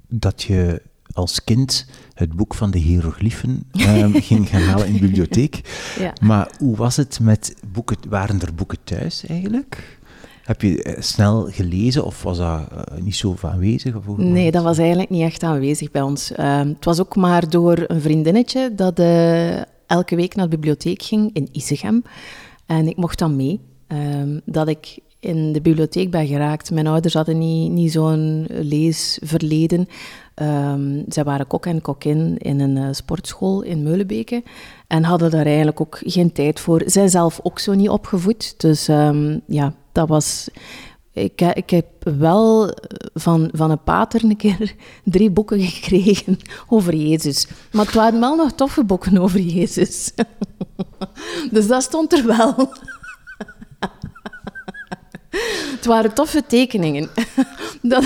dat 0.09 0.43
je 0.43 0.83
als 1.13 1.45
kind 1.45 1.87
het 2.19 2.37
boek 2.37 2.55
van 2.55 2.71
de 2.71 2.79
hieroglyphen 2.79 3.63
um, 3.73 4.13
ging 4.31 4.49
gaan 4.49 4.63
halen 4.63 4.87
in 4.87 4.93
de 4.93 4.99
bibliotheek. 4.99 5.61
Ja. 5.99 6.13
Maar 6.21 6.51
hoe 6.59 6.77
was 6.77 6.97
het 6.97 7.19
met 7.21 7.57
boeken? 7.73 7.97
Waren 8.09 8.41
er 8.41 8.55
boeken 8.55 8.79
thuis 8.85 9.27
eigenlijk? 9.27 9.99
Heb 10.45 10.63
je 10.63 10.83
eh, 10.83 11.03
snel 11.03 11.49
gelezen 11.51 12.05
of 12.05 12.23
was 12.23 12.39
dat 12.39 12.69
uh, 12.73 13.01
niet 13.03 13.17
zo 13.17 13.37
aanwezig? 13.43 13.95
Nee, 14.17 14.51
dat 14.51 14.63
was 14.63 14.79
eigenlijk 14.79 15.11
niet 15.11 15.23
echt 15.23 15.43
aanwezig 15.43 15.91
bij 15.91 16.03
ons. 16.03 16.33
Uh, 16.33 16.59
het 16.59 16.85
was 16.85 17.01
ook 17.01 17.17
maar 17.17 17.51
door 17.51 17.85
een 17.87 18.01
vriendinnetje 18.01 18.75
dat 18.75 18.99
uh, 18.99 19.57
elke 19.87 20.17
week 20.17 20.35
naar 20.35 20.49
de 20.49 20.57
bibliotheek 20.57 21.03
ging 21.03 21.31
in 21.33 21.49
Isegem. 21.53 22.03
En 22.67 22.89
ik 22.89 22.97
mocht 22.97 23.19
dan 23.19 23.37
mee. 23.37 23.61
Ehm, 23.87 24.39
dat 24.45 24.69
ik 24.69 24.99
in 25.21 25.53
de 25.53 25.61
bibliotheek 25.61 26.11
ben 26.11 26.27
geraakt. 26.27 26.71
Mijn 26.71 26.87
ouders 26.87 27.15
hadden 27.15 27.39
niet, 27.39 27.71
niet 27.71 27.93
zo'n 27.93 28.47
leesverleden. 28.49 29.89
Um, 30.43 31.05
zij 31.09 31.25
waren 31.25 31.47
kok 31.47 31.67
en 31.67 31.81
kokin 31.81 32.39
in 32.39 32.61
een 32.61 32.77
uh, 32.77 32.89
sportschool 32.91 33.63
in 33.63 33.83
Meulenbeke 33.83 34.43
en 34.87 35.05
hadden 35.05 35.31
daar 35.31 35.47
eigenlijk 35.47 35.81
ook 35.81 35.99
geen 36.05 36.33
tijd 36.33 36.61
voor. 36.61 36.83
Zij 36.87 37.09
zelf 37.09 37.41
ook 37.43 37.59
zo 37.59 37.75
niet 37.75 37.89
opgevoed. 37.89 38.61
Dus 38.61 38.89
um, 38.89 39.41
ja, 39.47 39.73
dat 39.93 40.09
was... 40.09 40.49
Ik, 41.13 41.41
ik 41.41 41.71
heb 41.71 41.87
wel 42.19 42.75
van, 43.15 43.49
van 43.53 43.71
een 43.71 43.83
pater 43.83 44.25
een 44.25 44.37
keer 44.37 44.75
drie 45.05 45.31
boeken 45.31 45.61
gekregen 45.61 46.39
over 46.69 46.95
Jezus. 46.95 47.49
Maar 47.73 47.85
het 47.85 47.95
waren 47.95 48.21
wel 48.21 48.37
nog 48.37 48.53
toffe 48.53 48.85
boeken 48.85 49.19
over 49.19 49.41
Jezus. 49.41 50.13
dus 51.51 51.67
dat 51.67 51.83
stond 51.83 52.13
er 52.13 52.27
wel. 52.27 52.73
Het 55.77 55.85
waren 55.87 56.15
toffe 56.15 56.45
tekeningen. 56.47 57.09
dat 57.83 58.05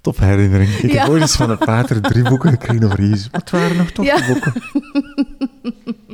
topherinnering. 0.00 0.70
Ik 0.70 0.92
Ja. 0.92 1.00
heb 1.02 1.10
ooit 1.10 1.20
eens 1.20 1.36
van 1.36 1.50
een 1.50 1.58
pater 1.58 2.00
drie 2.00 2.22
boeken 2.22 2.50
gekregen 2.50 2.84
over 2.84 3.00
Jezus. 3.02 3.28
Het 3.32 3.50
waren 3.50 3.76
nog 3.76 3.90
toffe 3.90 4.16
Ja. 4.16 4.26
boeken. 4.26 4.52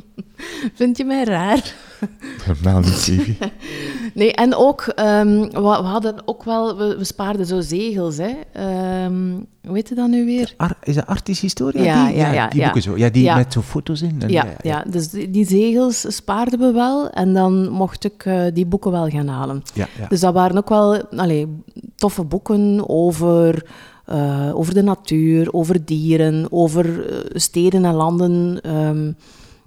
Vind 0.74 0.96
je 0.96 1.04
mij 1.04 1.24
raar? 1.24 1.74
Helemaal 2.42 2.80
niet, 2.80 2.92
Stevie. 2.92 3.38
Nee, 4.14 4.32
en 4.32 4.54
ook, 4.54 4.80
ehm, 4.80 5.38
we, 5.40 5.60
we 5.60 5.68
hadden 5.68 6.14
ook 6.24 6.44
wel, 6.44 6.76
we, 6.76 6.96
we 6.98 7.04
spaarden 7.04 7.46
zo 7.46 7.60
zegels, 7.60 8.16
hè. 8.16 8.30
Ehm, 8.52 9.30
hoe 9.66 9.74
heet 9.74 9.88
het 9.88 9.98
dan 9.98 10.10
nu 10.10 10.24
weer? 10.24 10.54
Ar- 10.56 10.76
is 10.82 10.94
dat 10.94 11.06
Artis 11.06 11.40
Historia? 11.40 11.82
Ja, 11.82 12.06
die? 12.06 12.16
ja, 12.16 12.32
ja, 12.32 12.48
die 12.48 12.58
ja. 12.58 12.64
boeken 12.64 12.82
zo. 12.82 12.96
Ja, 12.96 13.08
die 13.10 13.22
Ja. 13.22 13.36
met 13.36 13.52
zo 13.52 13.60
foto's 13.60 14.02
in. 14.02 14.16
En, 14.22 14.28
Ja, 14.28 14.46
ja, 14.62 14.84
dus 14.90 15.08
die, 15.10 15.30
die 15.30 15.46
zegels 15.46 16.16
spaarden 16.16 16.58
we 16.58 16.72
wel 16.72 17.10
en 17.10 17.32
dan 17.34 17.68
mocht 17.68 18.04
ik 18.04 18.24
eh, 18.24 18.42
die 18.54 18.66
boeken 18.66 18.90
wel 18.90 19.08
gaan 19.08 19.28
halen. 19.28 19.62
ja, 19.74 19.88
ja. 20.00 20.06
Dus 20.08 20.20
dat 20.20 20.34
waren 20.34 20.56
ook 20.56 20.68
wel 20.68 21.02
allee, 21.16 21.46
toffe 21.96 22.24
boeken 22.24 22.88
over, 22.88 23.64
eh, 24.04 24.50
over 24.54 24.74
de 24.74 24.82
natuur, 24.82 25.52
over 25.52 25.84
dieren, 25.84 26.46
over 26.52 27.06
eh, 27.10 27.18
steden 27.34 27.84
en 27.84 27.94
landen. 27.94 28.60
Ehm, 28.62 29.12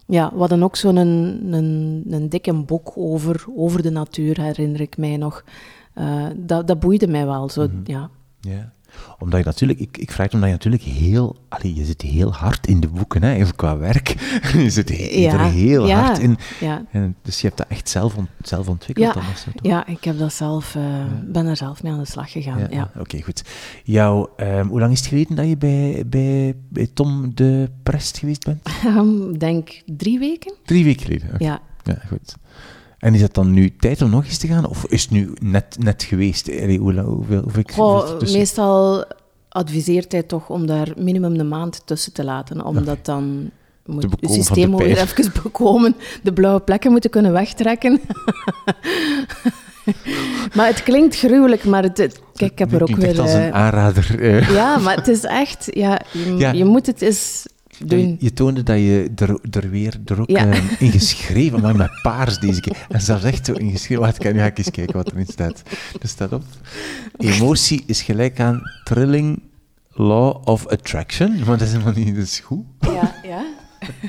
ja, 0.05 0.31
we 0.33 0.39
hadden 0.39 0.63
ook 0.63 0.75
zo'n 0.75 0.95
een, 0.95 1.53
een, 1.53 2.03
een 2.09 2.29
dikke 2.29 2.53
boek 2.53 2.91
over, 2.95 3.45
over 3.55 3.81
de 3.81 3.89
natuur, 3.91 4.41
herinner 4.41 4.81
ik 4.81 4.97
mij 4.97 5.17
nog. 5.17 5.43
Eh, 5.93 6.25
dat, 6.37 6.67
dat 6.67 6.79
boeide 6.79 7.07
mij 7.07 7.25
wel. 7.25 7.49
Zo, 7.49 7.63
Mhm. 7.67 7.75
ja. 7.83 8.09
Ja. 8.39 8.73
Omdat 9.19 9.39
je 9.39 9.45
natuurlijk, 9.45 9.79
ik, 9.79 9.97
ik 9.97 10.11
vraag 10.11 10.25
het 10.25 10.33
omdat 10.35 10.49
je 10.49 10.55
natuurlijk 10.55 10.83
heel, 10.83 11.35
allee, 11.49 11.75
je 11.75 11.85
zit 11.85 12.01
heel 12.01 12.33
hard 12.33 12.67
in 12.67 12.79
de 12.79 12.87
boeken, 12.87 13.23
hè, 13.23 13.33
even 13.33 13.55
qua 13.55 13.77
werk. 13.77 14.07
je 14.63 14.69
zit 14.69 14.89
he- 14.89 15.19
Ja, 15.19 15.33
er 15.33 15.51
heel 15.51 15.87
ja, 15.87 16.01
hard 16.01 16.19
in. 16.19 16.37
Ja, 16.59 16.85
En, 16.91 17.15
dus 17.21 17.41
je 17.41 17.47
hebt 17.47 17.57
dat 17.59 17.67
echt 17.69 17.89
zelf, 17.89 18.15
ont- 18.15 18.29
zelf 18.41 18.67
ontwikkeld 18.67 19.07
Ja, 19.07 19.13
dan 19.13 19.23
ja, 19.61 19.87
ik 19.87 20.03
heb 20.03 20.17
dat 20.17 20.33
zelf, 20.33 20.75
eh, 20.75 20.83
ben 21.25 21.45
er 21.45 21.57
zelf 21.57 21.83
mee 21.83 21.91
aan 21.91 21.99
de 21.99 22.05
slag 22.05 22.31
gegaan. 22.31 22.59
Ja, 22.59 22.67
Ja, 22.69 22.91
Oké, 22.99 23.21
goed. 23.21 23.43
Jou, 23.83 24.27
ehm, 24.37 24.67
hoe 24.67 24.79
lang 24.79 24.91
is 24.91 24.99
het 24.99 25.07
geleden 25.07 25.35
dat 25.35 25.47
je 25.47 25.57
bij, 25.57 26.03
bij, 26.07 26.55
bij 26.69 26.87
Tom 26.93 27.35
de 27.35 27.69
Prest 27.83 28.17
geweest 28.17 28.45
bent? 28.45 28.67
Ik 29.33 29.39
denk 29.47 29.81
drie 29.85 30.19
weken. 30.19 30.53
Drie 30.65 30.83
weken 30.83 31.01
geleden. 31.05 31.29
Ja. 31.37 31.59
Ja, 31.83 31.97
goed. 32.07 32.35
En 33.05 33.13
is 33.13 33.21
het 33.21 33.33
dan 33.33 33.53
nu 33.53 33.75
tijd 33.75 34.01
om 34.01 34.09
nog 34.09 34.25
eens 34.25 34.37
te 34.37 34.47
gaan? 34.47 34.67
Of 34.67 34.85
is 34.87 35.01
het 35.01 35.11
nu 35.11 35.33
net, 35.41 35.75
net 35.79 36.03
geweest? 36.03 36.49
Allee, 36.49 36.77
hoeveel, 36.79 37.43
Goh, 37.73 38.19
meestal 38.21 39.05
adviseert 39.49 40.11
hij 40.11 40.23
toch 40.23 40.49
om 40.49 40.65
daar 40.65 40.93
minimum 40.97 41.39
een 41.39 41.47
maand 41.47 41.81
tussen 41.85 42.13
te 42.13 42.23
laten, 42.23 42.65
omdat 42.65 43.05
dan 43.05 43.49
moet 43.85 44.03
het 44.03 44.31
systeem 44.31 44.77
weer 44.77 44.97
even 44.97 45.31
bekomen, 45.43 45.95
de 46.23 46.33
blauwe 46.33 46.59
plekken 46.61 46.91
moeten 46.91 47.09
kunnen 47.09 47.31
wegtrekken. 47.31 48.01
maar 50.55 50.67
het 50.67 50.83
klinkt 50.83 51.15
gruwelijk, 51.15 51.63
maar 51.65 51.83
het, 51.83 51.97
het- 51.97 52.19
kijk, 52.35 52.51
ik 52.51 52.59
heb 52.59 52.73
er 52.73 52.81
ook 52.81 52.95
weer... 52.95 53.09
echt 53.09 53.19
als 53.19 53.33
een 53.33 53.41
eh, 53.41 53.49
aanrader. 53.53 54.19
eh. 54.19 54.49
ja, 54.51 54.77
maar 54.77 54.95
het 54.95 55.07
is 55.07 55.23
echt, 55.23 55.67
ja, 55.71 56.01
je, 56.11 56.35
Ja. 56.37 56.51
je 56.51 56.65
moet 56.65 56.85
het 56.85 57.01
eens 57.01 57.45
doen. 57.79 57.99
Je, 57.99 58.15
je 58.19 58.33
toonde 58.33 58.63
dat 58.63 58.77
je 58.77 59.11
er, 59.15 59.39
er 59.51 59.69
weer 59.69 59.99
er 60.05 60.21
ook 60.21 60.29
Ja. 60.29 60.47
eh, 60.49 60.81
in 60.81 60.91
geschreven, 60.91 61.61
maar 61.61 61.75
met 61.75 61.99
paars 62.01 62.39
deze 62.39 62.59
keer. 62.61 62.85
En 62.89 63.01
zelfs 63.01 63.23
echt 63.23 63.45
zo 63.45 63.53
ingeschreven. 63.53 64.03
Wacht, 64.03 64.17
kan, 64.17 64.33
nu 64.33 64.39
ga 64.39 64.45
ik 64.45 64.57
eens 64.57 64.71
kijken 64.71 64.95
wat 64.95 65.11
erin 65.11 65.25
staat. 65.25 65.61
Er 66.01 66.07
staat 66.07 66.33
op. 66.33 66.43
Emotie 67.17 67.83
is 67.85 68.01
gelijk 68.01 68.39
aan 68.39 68.61
trilling 68.83 69.41
law 69.89 70.47
of 70.47 70.67
attraction. 70.67 71.37
Maar 71.37 71.57
dat 71.57 71.61
is 71.61 71.71
helemaal 71.71 71.93
niet, 71.93 72.15
dat 72.15 72.23
is 72.23 72.39
goed. 72.39 72.65
Ja, 72.79 73.15
ja. 73.23 73.45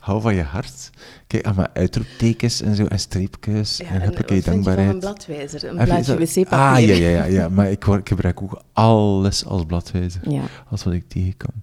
Hou 0.00 0.20
van 0.20 0.34
je 0.34 0.42
hart. 0.42 0.90
Kijk, 1.26 1.44
allemaal 1.46 1.66
uitroeptekens 1.72 2.60
en 2.60 2.74
zo, 2.76 2.84
en 2.86 3.00
streepjes, 3.00 3.76
Ja, 3.76 3.86
en 3.86 4.00
heb 4.00 4.30
ik 4.30 4.44
dankbaarheid. 4.44 4.92
een 4.92 4.98
bladwijzer, 4.98 5.64
een 5.64 5.84
blaadje 5.84 6.16
wc-papier. 6.16 6.58
Ah, 6.58 6.80
ja, 6.80 6.94
ja, 6.94 7.08
ja, 7.08 7.24
ja. 7.24 7.48
Maar 7.48 7.70
ik 7.70 7.84
gebruik 8.04 8.42
ook 8.42 8.62
alles 8.72 9.44
als 9.44 9.64
bladwijzer. 9.64 10.30
Ja. 10.30 10.42
Als 10.70 10.84
wat 10.84 10.92
ik 10.92 11.08
tegenkom. 11.08 11.62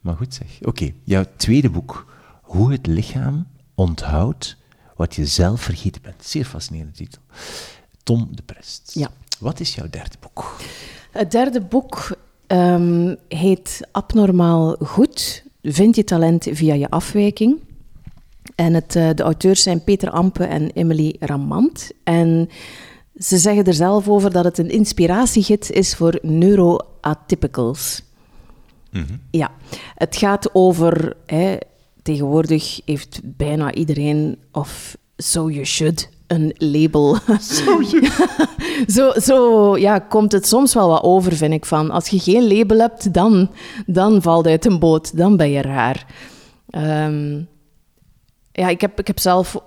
Maar 0.00 0.16
goed 0.16 0.34
zeg. 0.34 0.46
Oké, 0.62 0.92
jouw 1.04 1.24
tweede 1.36 1.70
boek. 1.70 2.06
Hoe 2.42 2.72
het 2.72 2.86
lichaam 2.86 3.46
onthoudt 3.74 4.56
wat 4.96 5.14
je 5.14 5.26
zelf 5.26 5.60
vergeten 5.62 6.02
bent. 6.02 6.24
Zeer 6.24 6.44
fascinerende 6.44 6.92
titel. 6.92 7.20
Tom 8.02 8.28
de 8.30 8.42
Prest. 8.42 8.90
Ja. 8.94 9.08
Wat 9.38 9.60
is 9.60 9.74
jouw 9.74 9.86
derde 9.90 10.16
boek? 10.20 10.56
Het 11.10 11.30
derde 11.30 11.60
boek 11.60 12.16
ehm, 12.48 13.14
heet 13.28 13.80
Abnormaal 13.92 14.76
Goed. 14.82 15.44
Vind 15.62 15.96
je 15.96 16.04
talent 16.04 16.46
via 16.50 16.74
je 16.74 16.90
afwijking. 16.90 17.60
En 18.54 18.74
het, 18.74 18.96
eh, 18.96 19.08
de 19.14 19.22
auteurs 19.22 19.62
zijn 19.62 19.84
Peter 19.84 20.10
Ampe 20.10 20.44
en 20.44 20.70
Emily 20.70 21.16
Ramant. 21.20 21.90
En 22.04 22.48
ze 23.16 23.38
zeggen 23.38 23.64
er 23.64 23.74
zelf 23.74 24.08
over 24.08 24.32
dat 24.32 24.44
het 24.44 24.58
een 24.58 24.70
inspiratiegids 24.70 25.70
is 25.70 25.94
voor 25.94 26.18
neuroatypicals. 26.22 28.02
Ja, 29.30 29.50
het 29.94 30.16
gaat 30.16 30.54
over... 30.54 31.16
Hè, 31.26 31.56
tegenwoordig 32.02 32.80
heeft 32.84 33.20
bijna 33.24 33.74
iedereen, 33.74 34.38
of 34.52 34.96
so 35.16 35.50
you 35.50 35.64
should, 35.64 36.08
een 36.28 36.54
label. 36.58 37.16
zo, 38.96 39.12
zo 39.20 39.76
ja, 39.76 39.98
komt 39.98 40.32
het 40.32 40.46
soms 40.46 40.74
wel 40.74 40.88
wat 40.88 41.02
over, 41.02 41.36
vind 41.36 41.52
ik. 41.52 41.66
Van, 41.66 41.90
als 41.90 42.08
je 42.08 42.18
geen 42.18 42.56
label 42.56 42.78
hebt, 42.78 43.12
dan, 43.12 43.50
dan 43.86 44.22
valt 44.22 44.46
uit 44.46 44.64
een 44.64 44.78
boot. 44.78 45.16
Dan 45.16 45.36
ben 45.36 45.50
je 45.50 45.62
raar. 45.62 46.06
Ehm, 46.70 47.40
ja, 48.52 48.68
ik 48.68 48.80
heb, 48.80 48.98
ik 48.98 49.06
heb 49.06 49.18
zelf 49.18 49.60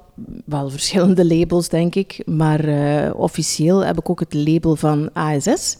wel 0.45 0.69
verschillende 0.69 1.25
labels, 1.25 1.69
denk 1.69 1.95
ik. 1.95 2.21
Maar 2.25 2.59
eh, 2.63 3.15
officieel 3.15 3.85
heb 3.85 3.99
ik 3.99 4.09
ook 4.09 4.19
het 4.19 4.33
label 4.33 4.75
van 4.75 5.09
ASS. 5.13 5.77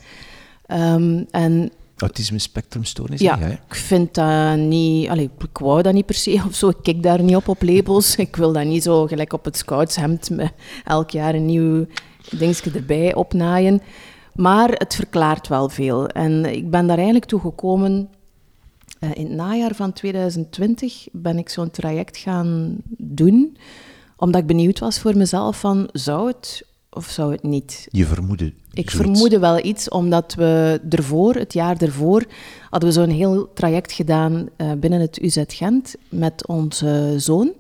Ehm, 0.65 1.23
en 1.31 1.71
Autisme 2.01 2.39
spectrumstoornis, 2.39 3.19
ja, 3.21 3.37
jij? 3.39 3.59
ik 3.67 3.75
vind 3.75 4.13
dat 4.13 4.57
niet... 4.57 5.09
Allee, 5.09 5.29
ik 5.39 5.57
wou 5.57 5.81
dat 5.81 5.93
niet 5.93 6.05
per 6.05 6.15
se 6.15 6.41
of 6.47 6.55
zo. 6.55 6.69
Ik 6.69 6.77
kijk 6.81 7.03
daar 7.03 7.23
niet 7.23 7.35
op, 7.35 7.47
op 7.47 7.61
labels. 7.61 8.15
Ik 8.27 8.35
wil 8.35 8.53
dat 8.53 8.65
niet 8.65 8.83
zo 8.83 9.07
gelijk 9.07 9.33
op 9.33 9.45
het 9.45 9.57
scoutshemd 9.57 10.29
met 10.29 10.53
elk 10.85 11.09
jaar 11.09 11.35
een 11.35 11.45
nieuw 11.45 11.85
dingetje 12.29 12.71
erbij 12.71 13.15
opnaaien. 13.15 13.81
Maar 14.35 14.69
het 14.69 14.95
verklaart 14.95 15.47
wel 15.47 15.69
veel. 15.69 16.07
En 16.07 16.45
ik 16.45 16.69
ben 16.69 16.87
daar 16.87 16.95
eigenlijk 16.95 17.25
toe 17.25 17.39
gekomen... 17.39 18.09
eh, 18.99 19.09
in 19.13 19.25
het 19.25 19.35
najaar 19.35 19.75
van 19.75 19.93
2020 19.93 21.07
ben 21.11 21.37
ik 21.37 21.49
zo'n 21.49 21.71
traject 21.71 22.17
gaan 22.17 22.77
doen, 22.97 23.57
omdat 24.17 24.41
ik 24.41 24.47
benieuwd 24.47 24.79
was 24.79 24.99
voor 24.99 25.17
mezelf 25.17 25.59
van, 25.59 25.89
zou 25.91 26.27
het 26.27 26.65
of 26.93 27.05
zou 27.05 27.31
het 27.31 27.43
niet? 27.43 27.87
Je 27.91 28.05
vermoedde 28.05 28.45
Ik 28.45 28.89
zoiets. 28.89 28.93
vermoedde 28.93 29.39
wel 29.39 29.65
iets, 29.65 29.89
omdat 29.89 30.33
we 30.33 30.81
ervoor, 30.89 31.33
het 31.33 31.53
jaar 31.53 31.81
ervoor, 31.81 32.25
hadden 32.69 32.89
we 32.89 32.95
zo'n 32.95 33.09
heel 33.09 33.53
traject 33.53 33.91
gedaan 33.91 34.49
eh, 34.55 34.71
binnen 34.71 34.99
het 34.99 35.21
UZ 35.21 35.43
Gent 35.47 35.95
met 36.09 36.47
onze 36.47 37.13
zoon, 37.17 37.53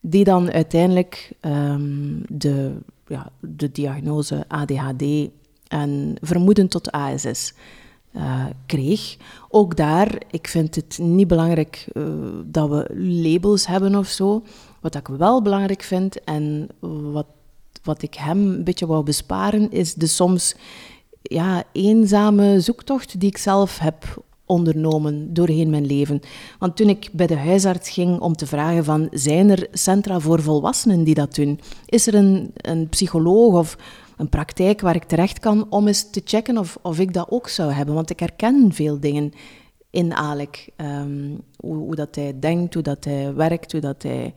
die 0.00 0.24
dan 0.24 0.50
uiteindelijk 0.50 1.32
ehm, 1.40 2.20
de, 2.28 2.72
ja, 3.06 3.30
de 3.40 3.72
diagnose 3.72 4.44
ADHD 4.48 5.04
en 5.68 6.14
vermoeden 6.20 6.68
tot 6.68 6.90
ASS 6.90 7.52
eh, 8.12 8.44
kreeg. 8.66 9.16
Ook 9.48 9.76
daar, 9.76 10.22
ik 10.30 10.48
vind 10.48 10.74
het 10.74 10.98
niet 10.98 11.28
belangrijk 11.28 11.86
eh, 11.92 12.02
dat 12.44 12.68
we 12.68 12.86
labels 13.22 13.66
hebben 13.66 13.94
of 13.94 14.08
zo. 14.08 14.44
Wat 14.80 14.94
ik 14.94 15.08
wel 15.08 15.42
belangrijk 15.42 15.82
vind 15.82 16.24
en 16.24 16.68
wat 17.12 17.26
wat 17.88 18.02
ik 18.02 18.14
hem 18.14 18.50
een 18.50 18.64
beetje 18.64 18.86
wou 18.86 19.04
besparen, 19.04 19.70
is 19.70 19.94
de 19.94 20.06
soms 20.06 20.54
ja, 21.22 21.64
eenzame 21.72 22.60
zoektocht 22.60 23.20
die 23.20 23.28
ik 23.28 23.38
zelf 23.38 23.78
heb 23.78 24.22
ondernomen 24.46 25.34
doorheen 25.34 25.70
mijn 25.70 25.86
leven. 25.86 26.20
Want 26.58 26.76
toen 26.76 26.88
ik 26.88 27.10
bij 27.12 27.26
de 27.26 27.36
huisarts 27.36 27.90
ging 27.90 28.20
om 28.20 28.36
te 28.36 28.46
vragen 28.46 28.84
van, 28.84 29.08
zijn 29.10 29.50
er 29.50 29.66
centra 29.72 30.20
voor 30.20 30.42
volwassenen 30.42 31.04
die 31.04 31.14
dat 31.14 31.34
doen? 31.34 31.60
Is 31.86 32.06
er 32.06 32.14
een, 32.14 32.50
een 32.56 32.88
psycholoog 32.88 33.54
of 33.54 33.76
een 34.16 34.28
praktijk 34.28 34.80
waar 34.80 34.94
ik 34.94 35.04
terecht 35.04 35.38
kan 35.38 35.66
om 35.70 35.86
eens 35.86 36.10
te 36.10 36.22
checken 36.24 36.58
of, 36.58 36.78
of 36.82 36.98
ik 36.98 37.12
dat 37.12 37.30
ook 37.30 37.48
zou 37.48 37.72
hebben? 37.72 37.94
Want 37.94 38.10
ik 38.10 38.20
herken 38.20 38.72
veel 38.72 39.00
dingen 39.00 39.32
in 39.90 40.14
Alec. 40.14 40.68
Ehm, 40.76 41.30
hoe, 41.56 41.76
hoe 41.76 41.94
dat 41.94 42.14
hij 42.14 42.38
denkt, 42.38 42.74
hoe 42.74 42.82
dat 42.82 43.04
hij 43.04 43.34
werkt, 43.34 43.72
hoe 43.72 43.80
dat 43.80 44.02
hij... 44.02 44.34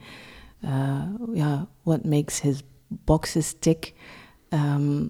eh, 0.61 1.03
ja, 1.33 1.67
what 1.83 2.05
makes 2.05 2.41
his 2.41 2.61
boxes 3.05 3.55
tick. 3.59 3.93
Ehm, 4.49 5.05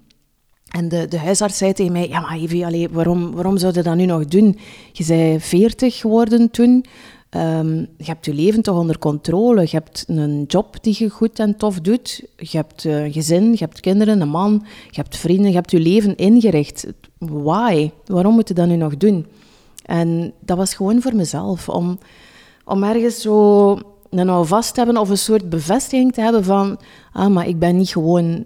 en 0.68 0.88
de, 0.88 1.08
de 1.08 1.18
huisarts 1.18 1.58
zei 1.58 1.72
tegen 1.72 1.92
mij, 1.92 2.08
ja 2.08 2.20
maar 2.20 2.36
Evie, 2.36 2.66
allee, 2.66 2.88
waarom, 2.88 3.32
waarom 3.32 3.58
zou 3.58 3.74
je 3.74 3.82
dat 3.82 3.96
nu 3.96 4.04
nog 4.04 4.24
doen? 4.24 4.58
Je 4.92 5.04
zei 5.04 5.40
40 5.40 5.98
geworden 5.98 6.50
toen. 6.50 6.84
Ehm, 7.32 7.76
je 7.76 8.04
hebt 8.04 8.24
je 8.24 8.34
leven 8.34 8.62
toch 8.62 8.78
onder 8.78 8.98
controle. 8.98 9.60
Je 9.60 9.68
hebt 9.76 10.04
een 10.08 10.44
job 10.46 10.82
die 10.82 10.96
je 10.98 11.08
goed 11.08 11.38
en 11.38 11.56
tof 11.56 11.80
doet. 11.80 12.24
Je 12.36 12.56
hebt 12.56 12.84
eh, 12.84 13.04
een 13.04 13.12
gezin, 13.12 13.50
je 13.50 13.58
hebt 13.58 13.80
kinderen, 13.80 14.20
een 14.20 14.28
man. 14.28 14.62
Je 14.90 15.00
hebt 15.00 15.16
vrienden, 15.16 15.48
je 15.48 15.54
hebt 15.54 15.70
je 15.70 15.80
leven 15.80 16.16
ingericht. 16.16 16.86
Why? 17.18 17.90
Waarom 18.06 18.34
moet 18.34 18.48
je 18.48 18.54
dat 18.54 18.66
nu 18.66 18.76
nog 18.76 18.96
doen? 18.96 19.26
En 19.84 20.32
dat 20.40 20.56
was 20.56 20.74
gewoon 20.74 21.02
voor 21.02 21.14
mezelf. 21.14 21.68
Om, 21.68 21.98
om 22.64 22.82
ergens 22.82 23.20
zo 23.20 23.78
een 24.18 24.28
houvast 24.28 24.74
te 24.74 24.80
hebben 24.80 25.00
of 25.00 25.08
een 25.08 25.18
soort 25.18 25.48
bevestiging 25.48 26.12
te 26.12 26.20
hebben 26.20 26.44
van... 26.44 26.78
Ah, 27.12 27.28
maar 27.28 27.48
ik 27.48 27.58
ben 27.58 27.76
niet 27.76 27.88
gewoon 27.88 28.44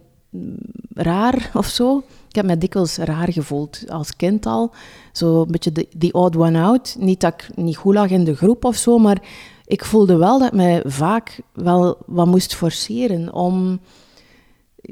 raar 0.95 1.51
of 1.55 1.67
zo. 1.67 2.03
Ik 2.29 2.35
heb 2.35 2.45
me 2.45 2.59
dikwijls 2.59 2.97
raar 2.97 3.33
gevoeld 3.33 3.85
als 3.89 4.17
kind 4.17 4.47
al. 4.47 4.71
Zo 5.13 5.41
een 5.41 5.51
beetje 5.51 5.73
the 5.99 6.13
odd 6.13 6.37
one 6.37 6.63
out. 6.63 6.97
Niet 6.99 7.21
dat 7.21 7.33
ik 7.33 7.57
niet 7.57 7.77
goed 7.77 7.95
lag 7.95 8.11
in 8.11 8.25
de 8.25 8.37
groep 8.37 8.65
of 8.65 8.77
zo, 8.77 8.99
maar 8.99 9.23
ik 9.67 9.85
voelde 9.85 10.17
wel 10.17 10.39
dat 10.39 10.49
ik 10.49 10.55
mij 10.55 10.83
vaak 10.85 11.41
wel 11.53 11.97
wat 12.07 12.27
moest 12.27 12.55
forceren 12.55 13.33
om 13.33 13.81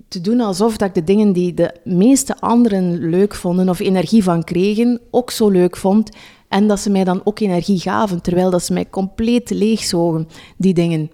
te 0.09 0.21
doen 0.21 0.41
alsof 0.41 0.77
dat 0.77 0.89
ik 0.89 0.95
de 0.95 1.05
dingen 1.05 1.33
die 1.33 1.55
de 1.55 1.75
meeste 1.85 2.41
anderen 2.41 3.09
leuk 3.09 3.35
vonden 3.35 3.69
of 3.69 3.79
energie 3.79 4.23
van 4.23 4.45
kregen, 4.45 5.01
ook 5.11 5.31
zo 5.31 5.49
leuk 5.49 5.77
vond. 5.77 6.11
En 6.55 6.67
dat 6.67 6.81
ze 6.81 6.91
mij 6.91 7.05
dan 7.05 7.21
ook 7.25 7.39
energie 7.41 7.79
gaven, 7.79 8.23
terwijl 8.23 8.51
dat 8.51 8.63
ze 8.63 8.73
mij 8.73 8.91
compleet 8.91 9.51
leegzogen, 9.51 10.29
die 10.57 10.75
dingen. 10.75 11.11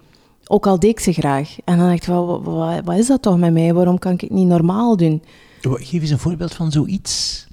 Ook 0.47 0.67
al 0.67 0.79
deed 0.79 0.91
ik 0.91 1.01
ze 1.01 1.13
graag. 1.13 1.57
En 1.65 1.79
dan 1.79 1.89
dacht 1.89 2.03
ik, 2.03 2.09
wat, 2.09 2.43
wat, 2.43 2.81
wat 2.85 2.97
is 2.97 3.07
dat 3.07 3.23
toch 3.23 3.39
met 3.39 3.53
mij? 3.53 3.75
Waarom 3.75 3.99
kan 3.99 4.13
ik 4.13 4.21
het 4.21 4.31
niet 4.31 4.47
normaal 4.47 4.97
doen? 4.97 5.23
Geef 5.61 6.01
eens 6.01 6.11
een 6.11 6.19
voorbeeld 6.19 6.55
van 6.55 6.73
zoiets. 6.73 7.47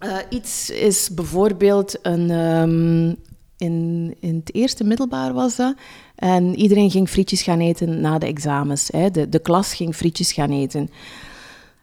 Uh, 0.00 0.16
iets 0.28 0.70
is 0.70 1.10
bijvoorbeeld 1.14 1.98
een... 2.02 2.30
Um, 2.30 3.16
in, 3.56 4.14
in 4.20 4.34
het 4.34 4.54
eerste 4.54 4.84
middelbaar 4.84 5.32
was 5.32 5.56
dat. 5.56 5.74
En 6.14 6.56
iedereen 6.56 6.90
ging 6.90 7.08
frietjes 7.08 7.42
gaan 7.42 7.60
eten 7.60 8.00
na 8.00 8.18
de 8.18 8.26
examens. 8.26 8.88
Hè. 8.92 9.10
De, 9.10 9.28
de 9.28 9.38
klas 9.38 9.74
ging 9.74 9.96
frietjes 9.96 10.32
gaan 10.32 10.50
eten. 10.50 10.90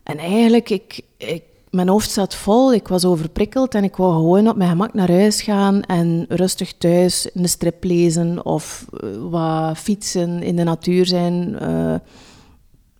En 0.03 0.17
eigenlijk, 0.17 0.69
ik, 0.69 1.01
ik, 1.17 1.43
mijn 1.71 1.87
hoofd 1.87 2.11
zat 2.11 2.35
vol, 2.35 2.73
ik 2.73 2.87
was 2.87 3.05
overprikkeld 3.05 3.75
en 3.75 3.83
ik 3.83 3.95
wou 3.95 4.13
gewoon 4.13 4.47
op 4.47 4.55
mijn 4.55 4.69
gemak 4.69 4.93
naar 4.93 5.11
huis 5.11 5.41
gaan 5.41 5.81
en 5.81 6.25
rustig 6.29 6.73
thuis 6.73 7.29
een 7.33 7.49
strip 7.49 7.83
lezen 7.83 8.45
of 8.45 8.85
uh, 9.03 9.09
wat 9.29 9.77
fietsen 9.77 10.43
in 10.43 10.55
de 10.55 10.63
natuur 10.63 11.05
zijn. 11.05 11.57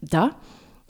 Uh. 0.10 0.26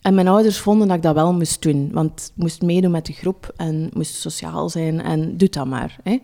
En 0.02 0.16
mijn 0.16 0.28
ouders 0.28 0.60
vonden 0.60 0.88
dat 0.88 0.98
ik 0.98 1.04
dat 1.04 1.14
wel 1.14 1.34
moest 1.34 1.62
doen, 1.62 1.90
want 1.92 2.32
ik 2.36 2.44
moest 2.44 2.62
meedoen 2.62 2.92
met 2.92 3.06
de 3.06 3.14
groep 3.14 3.54
en 3.56 3.90
moest 3.94 4.16
sociaal 4.16 4.70
zijn 4.70 5.02
en 5.02 5.38
doe 5.38 5.50
dat 5.50 5.66
maar. 5.66 5.98
Hè. 6.04 6.18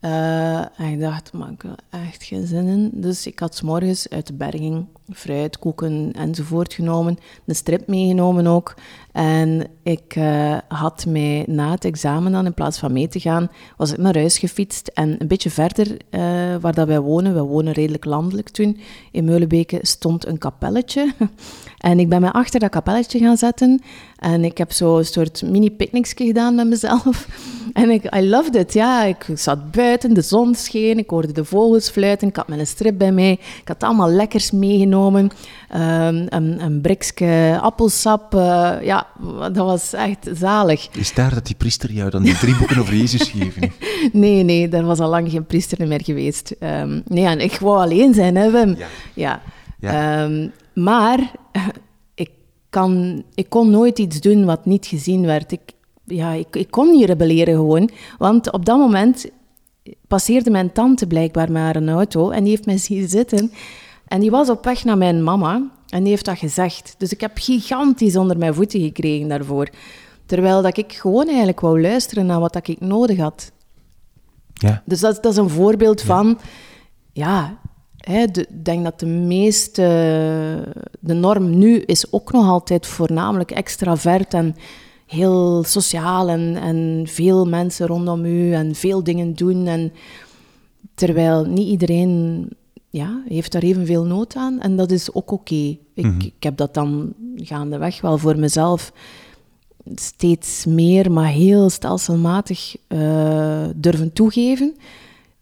Uh, 0.00 0.58
en 0.58 0.92
ik 0.92 1.00
dacht, 1.00 1.32
maar 1.32 1.50
ik 1.50 1.62
heb 1.62 1.80
echt 1.90 2.24
geen 2.24 2.46
zin 2.46 2.66
in. 2.66 2.90
Dus 2.92 3.26
ik 3.26 3.38
had 3.38 3.56
s 3.56 3.62
morgens 3.62 4.08
uit 4.08 4.26
de 4.26 4.32
berging 4.32 4.86
fruit, 5.12 5.58
koeken 5.58 6.12
enzovoort 6.12 6.74
genomen. 6.74 7.18
Een 7.46 7.54
strip 7.54 7.86
meegenomen 7.86 8.46
ook. 8.46 8.74
En 9.12 9.66
ik 9.82 10.16
uh, 10.16 10.56
had 10.68 11.06
mij 11.06 11.44
na 11.46 11.70
het 11.70 11.84
examen 11.84 12.32
dan, 12.32 12.46
in 12.46 12.54
plaats 12.54 12.78
van 12.78 12.92
mee 12.92 13.08
te 13.08 13.20
gaan, 13.20 13.50
was 13.76 13.92
ik 13.92 13.98
naar 13.98 14.16
huis 14.16 14.38
gefietst. 14.38 14.88
En 14.94 15.16
een 15.18 15.26
beetje 15.26 15.50
verder, 15.50 15.86
uh, 16.10 16.20
waar 16.60 16.74
dat 16.74 16.86
wij 16.86 17.00
wonen, 17.00 17.34
we 17.34 17.40
wonen 17.40 17.72
redelijk 17.72 18.04
landelijk 18.04 18.48
toen, 18.48 18.80
in 19.12 19.24
Meulenbeke 19.24 19.78
stond 19.82 20.26
een 20.26 20.38
kapelletje. 20.38 21.12
en 21.78 22.00
ik 22.00 22.08
ben 22.08 22.20
mij 22.20 22.30
achter 22.30 22.60
dat 22.60 22.70
kapelletje 22.70 23.18
gaan 23.18 23.36
zetten. 23.36 23.80
En 24.16 24.44
ik 24.44 24.58
heb 24.58 24.72
zo 24.72 24.98
een 24.98 25.04
soort 25.04 25.42
mini-picknickje 25.42 26.26
gedaan 26.26 26.54
met 26.54 26.66
mezelf. 26.66 27.26
En 27.72 27.90
ik, 27.90 28.14
I 28.16 28.28
loved 28.28 28.54
it, 28.54 28.72
ja. 28.72 29.04
Ik 29.04 29.26
zat 29.34 29.70
buiten, 29.70 30.14
de 30.14 30.22
zon 30.22 30.54
scheen, 30.54 30.98
ik 30.98 31.10
hoorde 31.10 31.32
de 31.32 31.44
vogels 31.44 31.90
fluiten, 31.90 32.28
ik 32.28 32.36
had 32.36 32.48
mijn 32.48 32.66
strip 32.66 32.98
bij 32.98 33.12
mij. 33.12 33.32
Ik 33.32 33.68
had 33.68 33.82
allemaal 33.82 34.10
lekkers 34.10 34.50
meegenomen. 34.50 34.99
Um, 35.06 36.26
een, 36.28 36.64
een 36.64 36.80
brikske 36.80 37.58
appelsap, 37.60 38.34
uh, 38.34 38.76
ja, 38.82 39.06
dat 39.38 39.56
was 39.56 39.92
echt 39.92 40.28
zalig. 40.32 40.88
Is 40.92 41.14
daar 41.14 41.34
dat 41.34 41.46
die 41.46 41.56
priester 41.56 41.92
jou 41.92 42.10
dan 42.10 42.22
die 42.22 42.38
drie 42.38 42.56
boeken 42.56 42.78
over 42.78 42.94
Jezus 42.94 43.28
geven 43.28 43.72
nee, 44.12 44.42
nee, 44.42 44.68
daar 44.68 44.84
was 44.84 44.98
al 44.98 45.08
lang 45.08 45.30
geen 45.30 45.46
priester 45.46 45.88
meer 45.88 46.04
geweest. 46.04 46.54
Um, 46.60 47.02
nee, 47.06 47.26
en 47.26 47.40
ik 47.40 47.58
wou 47.58 47.78
alleen 47.78 48.14
zijn, 48.14 48.36
hè, 48.36 48.50
Wim. 48.50 48.76
Ja. 48.76 48.86
ja. 49.14 49.40
ja. 49.80 50.24
Um, 50.24 50.52
maar 50.74 51.30
ik, 52.14 52.30
kan, 52.70 53.22
ik 53.34 53.48
kon 53.48 53.70
nooit 53.70 53.98
iets 53.98 54.20
doen 54.20 54.44
wat 54.44 54.66
niet 54.66 54.86
gezien 54.86 55.26
werd. 55.26 55.52
Ik, 55.52 55.72
ja, 56.04 56.32
ik, 56.32 56.56
ik 56.56 56.70
kon 56.70 56.90
niet 56.90 57.06
rebelleren 57.06 57.54
gewoon. 57.54 57.90
Want 58.18 58.52
op 58.52 58.64
dat 58.64 58.78
moment 58.78 59.30
passeerde 60.08 60.50
mijn 60.50 60.72
tante 60.72 61.06
blijkbaar 61.06 61.52
maar 61.52 61.76
een 61.76 61.88
auto 61.88 62.30
en 62.30 62.42
die 62.42 62.50
heeft 62.52 62.66
mij 62.66 62.78
zien 62.78 63.08
zitten. 63.08 63.52
En 64.10 64.20
die 64.20 64.30
was 64.30 64.50
op 64.50 64.64
weg 64.64 64.84
naar 64.84 64.98
mijn 64.98 65.24
mama 65.24 65.70
en 65.88 66.00
die 66.00 66.08
heeft 66.08 66.24
dat 66.24 66.38
gezegd. 66.38 66.94
Dus 66.98 67.12
ik 67.12 67.20
heb 67.20 67.38
gigantisch 67.38 68.16
onder 68.16 68.38
mijn 68.38 68.54
voeten 68.54 68.80
gekregen 68.80 69.28
daarvoor. 69.28 69.68
Terwijl 70.26 70.62
dat 70.62 70.76
ik 70.76 70.92
gewoon 70.92 71.26
eigenlijk 71.26 71.60
wou 71.60 71.80
luisteren 71.80 72.26
naar 72.26 72.40
wat 72.40 72.52
dat 72.52 72.68
ik 72.68 72.80
nodig 72.80 73.18
had. 73.18 73.52
Ja. 74.52 74.82
Dus 74.84 75.00
dat, 75.00 75.22
dat 75.22 75.32
is 75.32 75.38
een 75.38 75.48
voorbeeld 75.48 76.02
van... 76.02 76.38
Ja, 77.12 77.58
ik 77.96 78.64
denk 78.64 78.84
dat 78.84 79.00
de 79.00 79.06
meeste... 79.06 79.82
De 81.00 81.14
norm 81.14 81.58
nu 81.58 81.78
is 81.80 82.12
ook 82.12 82.32
nog 82.32 82.48
altijd 82.48 82.86
voornamelijk 82.86 83.50
extravert 83.50 84.34
en 84.34 84.56
heel 85.06 85.64
sociaal 85.64 86.28
en, 86.28 86.56
en 86.56 87.02
veel 87.06 87.46
mensen 87.46 87.86
rondom 87.86 88.24
u 88.24 88.52
en 88.52 88.74
veel 88.74 89.04
dingen 89.04 89.34
doen. 89.34 89.66
En, 89.66 89.92
terwijl 90.94 91.44
niet 91.44 91.68
iedereen 91.68 92.48
ja, 92.90 93.22
heeft 93.28 93.52
daar 93.52 93.62
evenveel 93.62 94.04
nood 94.04 94.36
aan 94.36 94.60
en 94.60 94.76
dat 94.76 94.90
is 94.90 95.12
ook 95.12 95.30
oké. 95.30 95.76
Ik, 95.94 96.04
mhm. 96.04 96.20
ik 96.20 96.42
heb 96.42 96.56
dat 96.56 96.74
dan 96.74 97.12
gaandeweg 97.36 98.00
wel 98.00 98.18
voor 98.18 98.38
mezelf 98.38 98.92
steeds 99.94 100.64
meer, 100.64 101.12
maar 101.12 101.28
heel 101.28 101.70
stelselmatig 101.70 102.76
uh, 102.88 103.64
durven 103.76 104.12
toegeven. 104.12 104.76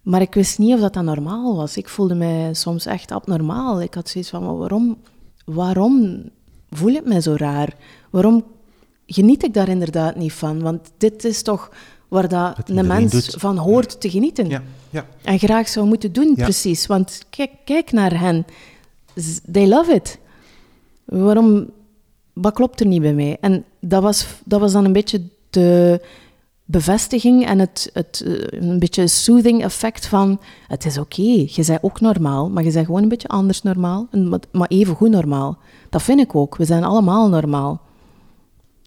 Maar 0.02 0.20
ik 0.20 0.34
wist 0.34 0.58
niet 0.58 0.74
of 0.74 0.80
dat 0.80 0.94
dan 0.94 1.04
normaal 1.04 1.56
was. 1.56 1.76
Ik 1.76 1.88
voelde 1.88 2.14
mij 2.14 2.54
soms 2.54 2.86
echt 2.86 3.10
abnormaal. 3.10 3.82
Ik 3.82 3.94
had 3.94 4.08
zoiets 4.08 4.30
van, 4.30 4.58
waarom, 4.58 4.96
waarom 5.44 6.22
voel 6.70 6.92
ik 6.92 7.04
mij 7.04 7.20
zo 7.20 7.34
raar? 7.36 7.76
Waarom 8.10 8.44
geniet 9.06 9.44
ik 9.44 9.54
daar 9.54 9.68
inderdaad 9.68 10.16
niet 10.16 10.32
van. 10.32 10.60
Want 10.60 10.90
dit 10.96 11.24
is 11.24 11.42
toch 11.42 11.70
waar 12.08 12.28
dat, 12.28 12.68
een 12.68 12.86
mens 12.86 13.34
van 13.38 13.56
hoort 13.56 14.00
te 14.00 14.10
genieten. 14.10 14.48
Ja. 14.48 14.62
Ja. 14.90 15.06
En 15.22 15.38
graag 15.38 15.68
zou 15.68 15.86
moeten 15.86 16.12
doen, 16.12 16.34
precies. 16.34 16.86
Want 16.86 17.22
kijk, 17.30 17.50
kijk 17.64 17.92
naar 17.92 18.20
hen. 18.20 18.46
They 19.52 19.68
love 19.68 19.92
it. 19.92 20.18
Waarom... 21.04 21.70
Wat 22.32 22.52
klopt 22.52 22.80
er 22.80 22.86
niet 22.86 23.02
bij 23.02 23.14
mij? 23.14 23.36
En 23.40 23.64
dat 23.80 24.02
was, 24.02 24.26
dat 24.44 24.60
was 24.60 24.72
dan 24.72 24.84
een 24.84 24.92
beetje 24.92 25.22
de 25.50 26.00
bevestiging 26.70 27.46
en 27.46 27.58
het, 27.58 27.90
het 27.92 28.22
eh, 28.26 28.60
een 28.60 28.78
beetje 28.78 29.06
soothing 29.08 29.62
effect 29.62 30.06
van 30.06 30.40
het 30.66 30.84
is 30.84 30.98
oké, 30.98 31.22
je 31.22 31.64
bent 31.66 31.82
ook 31.82 32.00
normaal, 32.00 32.50
maar 32.50 32.64
je 32.64 32.72
bent 32.72 32.86
gewoon 32.86 33.02
een 33.02 33.08
beetje 33.08 33.28
anders 33.28 33.62
normaal, 33.62 34.08
maar 34.50 34.68
even 34.68 34.94
goed 34.94 35.10
normaal. 35.10 35.58
Dat 35.90 36.02
vind 36.02 36.20
ik 36.20 36.34
ook. 36.34 36.56
We 36.56 36.64
zijn 36.64 36.84
allemaal 36.84 37.28
normaal. 37.28 37.80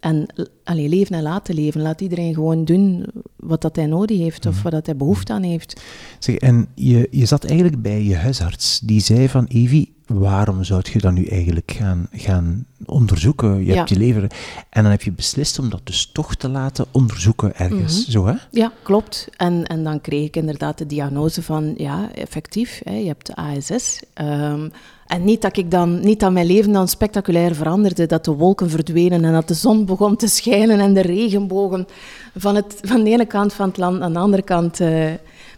En 0.02 0.26
allee, 0.64 0.89
leven 0.89 1.16
en 1.16 1.22
laten 1.22 1.56
leven. 1.56 1.82
Laat 1.82 2.02
iedereen 2.02 2.34
gewoon 2.34 2.66
doen 2.66 3.06
wat 3.36 3.62
dat 3.62 3.76
hij 3.76 3.86
nodig 3.86 4.18
heeft 4.18 4.45
of 4.45 4.54
mhm. 4.54 4.64
wat 4.64 4.72
dat 4.72 4.86
hij 4.86 4.95
behoefte 4.95 5.34
aan 5.34 5.43
heeft. 5.43 5.82
Zeg, 6.20 6.36
en 6.36 6.68
je, 6.76 7.08
je 7.12 7.26
zat 7.26 7.43
eigenlijk 7.43 7.82
bij 7.82 8.04
je 8.04 8.16
huisarts. 8.16 8.80
Die 8.80 8.99
zei 8.99 9.30
van, 9.30 9.45
Evie, 9.45 9.93
waarom 10.06 10.64
zou 10.64 10.82
je 10.91 10.99
dat 10.99 11.14
nu 11.14 11.26
eigenlijk 11.26 11.72
gaan, 11.78 12.08
gaan 12.12 12.66
onderzoeken? 12.86 13.66
Je 13.66 13.74
hebt 13.74 13.89
je 13.89 13.97
leven... 13.97 14.28
En 14.70 14.82
dan 14.82 14.91
heb 14.91 15.02
je 15.02 15.12
beslist 15.12 15.60
om 15.60 15.70
dat 15.70 15.82
dus 15.84 16.10
toch 16.14 16.36
te 16.36 16.49
laten 16.49 16.86
onderzoeken 16.91 17.56
ergens, 17.56 18.02
mhm. 18.02 18.12
zo 18.12 18.26
hè? 18.26 18.34
Ja, 18.52 18.72
klopt. 18.84 19.28
En, 19.38 19.66
en 19.66 19.84
dan 19.84 20.02
kreeg 20.02 20.26
ik 20.26 20.36
inderdaad 20.36 20.78
de 20.78 20.86
diagnose 20.86 21.43
van, 21.43 21.74
ja, 21.78 22.14
effectief, 22.14 22.82
hè, 22.84 22.95
je 22.95 23.08
hebt 23.08 23.36
ASS. 23.36 24.02
Um, 24.22 24.72
en 25.12 25.24
niet 25.24 25.41
dat, 25.41 25.57
ik 25.57 25.72
dan, 25.72 25.99
niet 25.99 26.20
dat 26.20 26.32
mijn 26.32 26.45
leven 26.45 26.72
dan 26.72 26.88
spectaculair 26.88 27.55
veranderde, 27.55 28.05
dat 28.05 28.26
de 28.26 28.32
wolken 28.32 28.70
verdwenen 28.70 29.26
en 29.26 29.34
dat 29.34 29.47
de 29.47 29.53
zon 29.53 29.86
begon 29.86 30.16
te 30.16 30.28
schijnen 30.28 30.80
en 30.80 30.93
de 30.93 31.01
regenbogen 31.01 31.88
van, 32.36 32.55
het, 32.55 32.80
van 32.82 33.03
de 33.03 33.09
ene 33.09 33.26
kant 33.26 33.53
van 33.53 33.68
het 33.68 33.78
land 33.78 34.01
aan 34.01 34.14
de 34.14 34.20
andere 34.20 34.41
kant. 34.41 34.80
Uh, 34.80 35.09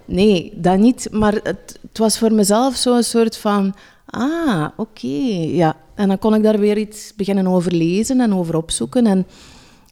nee, 0.05 0.53
dat 0.55 0.77
niet. 0.77 1.07
Maar 1.11 1.33
het, 1.33 1.79
het 1.81 1.97
was 1.97 2.17
voor 2.17 2.33
mezelf 2.33 2.75
zo'n 2.75 3.03
soort 3.03 3.37
van, 3.37 3.75
ah, 4.05 4.67
oké, 4.75 5.07
ja. 5.47 5.75
En 5.95 6.07
dan 6.07 6.19
kon 6.19 6.35
ik 6.35 6.43
daar 6.43 6.59
weer 6.59 6.77
iets 6.77 7.13
beginnen 7.15 7.47
over 7.47 7.71
lezen 7.71 8.21
en 8.21 8.33
over 8.33 8.55
opzoeken. 8.55 9.05
En, 9.05 9.27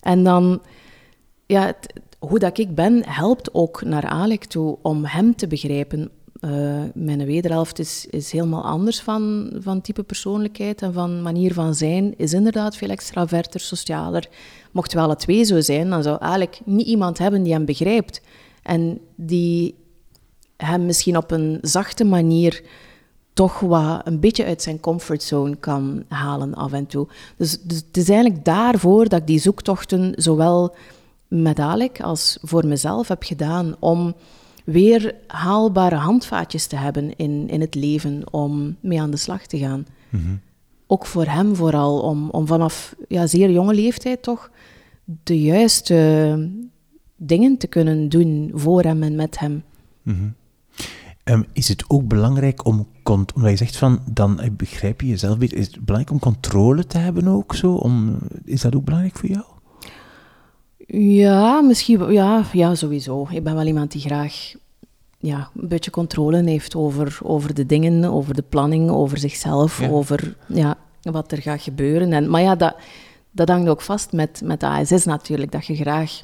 en 0.01 0.23
dan, 0.23 0.61
ja, 1.45 1.73
hoe 2.19 2.39
dat 2.39 2.57
ik 2.57 2.75
ben, 2.75 3.03
helpt 3.05 3.53
ook 3.53 3.83
naar 3.83 4.05
Alec 4.05 4.45
toe 4.45 4.77
om 4.81 5.05
hem 5.05 5.35
te 5.35 5.47
begrijpen 5.47 6.09
uh, 6.41 6.81
mijn 6.93 7.25
wederhelft 7.25 7.79
is, 7.79 8.05
is 8.09 8.31
helemaal 8.31 8.63
anders 8.63 9.01
van, 9.01 9.51
van 9.59 9.81
type 9.81 10.03
persoonlijkheid 10.03 10.81
en 10.81 10.93
van 10.93 11.21
manier 11.21 11.53
van 11.53 11.75
zijn. 11.75 12.17
Is 12.17 12.33
inderdaad 12.33 12.75
veel 12.75 12.89
extraverter, 12.89 13.59
socialer. 13.59 14.29
Mocht 14.71 14.93
wel 14.93 15.09
het 15.09 15.19
twee 15.19 15.43
zo 15.43 15.59
zijn, 15.59 15.89
dan 15.89 16.03
zou 16.03 16.17
eigenlijk 16.19 16.59
niet 16.65 16.87
iemand 16.87 17.17
hebben 17.17 17.43
die 17.43 17.53
hem 17.53 17.65
begrijpt. 17.65 18.21
En 18.63 18.99
die 19.15 19.75
hem 20.57 20.85
misschien 20.85 21.17
op 21.17 21.31
een 21.31 21.57
zachte 21.61 22.03
manier 22.03 22.63
toch 23.33 23.59
wat 23.59 24.01
een 24.07 24.19
beetje 24.19 24.45
uit 24.45 24.61
zijn 24.61 24.79
comfortzone 24.79 25.55
kan 25.55 26.03
halen 26.07 26.53
af 26.53 26.71
en 26.71 26.85
toe. 26.85 27.07
Dus, 27.37 27.61
dus 27.61 27.77
het 27.77 27.97
is 27.97 28.09
eigenlijk 28.09 28.45
daarvoor 28.45 29.09
dat 29.09 29.19
ik 29.19 29.27
die 29.27 29.39
zoektochten 29.39 30.13
zowel 30.15 30.75
met 31.27 31.59
Alec 31.59 32.01
als 32.01 32.37
voor 32.41 32.67
mezelf 32.67 33.07
heb 33.07 33.23
gedaan 33.23 33.75
om 33.79 34.15
weer 34.65 35.15
haalbare 35.27 35.95
handvaatjes 35.95 36.67
te 36.67 36.75
hebben 36.75 37.15
in, 37.15 37.49
in 37.49 37.61
het 37.61 37.75
leven 37.75 38.33
om 38.33 38.75
mee 38.79 39.01
aan 39.01 39.11
de 39.11 39.17
slag 39.17 39.45
te 39.45 39.57
gaan. 39.57 39.85
Mhm. 40.09 40.35
Ook 40.87 41.05
voor 41.05 41.25
hem 41.25 41.55
vooral, 41.55 41.99
om, 41.99 42.29
om 42.29 42.47
vanaf 42.47 42.95
ja, 43.07 43.27
zeer 43.27 43.51
jonge 43.51 43.73
leeftijd 43.73 44.23
toch 44.23 44.51
de 45.23 45.41
juiste 45.41 46.49
dingen 47.15 47.57
te 47.57 47.67
kunnen 47.67 48.09
doen 48.09 48.51
voor 48.53 48.83
hem 48.83 49.03
en 49.03 49.15
met 49.15 49.39
hem. 49.39 49.63
Mhm. 50.01 50.29
Ehm, 51.23 51.43
is 51.53 51.67
het 51.67 51.83
ook 51.87 52.07
belangrijk 52.07 52.65
om, 52.65 52.87
omdat 53.03 53.49
je 53.49 53.55
zegt 53.55 53.77
van, 53.77 53.99
dan 54.11 54.39
eh, 54.39 54.51
begrijp 54.51 55.01
je 55.01 55.07
jezelf 55.07 55.37
beter, 55.37 55.57
is 55.57 55.65
het 55.65 55.85
belangrijk 55.85 56.11
om 56.11 56.19
controle 56.19 56.85
te 56.87 56.97
hebben 56.97 57.27
ook 57.27 57.55
zo? 57.55 57.73
Om, 57.73 58.17
is 58.45 58.61
dat 58.61 58.75
ook 58.75 58.83
belangrijk 58.83 59.17
voor 59.17 59.29
jou? 59.29 59.45
Ja, 60.93 61.61
misschien, 61.61 62.11
ja, 62.11 62.43
ja, 62.53 62.75
sowieso. 62.75 63.27
Ik 63.31 63.43
ben 63.43 63.55
wel 63.55 63.65
iemand 63.65 63.91
die 63.91 64.01
graag 64.01 64.53
ja, 65.17 65.49
een 65.55 65.67
beetje 65.67 65.91
controle 65.91 66.43
heeft 66.43 66.75
over, 66.75 67.19
over 67.23 67.53
de 67.53 67.65
dingen, 67.65 68.03
over 68.05 68.33
de 68.33 68.43
planning, 68.49 68.89
over 68.89 69.17
zichzelf, 69.17 69.89
over 69.89 70.35
ja, 70.47 70.77
wat 71.01 71.31
er 71.31 71.41
gaat 71.41 71.61
gebeuren. 71.61 72.13
En, 72.13 72.29
maar 72.29 72.41
ja, 72.41 72.55
dat, 72.55 72.75
dat 73.31 73.49
hangt 73.49 73.69
ook 73.69 73.81
vast 73.81 74.11
met, 74.11 74.41
met 74.43 74.59
de 74.59 74.67
ASS 74.67 75.05
natuurlijk, 75.05 75.51
dat 75.51 75.65
je 75.65 75.75
graag 75.75 76.23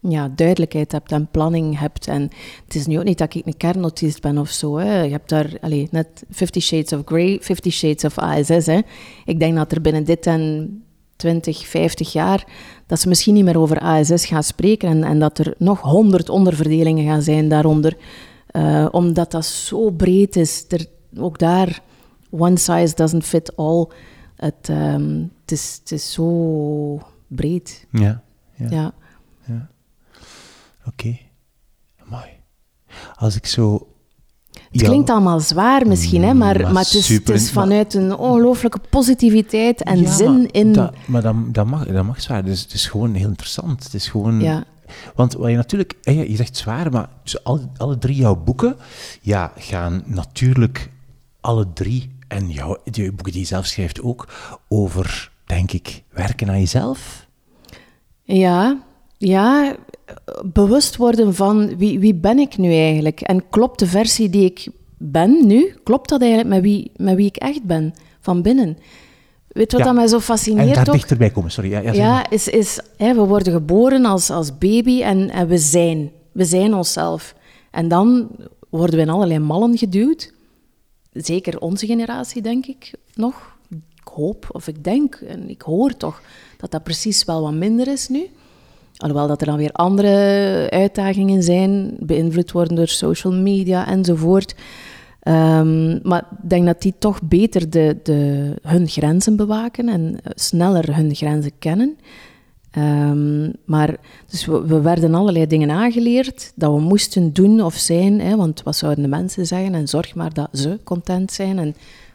ja, 0.00 0.28
duidelijkheid 0.34 0.92
hebt 0.92 1.12
en 1.12 1.28
planning 1.30 1.78
hebt. 1.78 2.06
En 2.06 2.22
het 2.64 2.74
is 2.74 2.86
nu 2.86 2.98
ook 2.98 3.04
niet 3.04 3.18
dat 3.18 3.34
ik 3.34 3.46
een 3.46 3.56
kernautist 3.56 4.20
ben 4.20 4.38
of 4.38 4.50
zo. 4.50 4.76
Hè. 4.76 5.02
Je 5.02 5.10
hebt 5.10 5.28
daar 5.28 5.56
allez, 5.60 5.90
net 5.90 6.24
Fifty 6.30 6.60
Shades 6.60 6.92
of 6.92 7.02
Grey, 7.04 7.38
Fifty 7.42 7.70
Shades 7.70 8.04
of 8.04 8.18
ASS. 8.18 8.66
Hè. 8.66 8.80
Ik 9.24 9.38
denk 9.40 9.56
dat 9.56 9.72
er 9.72 9.80
binnen 9.80 10.04
dit 10.04 10.26
en 10.26 10.84
20, 11.16 11.66
50 11.66 12.12
jaar, 12.12 12.46
dat 12.90 13.00
ze 13.00 13.08
misschien 13.08 13.34
niet 13.34 13.44
meer 13.44 13.58
over 13.58 13.78
ASS 13.78 14.26
gaan 14.26 14.42
spreken 14.42 14.88
en, 14.88 15.04
en 15.04 15.18
dat 15.18 15.38
er 15.38 15.54
nog 15.58 15.80
honderd 15.80 16.28
onderverdelingen 16.28 17.04
gaan 17.06 17.22
zijn 17.22 17.48
daaronder. 17.48 17.96
Uh, 18.52 18.88
omdat 18.90 19.30
dat 19.30 19.44
zo 19.44 19.90
breed 19.90 20.36
is. 20.36 20.64
Er, 20.68 20.86
ook 21.16 21.38
daar, 21.38 21.82
one 22.30 22.58
size 22.58 22.94
doesn't 22.94 23.24
fit 23.24 23.56
all. 23.56 23.86
Het, 24.36 24.68
um, 24.68 25.32
het, 25.40 25.52
is, 25.52 25.76
het 25.80 25.92
is 25.92 26.12
zo 26.12 27.00
breed. 27.26 27.86
Ja. 27.90 28.22
ja. 28.54 28.66
ja. 28.70 28.92
ja. 29.46 29.68
Oké. 30.84 30.88
Okay. 30.88 31.30
Mooi. 32.04 32.30
Als 33.14 33.36
ik 33.36 33.46
zo 33.46 33.89
het 34.70 34.82
klinkt 34.82 35.10
allemaal 35.10 35.40
zwaar 35.40 35.86
misschien, 35.86 36.22
hè, 36.22 36.34
maar, 36.34 36.72
maar, 36.72 36.82
het, 36.82 36.94
is, 36.94 37.08
het 37.08 37.28
is 37.28 37.50
vanuit 37.50 37.94
een 37.94 38.16
ongelooflijke 38.16 38.80
positiviteit 38.90 39.82
en 39.82 40.08
zin 40.08 40.50
in... 40.50 40.72
Dat, 40.72 40.94
maar 41.06 41.22
dat, 41.22 41.34
dat, 41.46 41.66
mag, 41.66 41.86
dat 41.86 42.04
mag 42.04 42.20
zwaar. 42.20 42.44
Dus 42.44 42.60
het 42.60 42.72
is 42.72 42.86
gewoon 42.86 43.14
heel 43.14 43.28
interessant. 43.28 43.84
Het 43.84 43.94
is 43.94 44.08
gewoon... 44.08 44.40
Ja. 44.40 44.64
Want 45.14 45.32
wat 45.32 45.50
je 45.50 45.56
natuurlijk... 45.56 45.94
Je 46.02 46.36
zegt 46.36 46.56
zwaar, 46.56 46.90
maar 46.90 47.08
alle, 47.42 47.60
alle 47.76 47.98
drie 47.98 48.16
jouw 48.16 48.36
boeken 48.36 48.76
ja, 49.20 49.52
gaan 49.56 50.02
natuurlijk 50.06 50.90
alle 51.40 51.72
drie, 51.72 52.10
en 52.28 52.50
jouw, 52.50 52.76
die 52.84 53.12
boeken 53.12 53.32
die 53.32 53.40
je 53.40 53.46
zelf 53.46 53.66
schrijft 53.66 54.02
ook, 54.02 54.28
over, 54.68 55.30
denk 55.44 55.72
ik, 55.72 56.02
werken 56.10 56.48
aan 56.48 56.58
jezelf. 56.58 57.26
Ja, 58.22 58.82
ja, 59.18 59.76
bewust 60.44 60.96
worden 60.96 61.34
van 61.34 61.76
wie, 61.76 61.98
wie 61.98 62.14
ben 62.14 62.38
ik 62.38 62.56
nu 62.56 62.72
eigenlijk? 62.72 63.20
En 63.20 63.48
klopt 63.48 63.78
de 63.78 63.86
versie 63.86 64.30
die 64.30 64.44
ik 64.44 64.68
ben 64.96 65.46
nu, 65.46 65.74
klopt 65.82 66.08
dat 66.08 66.20
eigenlijk 66.20 66.50
met 66.50 66.62
wie, 66.62 66.90
met 66.96 67.16
wie 67.16 67.26
ik 67.26 67.36
echt 67.36 67.62
ben, 67.62 67.94
van 68.20 68.42
binnen? 68.42 68.78
Weet 69.48 69.70
je 69.70 69.76
wat 69.76 69.86
dat 69.86 69.94
mij 69.94 70.06
zo 70.06 70.20
fascineert? 70.20 70.76
En 70.76 70.84
daar 70.84 70.94
dichterbij 70.94 71.30
komen, 71.30 71.50
sorry. 71.50 71.70
Ja, 71.70 71.80
ja, 71.80 71.92
ja 71.92 72.30
is, 72.30 72.48
is 72.48 72.80
hè, 72.96 73.14
we 73.14 73.20
worden 73.20 73.52
geboren 73.52 74.04
als, 74.04 74.30
als 74.30 74.58
baby 74.58 75.02
en, 75.02 75.30
en 75.30 75.48
we 75.48 75.58
zijn. 75.58 76.10
We 76.32 76.44
zijn 76.44 76.74
onszelf. 76.74 77.34
En 77.70 77.88
dan 77.88 78.28
worden 78.68 78.96
we 78.96 79.02
in 79.02 79.08
allerlei 79.08 79.38
mallen 79.38 79.78
geduwd. 79.78 80.32
Zeker 81.12 81.60
onze 81.60 81.86
generatie, 81.86 82.42
denk 82.42 82.66
ik, 82.66 82.92
nog. 83.14 83.58
Ik 83.70 84.08
hoop, 84.14 84.48
of 84.52 84.68
ik 84.68 84.84
denk, 84.84 85.14
en 85.14 85.48
ik 85.48 85.62
hoor 85.62 85.96
toch, 85.96 86.22
dat 86.56 86.70
dat 86.70 86.82
precies 86.82 87.24
wel 87.24 87.42
wat 87.42 87.52
minder 87.52 87.88
is 87.88 88.08
nu. 88.08 88.30
Alhoewel 89.00 89.26
dat 89.26 89.40
er 89.40 89.46
dan 89.46 89.56
weer 89.56 89.72
andere 89.72 90.66
uitdagingen 90.70 91.42
zijn, 91.42 91.96
beïnvloed 92.00 92.52
worden 92.52 92.76
door 92.76 92.88
social 92.88 93.32
media 93.32 93.88
enzovoort. 93.88 94.54
Um, 95.22 96.00
maar 96.02 96.26
ik 96.42 96.48
denk 96.50 96.66
dat 96.66 96.82
die 96.82 96.94
toch 96.98 97.22
beter 97.22 97.70
de, 97.70 97.96
de, 98.02 98.54
hun 98.62 98.88
grenzen 98.88 99.36
bewaken 99.36 99.88
en 99.88 100.18
sneller 100.34 100.96
hun 100.96 101.14
grenzen 101.14 101.52
kennen. 101.58 101.96
Um, 102.78 103.52
maar 103.64 103.96
dus 104.30 104.46
we, 104.46 104.66
we, 104.66 104.80
werden 104.80 105.14
allerlei 105.14 105.46
dingen 105.46 105.70
aangeleerd 105.70 106.52
dat 106.54 106.72
we 106.72 106.80
moesten 106.80 107.32
doen 107.32 107.62
of 107.62 107.74
zijn. 107.74 108.20
Hè, 108.20 108.36
want 108.36 108.62
wat 108.62 108.76
zouden 108.76 109.02
de 109.02 109.08
mensen 109.10 109.46
zeggen? 109.46 109.74
En 109.74 109.88
zorg 109.88 110.14
maar 110.14 110.34
dat 110.34 110.48
ze 110.52 110.78
content 110.84 111.32
zijn 111.32 111.58
en 111.58 111.74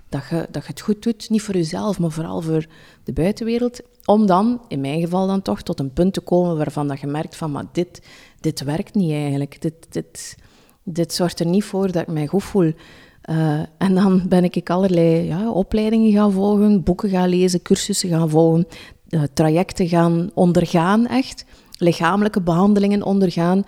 dat 0.10 0.22
je, 0.30 0.48
dat 0.52 0.64
je 0.64 0.70
het 0.70 0.82
goed 0.82 1.04
doet. 1.04 1.30
Niet 1.30 1.42
voor 1.42 1.56
jezelf, 1.56 2.00
maar 2.00 2.12
vooral 2.12 2.42
voor 2.42 2.66
de 3.04 3.14
buitenwereld. 3.14 3.82
Om 4.06 4.26
dan, 4.26 4.62
in 4.68 4.82
mijn 4.82 5.02
geval 5.02 5.28
dan 5.28 5.42
toch, 5.42 5.62
tot 5.62 5.80
een 5.80 5.94
punt 5.94 6.14
te 6.14 6.22
komen 6.22 6.58
waarvan 6.58 6.88
dat 6.88 7.00
je 7.00 7.08
merkt 7.08 7.36
van, 7.36 7.52
maar 7.52 7.66
dit, 7.72 8.02
dit 8.40 8.64
werkt 8.64 8.96
niet 8.96 9.12
eigenlijk. 9.12 9.62
Dit, 9.62 9.74
dit, 9.90 10.38
dit 10.84 11.14
zorgt 11.14 11.40
er 11.40 11.46
niet 11.46 11.64
voor 11.64 11.92
dat 11.92 12.02
ik 12.02 12.08
mij 12.08 12.28
goed 12.28 12.44
voel. 12.44 12.74
Uh, 13.30 13.60
en 13.78 13.96
dan 13.96 14.22
ben 14.28 14.44
ik 14.44 14.70
allerlei 14.70 15.26
ja, 15.26 15.52
opleidingen 15.52 16.12
gaan 16.12 16.32
volgen, 16.32 16.84
boeken 16.84 17.10
gaan 17.10 17.30
lezen, 17.30 17.62
cursussen 17.62 18.10
gaan 18.10 18.30
volgen, 18.30 18.68
uh, 19.10 19.22
trajecten 19.34 19.88
gaan 19.88 20.30
ondergaan, 20.34 21.08
echt. 21.08 21.46
Lichamelijke 21.78 22.42
behandelingen 22.42 23.04
ondergaan, 23.04 23.64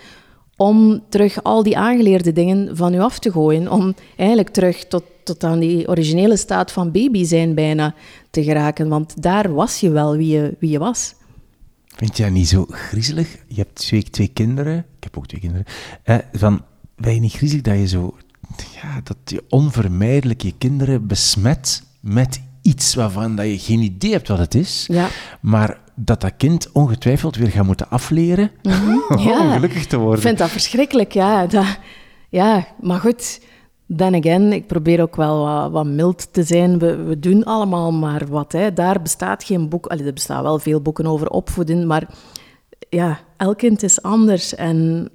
om 0.58 1.04
terug 1.10 1.44
al 1.44 1.64
die 1.64 1.78
aangeleerde 1.78 2.32
dingen 2.32 2.78
van 2.78 2.94
u 2.94 3.00
af 3.00 3.20
te 3.20 3.32
gooien. 3.32 3.72
Om 3.72 3.96
eigenlijk 4.16 4.50
terug 4.50 4.88
tot, 4.88 5.04
tot 5.24 5.44
aan 5.44 5.60
die 5.60 5.88
originele 5.88 6.38
staat 6.38 6.72
van 6.72 6.92
baby 6.92 7.24
zijn 7.24 7.54
bijna 7.54 7.96
te 8.30 8.44
geraken. 8.44 8.88
Want 8.88 9.22
daar 9.22 9.54
was 9.54 9.80
je 9.80 9.90
wel 9.90 10.18
wie 10.18 10.28
je, 10.28 10.56
wie 10.60 10.70
je 10.70 10.80
was. 10.80 11.16
Vind 11.86 12.18
je 12.18 12.24
dat 12.24 12.32
niet 12.32 12.48
zo 12.48 12.66
griezelig? 12.70 13.38
Je 13.48 13.56
hebt 13.56 13.76
twee, 13.76 14.04
twee 14.04 14.28
kinderen. 14.28 14.78
Ik 14.78 15.04
heb 15.04 15.18
ook 15.18 15.28
twee 15.28 15.42
kinderen. 15.42 15.66
Eh, 16.04 16.18
van, 16.34 16.62
ben 16.96 17.14
je 17.14 17.20
niet 17.20 17.34
griezelig 17.34 17.64
dat 17.64 17.78
je 17.78 17.88
zo... 17.88 18.16
Ja, 18.82 19.02
dat 19.04 19.18
je 19.26 19.44
onvermijdelijk 19.50 20.42
je 20.42 20.54
kinderen 20.58 21.08
besmet 21.08 21.84
met 22.00 22.42
iets 22.68 22.96
waarvan 22.96 23.36
dat 23.36 23.46
je 23.46 23.60
geen 23.60 23.82
idee 23.82 24.12
hebt 24.12 24.28
wat 24.28 24.38
het 24.38 24.56
is. 24.56 24.86
Ja. 24.88 25.08
Maar 25.42 25.80
dat 25.96 26.22
dat 26.22 26.34
kind 26.38 26.72
ongetwijfeld 26.72 27.36
weer 27.36 27.52
gaat 27.52 27.66
moeten 27.66 27.90
afleren 27.90 28.52
mm 28.64 29.04
om 29.18 29.52
gelukkig 29.52 29.86
te 29.86 29.98
worden. 29.98 30.16
Ik 30.16 30.26
vind 30.26 30.38
dat 30.38 30.50
verschrikkelijk, 30.50 31.12
ja. 31.12 31.46
Dat, 31.46 31.66
ja, 32.30 32.68
maar 32.82 33.00
goed, 33.00 33.42
then 33.96 34.16
again, 34.16 34.54
ik 34.54 34.68
probeer 34.68 35.02
ook 35.02 35.16
wel 35.16 35.44
wat, 35.44 35.72
wat 35.72 35.86
mild 35.86 36.34
te 36.34 36.44
zijn. 36.44 36.80
We, 36.80 36.96
we, 36.96 37.20
doen 37.20 37.44
allemaal 37.44 37.92
maar 37.92 38.28
wat. 38.28 38.52
Hè. 38.52 38.74
Daar 38.74 39.02
bestaat 39.02 39.44
geen 39.44 39.70
boek... 39.70 39.86
Allee, 39.86 40.06
er 40.06 40.14
bestaan 40.14 40.44
wel 40.44 40.60
veel 40.60 40.82
boeken 40.82 41.06
over 41.06 41.30
opvoeden, 41.30 41.88
maar 41.88 42.08
ja, 42.90 43.20
elk 43.38 43.58
kind 43.58 43.84
is 43.84 44.02
anders. 44.02 44.56
En 44.56 45.10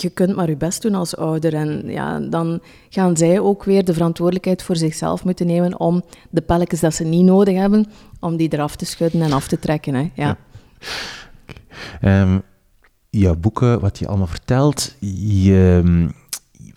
je 0.00 0.10
kunt 0.10 0.36
maar 0.36 0.48
je 0.48 0.56
best 0.56 0.82
doen 0.82 0.94
als 0.94 1.16
ouder. 1.16 1.54
En 1.54 1.82
ja, 1.86 2.18
dan 2.18 2.60
gaan 2.88 3.16
zij 3.16 3.40
ook 3.40 3.64
weer 3.64 3.84
de 3.84 3.92
verantwoordelijkheid 3.92 4.62
voor 4.62 4.76
zichzelf 4.76 5.24
moeten 5.24 5.46
nemen 5.46 5.80
om 5.80 6.02
de 6.30 6.40
pelletjes 6.40 6.80
dat 6.80 6.94
ze 6.94 7.04
niet 7.04 7.24
nodig 7.24 7.56
hebben, 7.56 7.86
om 8.20 8.36
die 8.36 8.52
eraf 8.52 8.76
te 8.76 8.84
schudden 8.84 9.22
en 9.22 9.32
af 9.32 9.48
te 9.48 9.58
trekken. 9.58 9.94
Hè. 9.94 10.10
Ja. 10.14 10.36
ja. 12.00 12.22
Um, 12.22 12.42
jouw 13.10 13.36
boeken, 13.36 13.80
wat 13.80 13.98
je 13.98 14.06
allemaal 14.06 14.26
vertelt, 14.26 14.94
je, 14.98 16.08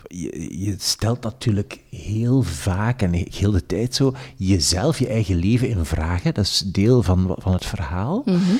je, 0.07 0.59
je, 0.65 0.76
stelt 0.78 1.24
natuurlijk 1.24 1.80
heel 1.89 2.41
vaak 2.41 3.01
en 3.01 3.13
heel 3.13 3.51
de 3.51 3.65
tijd 3.65 3.95
zo 3.95 4.13
jezelf, 4.36 4.99
je 4.99 5.07
eigen 5.07 5.36
leven 5.36 5.69
in 5.69 5.86
vraag. 5.86 6.22
Dat 6.22 6.38
is 6.38 6.63
deel 6.65 7.03
van, 7.03 7.36
van 7.38 7.53
het 7.53 7.65
verhaal. 7.65 8.22
Mm 8.26 8.59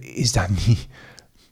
is 0.00 0.32
dat 0.32 0.48
niet 0.66 0.86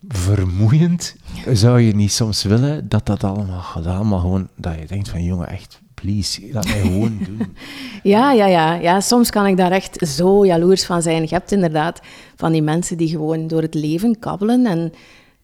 vermoeiend. 0.07 1.15
Zou 1.53 1.81
je 1.81 1.95
niet 1.95 2.11
soms 2.11 2.43
willen 2.43 2.89
dat 2.89 3.05
dat 3.05 3.23
allemaal 3.23 3.61
gedaan, 3.61 4.07
maar 4.07 4.19
gewoon 4.19 4.47
dat 4.55 4.75
je 4.79 4.85
denkt 4.85 5.09
van 5.09 5.23
jongen, 5.23 5.47
echt, 5.47 5.81
please, 5.93 6.41
laat 6.51 6.65
mij 6.65 6.81
gewoon 6.81 7.17
doen. 7.27 7.55
Ja, 8.03 8.31
ja, 8.31 8.45
ja, 8.45 8.73
ja. 8.73 8.99
Soms 8.99 9.29
kan 9.29 9.45
ik 9.45 9.57
daar 9.57 9.71
echt 9.71 10.07
zo 10.07 10.45
jaloers 10.45 10.85
van 10.85 11.01
zijn. 11.01 11.21
Je 11.21 11.27
hebt 11.27 11.51
inderdaad 11.51 12.01
van 12.35 12.51
die 12.51 12.61
mensen 12.61 12.97
die 12.97 13.09
gewoon 13.09 13.47
door 13.47 13.61
het 13.61 13.73
leven 13.73 14.19
kabbelen 14.19 14.65
en, 14.65 14.93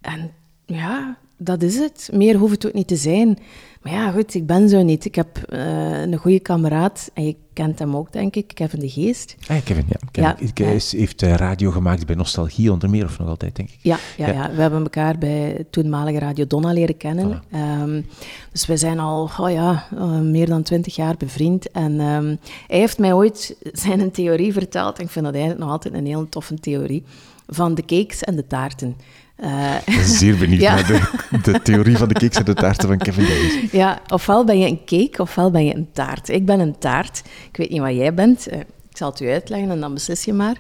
en 0.01 0.32
ja, 0.66 1.18
dat 1.38 1.62
is 1.62 1.78
het. 1.78 2.10
Meer 2.14 2.36
hoeft 2.36 2.54
het 2.54 2.66
ook 2.66 2.74
niet 2.74 2.88
te 2.88 2.95
zijn. 2.95 3.38
Maar 3.84 3.93
ja, 3.93 4.11
goed, 4.11 4.34
ik 4.34 4.45
ben 4.45 4.69
zo 4.69 4.81
niet. 4.81 5.05
Ik 5.05 5.15
heb 5.15 5.45
uh, 5.49 6.01
een 6.01 6.17
goede 6.17 6.39
kameraad, 6.39 7.11
en 7.13 7.25
je 7.25 7.36
kent 7.53 7.79
hem 7.79 7.95
ook, 7.95 8.13
denk 8.13 8.36
ik, 8.36 8.51
Kevin 8.53 8.79
de 8.79 8.89
Geest. 8.89 9.36
Ah, 9.47 9.57
Kevin, 9.63 9.86
ja. 9.88 9.99
Kevin, 10.11 10.47
ja, 10.55 10.65
hij 10.65 10.79
heeft 10.89 11.23
uh, 11.23 11.34
radio 11.34 11.71
gemaakt 11.71 12.05
bij 12.05 12.15
Nostalgie 12.15 12.71
onder 12.71 12.89
meer, 12.89 13.05
of 13.05 13.19
nog 13.19 13.27
altijd, 13.27 13.55
denk 13.55 13.69
ik. 13.69 13.77
Ja, 13.81 13.97
ja, 14.17 14.31
ja. 14.31 14.51
we 14.55 14.61
hebben 14.61 14.84
elkaar 14.84 15.17
bij 15.17 15.65
toenmalige 15.69 16.19
Radio 16.19 16.47
Donna 16.47 16.73
leren 16.73 16.97
kennen. 16.97 17.41
Voilà. 17.41 17.55
Um, 17.81 18.05
dus 18.51 18.65
we 18.65 18.77
zijn 18.77 18.99
al, 18.99 19.29
oh 19.39 19.51
ja, 19.51 19.88
uh, 19.93 20.19
meer 20.19 20.47
dan 20.47 20.63
twintig 20.63 20.95
jaar 20.95 21.15
bevriend. 21.17 21.71
En 21.71 21.99
um, 21.99 22.39
hij 22.67 22.79
heeft 22.79 22.99
mij 22.99 23.13
ooit 23.13 23.55
zijn 23.71 24.11
theorie 24.11 24.53
verteld, 24.53 24.97
en 24.97 25.03
ik 25.03 25.09
vind 25.09 25.25
dat 25.25 25.34
eigenlijk 25.34 25.63
nog 25.63 25.73
altijd 25.73 25.93
een 25.93 26.05
heel 26.05 26.29
toffe 26.29 26.59
theorie, 26.59 27.03
van 27.47 27.75
de 27.75 27.86
cakes 27.86 28.23
en 28.23 28.36
de 28.36 28.47
taarten. 28.47 28.95
Uh, 29.39 29.75
Zeer 30.03 30.38
benieuwd 30.38 30.61
naar 30.75 30.88
de, 30.88 31.01
de, 31.43 31.61
theorie 31.61 31.97
van 31.97 32.07
de 32.07 32.13
cakes 32.13 32.38
en 32.38 32.45
de 32.45 32.53
taarten 32.53 32.88
van 32.88 32.97
Kevin 32.97 33.23
Davis. 33.23 33.71
Ja, 33.71 34.01
ofwel 34.07 34.43
ben 34.45 34.59
je 34.59 34.67
een 34.67 34.86
cake, 34.86 35.21
ofwel 35.21 35.51
ben 35.51 35.65
je 35.65 35.75
een 35.75 35.91
taart. 35.91 36.29
Ik 36.29 36.45
ben 36.45 36.59
een 36.59 36.77
taart. 36.77 37.21
Ik 37.49 37.57
weet 37.57 37.69
niet 37.69 37.79
wat 37.79 37.95
jij 37.95 38.13
bent. 38.13 38.47
Uh, 38.53 38.59
ik 38.59 38.97
zal 38.97 39.09
het 39.09 39.19
u 39.19 39.29
uitleggen 39.29 39.69
en 39.69 39.79
dan 39.79 39.93
beslis 39.93 40.23
je 40.23 40.34
maar. 40.34 40.57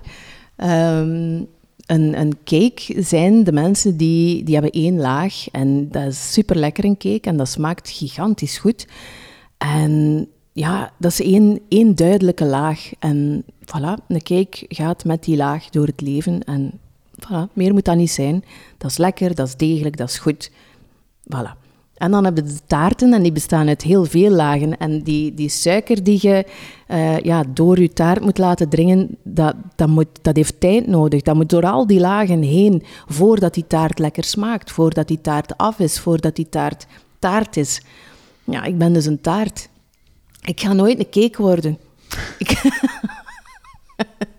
Ehm, 0.55 1.41
een, 1.85 2.19
een 2.19 2.33
cake 2.43 3.01
zijn 3.01 3.43
de 3.43 3.51
mensen 3.51 3.97
die, 3.97 4.43
die 4.43 4.53
hebben 4.53 4.71
één 4.71 4.99
laag 4.99 5.49
en 5.51 5.89
dat 5.89 6.05
is 6.05 6.33
super 6.33 6.55
lekker 6.55 6.85
een 6.85 6.97
cake 6.97 7.29
en 7.29 7.37
dat 7.37 7.49
smaakt 7.49 7.89
gigantisch 7.89 8.57
goed. 8.57 8.87
En 9.57 10.27
ja, 10.51 10.91
dat 10.97 11.11
is 11.11 11.21
één, 11.21 11.59
één 11.67 11.95
duidelijke 11.95 12.45
laag. 12.45 12.91
En 12.99 13.43
voilà, 13.61 14.07
een 14.07 14.23
cake 14.23 14.65
gaat 14.67 15.05
met 15.05 15.23
die 15.23 15.35
laag 15.35 15.69
door 15.69 15.85
het 15.85 16.01
leven 16.01 16.43
en 16.43 16.79
voilà, 17.27 17.53
meer 17.53 17.73
moet 17.73 17.85
dat 17.85 17.95
niet 17.95 18.11
zijn. 18.11 18.43
Dat 18.77 18.91
is 18.91 18.97
lekker, 18.97 19.35
dat 19.35 19.47
is 19.47 19.55
degelijk, 19.55 19.97
dat 19.97 20.09
is 20.09 20.17
goed. 20.17 20.51
Voilà. 21.35 21.61
En 21.93 22.11
dan 22.11 22.23
hebben 22.23 22.43
we 22.43 22.53
de 22.53 22.59
taarten 22.67 23.13
en 23.13 23.23
die 23.23 23.31
bestaan 23.31 23.67
uit 23.67 23.81
heel 23.81 24.05
veel 24.05 24.31
lagen. 24.31 24.77
En 24.77 25.01
die, 25.01 25.33
die 25.33 25.49
suiker 25.49 26.03
die 26.03 26.19
je 26.21 26.45
uh, 26.87 27.19
ja, 27.19 27.43
door 27.53 27.79
je 27.79 27.93
taart 27.93 28.21
moet 28.21 28.37
laten 28.37 28.69
dringen, 28.69 29.17
dat, 29.23 29.55
dat, 29.75 29.87
moet, 29.87 30.07
dat 30.21 30.35
heeft 30.35 30.59
tijd 30.59 30.87
nodig. 30.87 31.21
Dat 31.21 31.35
moet 31.35 31.49
door 31.49 31.65
al 31.65 31.87
die 31.87 31.99
lagen 31.99 32.41
heen 32.41 32.83
voordat 33.07 33.53
die 33.53 33.67
taart 33.67 33.99
lekker 33.99 34.23
smaakt. 34.23 34.71
Voordat 34.71 35.07
die 35.07 35.21
taart 35.21 35.57
af 35.57 35.79
is, 35.79 35.99
voordat 35.99 36.35
die 36.35 36.49
taart 36.49 36.87
taart 37.19 37.57
is. 37.57 37.81
Ja, 38.43 38.63
ik 38.63 38.77
ben 38.77 38.93
dus 38.93 39.05
een 39.05 39.21
taart. 39.21 39.69
Ik 40.41 40.59
ga 40.59 40.73
nooit 40.73 40.99
een 40.99 41.09
cake 41.09 41.41
worden. 41.41 41.77
Ik, 42.37 42.61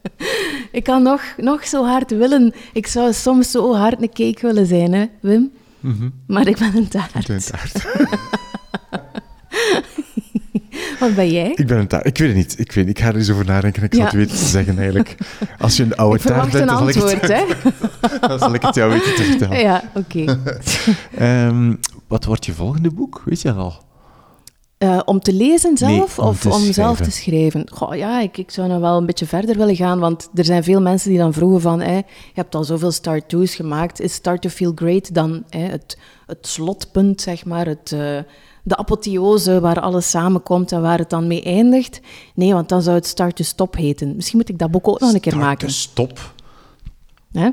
ik 0.74 0.84
kan 0.84 1.02
nog, 1.02 1.22
nog 1.36 1.66
zo 1.66 1.84
hard 1.84 2.10
willen. 2.10 2.54
Ik 2.72 2.86
zou 2.86 3.12
soms 3.12 3.50
zo 3.50 3.74
hard 3.74 4.02
een 4.02 4.12
cake 4.12 4.46
willen 4.46 4.66
zijn, 4.66 4.92
hè, 4.92 5.04
Wim? 5.20 5.50
Mhm. 5.80 6.08
Maar 6.26 6.46
ik 6.46 6.58
ben 6.58 6.76
een 6.76 6.88
taart. 6.88 7.28
een 7.28 7.40
taart. 7.40 7.72
Wat 11.00 11.14
ben 11.14 11.30
jij? 11.30 11.52
Ik 11.54 11.66
ben 11.66 11.78
een 11.78 11.86
taart. 11.86 12.06
Ik 12.06 12.18
weet 12.18 12.28
het 12.28 12.36
niet. 12.36 12.58
Ik, 12.58 12.72
weet, 12.72 12.88
ik 12.88 12.98
ga 12.98 13.08
er 13.08 13.16
eens 13.16 13.30
over 13.30 13.44
nadenken. 13.44 13.82
Ik 13.82 13.94
zal 13.94 14.04
het 14.04 14.12
weten 14.12 14.36
te 14.36 14.44
zeggen 14.44 14.76
eigenlijk. 14.76 15.16
Als 15.58 15.76
je 15.76 15.82
een 15.82 15.96
oude 15.96 16.18
taart 16.18 16.52
bent, 16.52 16.68
dan, 16.68 16.92
zal 16.92 17.10
ik 17.10 17.20
het, 17.20 17.56
dan 18.28 18.38
zal 18.38 18.54
ik 18.54 18.62
het 18.62 18.74
jou 18.74 18.90
weten 18.92 19.14
te 19.14 19.22
vertellen. 19.22 19.58
Ja, 19.58 19.82
oké. 19.94 20.24
Ehm, 21.18 21.74
wat 22.06 22.24
wordt 22.24 22.46
je 22.46 22.52
volgende 22.52 22.90
boek? 22.90 23.22
Weet 23.24 23.42
je 23.42 23.52
al? 23.52 23.82
Uh, 24.84 25.00
om 25.04 25.20
te 25.20 25.32
lezen 25.32 25.76
zelf 25.76 26.18
of 26.18 26.46
om 26.46 26.72
zelf 26.72 27.00
te 27.00 27.10
schrijven? 27.10 27.66
Goh, 27.72 27.96
ja, 27.96 28.20
ik, 28.20 28.38
ik 28.38 28.50
zou 28.50 28.68
nog 28.68 28.80
wel 28.80 28.96
een 28.96 29.06
beetje 29.06 29.26
verder 29.26 29.56
willen 29.56 29.76
gaan, 29.76 29.98
want 29.98 30.28
er 30.34 30.44
zijn 30.44 30.64
veel 30.64 30.80
mensen 30.80 31.10
die 31.10 31.18
dan 31.18 31.32
vroegen 31.32 31.60
van, 31.60 31.80
je 31.80 32.04
hebt 32.34 32.54
al 32.54 32.64
zoveel 32.64 32.90
Start 32.90 33.28
To's 33.28 33.54
gemaakt, 33.54 34.00
is 34.00 34.12
Start 34.12 34.42
to 34.42 34.48
Feel 34.48 34.72
Great 34.74 35.14
dan 35.14 35.44
het, 35.48 35.98
het 36.26 36.46
slotpunt, 36.46 37.20
zeg 37.20 37.44
maar, 37.44 37.66
het, 37.66 37.92
uh, 37.94 38.18
de 38.62 38.76
apotheose 38.76 39.60
waar 39.60 39.80
alles 39.80 40.10
samenkomt 40.10 40.72
en 40.72 40.82
waar 40.82 40.98
het 40.98 41.10
dan 41.10 41.26
mee 41.26 41.42
eindigt? 41.42 42.00
Nee, 42.34 42.52
want 42.52 42.68
dan 42.68 42.82
zou 42.82 42.96
het 42.96 43.06
Start 43.06 43.36
to 43.36 43.44
Stop 43.44 43.76
heten. 43.76 44.16
Misschien 44.16 44.38
moet 44.38 44.48
ik 44.48 44.58
dat 44.58 44.70
boek 44.70 44.88
ook 44.88 45.00
nog 45.00 45.12
een 45.12 45.20
keer 45.20 45.36
maken. 45.36 45.70
Start 45.70 46.06
to 46.06 46.14
Stop? 46.14 46.34
Hè? 47.32 47.50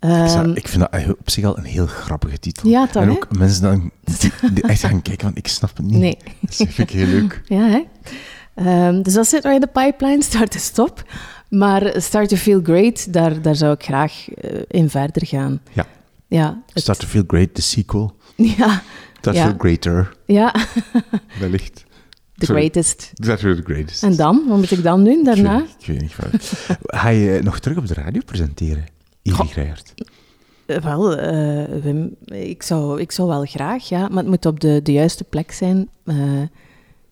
Um, 0.00 0.54
ik, 0.54 0.68
vind 0.68 0.90
dat 0.90 1.18
op 1.18 1.30
zich 1.30 1.44
al 1.44 1.58
een 1.58 1.64
heel 1.64 1.86
grappige 1.86 2.38
titel. 2.38 2.68
Ja, 2.68 2.86
toch, 2.86 3.02
En 3.02 3.10
ook 3.10 3.36
mensen 3.38 3.62
dan, 3.62 3.90
die, 4.54 4.62
echt 4.62 4.80
gaan 4.80 5.02
kijken, 5.02 5.24
want 5.24 5.38
ik 5.38 5.48
snap 5.48 5.76
het 5.76 5.86
niet. 5.86 5.98
Nee. 5.98 6.18
Dat 6.40 6.54
vind 6.54 6.78
ik 6.78 6.90
heel 6.90 7.06
leuk. 7.06 7.42
Ja, 7.48 7.68
hè? 7.68 7.84
Um, 8.88 9.02
dus 9.02 9.14
dat 9.14 9.28
zit 9.28 9.42
wel 9.42 9.52
in 9.52 9.60
de 9.60 9.66
pipeline, 9.66 10.22
Start 10.30 10.50
to 10.50 10.58
Stop. 10.58 11.04
Maar 11.48 11.92
Start 11.96 12.28
to 12.28 12.36
Feel 12.36 12.60
Great, 12.62 13.12
daar, 13.12 13.42
daar 13.42 13.56
zou 13.56 13.72
ik 13.72 13.82
graag 13.82 14.26
uh, 14.28 14.60
in 14.68 14.90
verder 14.90 15.26
gaan. 15.26 15.60
Ja. 15.72 15.86
ja 16.26 16.62
het... 16.72 16.82
Start 16.82 16.98
to 16.98 17.06
Feel 17.06 17.24
Great, 17.26 17.56
de 17.56 17.62
sequel. 17.62 18.16
Ja. 18.34 18.82
Start 19.18 19.36
ja. 19.36 19.44
Feel 19.44 19.54
Greater. 19.58 20.16
Ja. 20.26 20.54
Wellicht. 21.40 21.84
The 22.34 22.46
Sorry. 22.46 22.60
greatest. 22.60 23.10
That 23.14 23.38
the 23.38 23.60
greatest. 23.64 24.02
En 24.02 24.16
dan? 24.16 24.44
Wat 24.48 24.58
moet 24.58 24.70
ik 24.70 24.82
dan 24.82 25.04
doen 25.04 25.24
daarna? 25.24 25.58
Ik 25.58 25.86
weet, 25.86 26.02
ik 26.02 26.14
weet 26.16 26.32
niet. 26.32 26.78
Ga 26.82 27.08
je 27.08 27.40
nog 27.42 27.58
terug 27.58 27.76
op 27.76 27.86
de 27.86 27.94
radio 27.94 28.20
presenteren? 28.24 28.84
Ivy 29.26 29.46
Grijert. 29.46 29.94
Wel, 30.66 31.18
uh, 31.18 31.64
Wim, 31.82 32.16
ik 32.24 32.62
zou, 32.62 33.00
ik 33.00 33.12
zou 33.12 33.28
wel 33.28 33.44
graag, 33.44 33.88
ja. 33.88 34.08
Maar 34.08 34.18
het 34.18 34.26
moet 34.26 34.46
op 34.46 34.60
de, 34.60 34.80
de 34.82 34.92
juiste 34.92 35.24
plek 35.24 35.52
zijn. 35.52 35.88
Uh, 36.04 36.42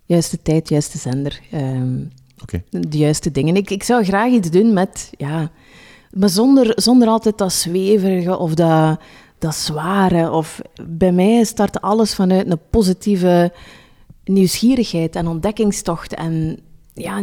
juiste 0.04 0.42
tijd, 0.42 0.68
juiste 0.68 0.98
zender. 0.98 1.40
Um, 1.54 2.12
okay. 2.42 2.64
De 2.70 2.98
juiste 2.98 3.30
dingen. 3.30 3.56
Ik, 3.56 3.70
ik 3.70 3.82
zou 3.82 4.04
graag 4.04 4.30
iets 4.30 4.50
doen 4.50 4.72
met, 4.72 5.10
ja... 5.16 5.50
Maar 6.14 6.28
zonder, 6.28 6.72
zonder 6.74 7.08
altijd 7.08 7.38
dat 7.38 7.52
zweverige 7.52 8.38
of 8.38 8.54
dat, 8.54 9.00
dat 9.38 9.54
zware. 9.54 10.30
Of 10.30 10.60
bij 10.86 11.12
mij 11.12 11.44
start 11.44 11.80
alles 11.80 12.14
vanuit 12.14 12.50
een 12.50 12.58
positieve 12.70 13.52
nieuwsgierigheid 14.24 15.16
en 15.16 15.26
ontdekkingstocht. 15.26 16.14
En 16.14 16.58
ja, 16.92 17.22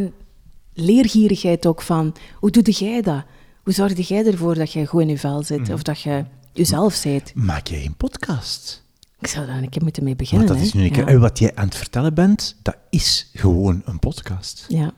leergierigheid 0.74 1.66
ook 1.66 1.82
van, 1.82 2.16
hoe 2.36 2.52
doe 2.52 2.64
jij 2.64 3.02
dat? 3.02 3.24
Hoe 3.64 3.74
zorg 3.74 4.08
jij 4.08 4.26
ervoor 4.26 4.56
dat 4.56 4.72
jij 4.74 4.86
goed 4.86 5.02
in 5.02 5.08
je 5.08 5.18
vel 5.18 5.44
zit? 5.44 5.60
Mhm. 5.62 5.72
Of 5.74 5.84
dat 5.84 6.02
je 6.02 6.26
jezelf 6.54 7.04
bent? 7.04 7.36
Maak 7.36 7.68
jij 7.68 7.86
een 7.86 7.96
podcast? 7.96 8.84
Ik 9.20 9.28
zou 9.28 9.46
daar 9.46 9.58
een 9.58 9.70
keer 9.70 9.84
moeten 9.84 10.04
mee 10.04 10.16
beginnen. 10.16 10.48
Want 10.48 10.60
dat 10.60 10.68
is 10.68 10.74
nu 10.74 10.84
een 10.84 10.92
keer, 10.92 11.10
ja. 11.12 11.18
wat 11.18 11.40
jij 11.40 11.56
aan 11.56 11.66
het 11.66 11.76
vertellen 11.76 12.14
bent, 12.14 12.56
dat 12.62 12.78
is 12.90 13.30
gewoon 13.34 13.82
een 13.86 14.00
podcast. 14.00 14.66
Ja, 14.68 14.92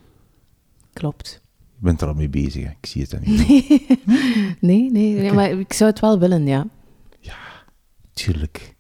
klopt. 0.94 1.42
Je 1.76 1.80
bent 1.90 2.02
er 2.02 2.08
al 2.08 2.14
mee 2.14 2.30
bezig, 2.30 2.64
hè? 2.64 2.70
ik 2.70 2.86
zie 2.86 3.02
het 3.02 3.12
dan 3.12 3.20
niet. 3.24 3.48
Nee, 3.48 4.58
nee, 4.60 4.92
nee, 4.92 5.14
nee 5.14 5.32
maar 5.34 5.50
ik 5.52 5.74
zou 5.74 5.90
het 5.90 6.00
wel 6.00 6.20
willen, 6.20 6.46
ja. 6.46 6.68
Ja, 7.20 7.36
tuurlijk. 8.14 8.76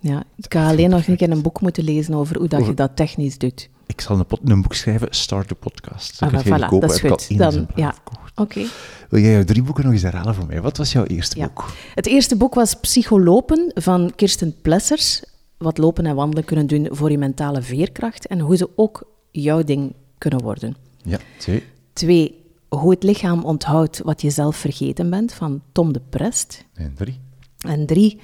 Ja, 0.00 0.22
ik 0.36 0.52
ga 0.54 0.68
alleen 0.68 0.90
nog 0.90 1.06
een 1.06 1.16
keer 1.16 1.30
een 1.30 1.42
boek 1.42 1.60
moeten 1.60 1.84
lezen 1.84 2.14
over 2.14 2.38
hoe 2.38 2.48
dat 2.48 2.58
Over- 2.60 2.70
je 2.72 2.76
dat 2.78 2.96
technisch 2.96 3.38
doet. 3.38 3.68
Ik 3.86 4.00
zal 4.00 4.18
een, 4.18 4.26
pot- 4.26 4.40
een 4.44 4.62
boek 4.62 4.74
schrijven, 4.74 5.08
Start 5.10 5.48
the 5.48 5.54
Podcast. 5.54 6.22
Ah, 6.22 6.32
je 6.32 6.38
voilà, 6.44 6.66
kopen, 6.68 6.80
dat 6.88 6.90
is 6.90 7.00
goed. 7.00 7.38
Dan- 7.38 7.66
ja. 7.74 7.94
Oké. 8.40 8.64
Wil 9.08 9.20
jij 9.20 9.32
jouw 9.32 9.44
drie 9.44 9.62
boeken 9.62 9.84
nog 9.84 9.92
eens 9.92 10.02
herhalen 10.02 10.34
voor 10.34 10.46
mij? 10.46 10.60
Wat 10.60 10.76
was 10.76 10.92
jouw 10.92 11.04
eerste 11.04 11.38
Ja. 11.38 11.46
boek? 11.46 11.72
Het 11.94 12.06
eerste 12.06 12.36
boek 12.36 12.54
was 12.54 12.74
Psycholopen 12.74 13.70
van 13.74 14.12
Kirsten 14.16 14.54
Plessers. 14.62 15.22
Wat 15.58 15.78
lopen 15.78 16.06
en 16.06 16.14
wandelen 16.14 16.44
kunnen 16.44 16.66
doen 16.66 16.88
voor 16.90 17.10
je 17.10 17.18
mentale 17.18 17.62
veerkracht 17.62 18.26
en 18.26 18.38
hoe 18.40 18.56
ze 18.56 18.68
ook 18.76 19.02
jouw 19.30 19.62
ding 19.64 19.94
kunnen 20.18 20.42
worden. 20.42 20.76
Ja, 21.02 21.18
twee. 21.38 21.64
Twee, 21.92 22.38
hoe 22.68 22.90
het 22.90 23.02
lichaam 23.02 23.44
onthoudt 23.44 24.00
wat 24.04 24.22
je 24.22 24.30
zelf 24.30 24.56
vergeten 24.56 25.10
bent 25.10 25.32
van 25.32 25.62
Tom 25.72 25.92
de 25.92 26.00
Prest. 26.10 26.64
En 26.74 26.94
drie. 26.96 27.20
En 27.58 27.86
drie, 27.86 28.20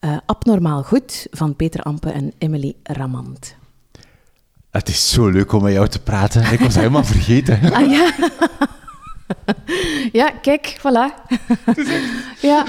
eh, 0.00 0.16
Abnormaal 0.26 0.82
Goed 0.82 1.26
van 1.30 1.56
Peter 1.56 1.80
Ampe 1.82 2.10
en 2.10 2.32
Emily 2.38 2.74
Ramand. 2.82 3.54
Het 4.70 4.88
is 4.88 5.10
zo 5.10 5.28
leuk 5.28 5.52
om 5.52 5.62
met 5.62 5.72
jou 5.72 5.88
te 5.88 6.00
praten. 6.02 6.52
Ik 6.52 6.60
was 6.60 6.74
helemaal 6.74 7.04
vergeten. 7.04 7.60
Ah 7.72 7.90
ja. 7.90 8.14
ja, 10.20 10.30
kijk, 10.42 10.76
voilà. 10.78 11.14
ja. 12.40 12.64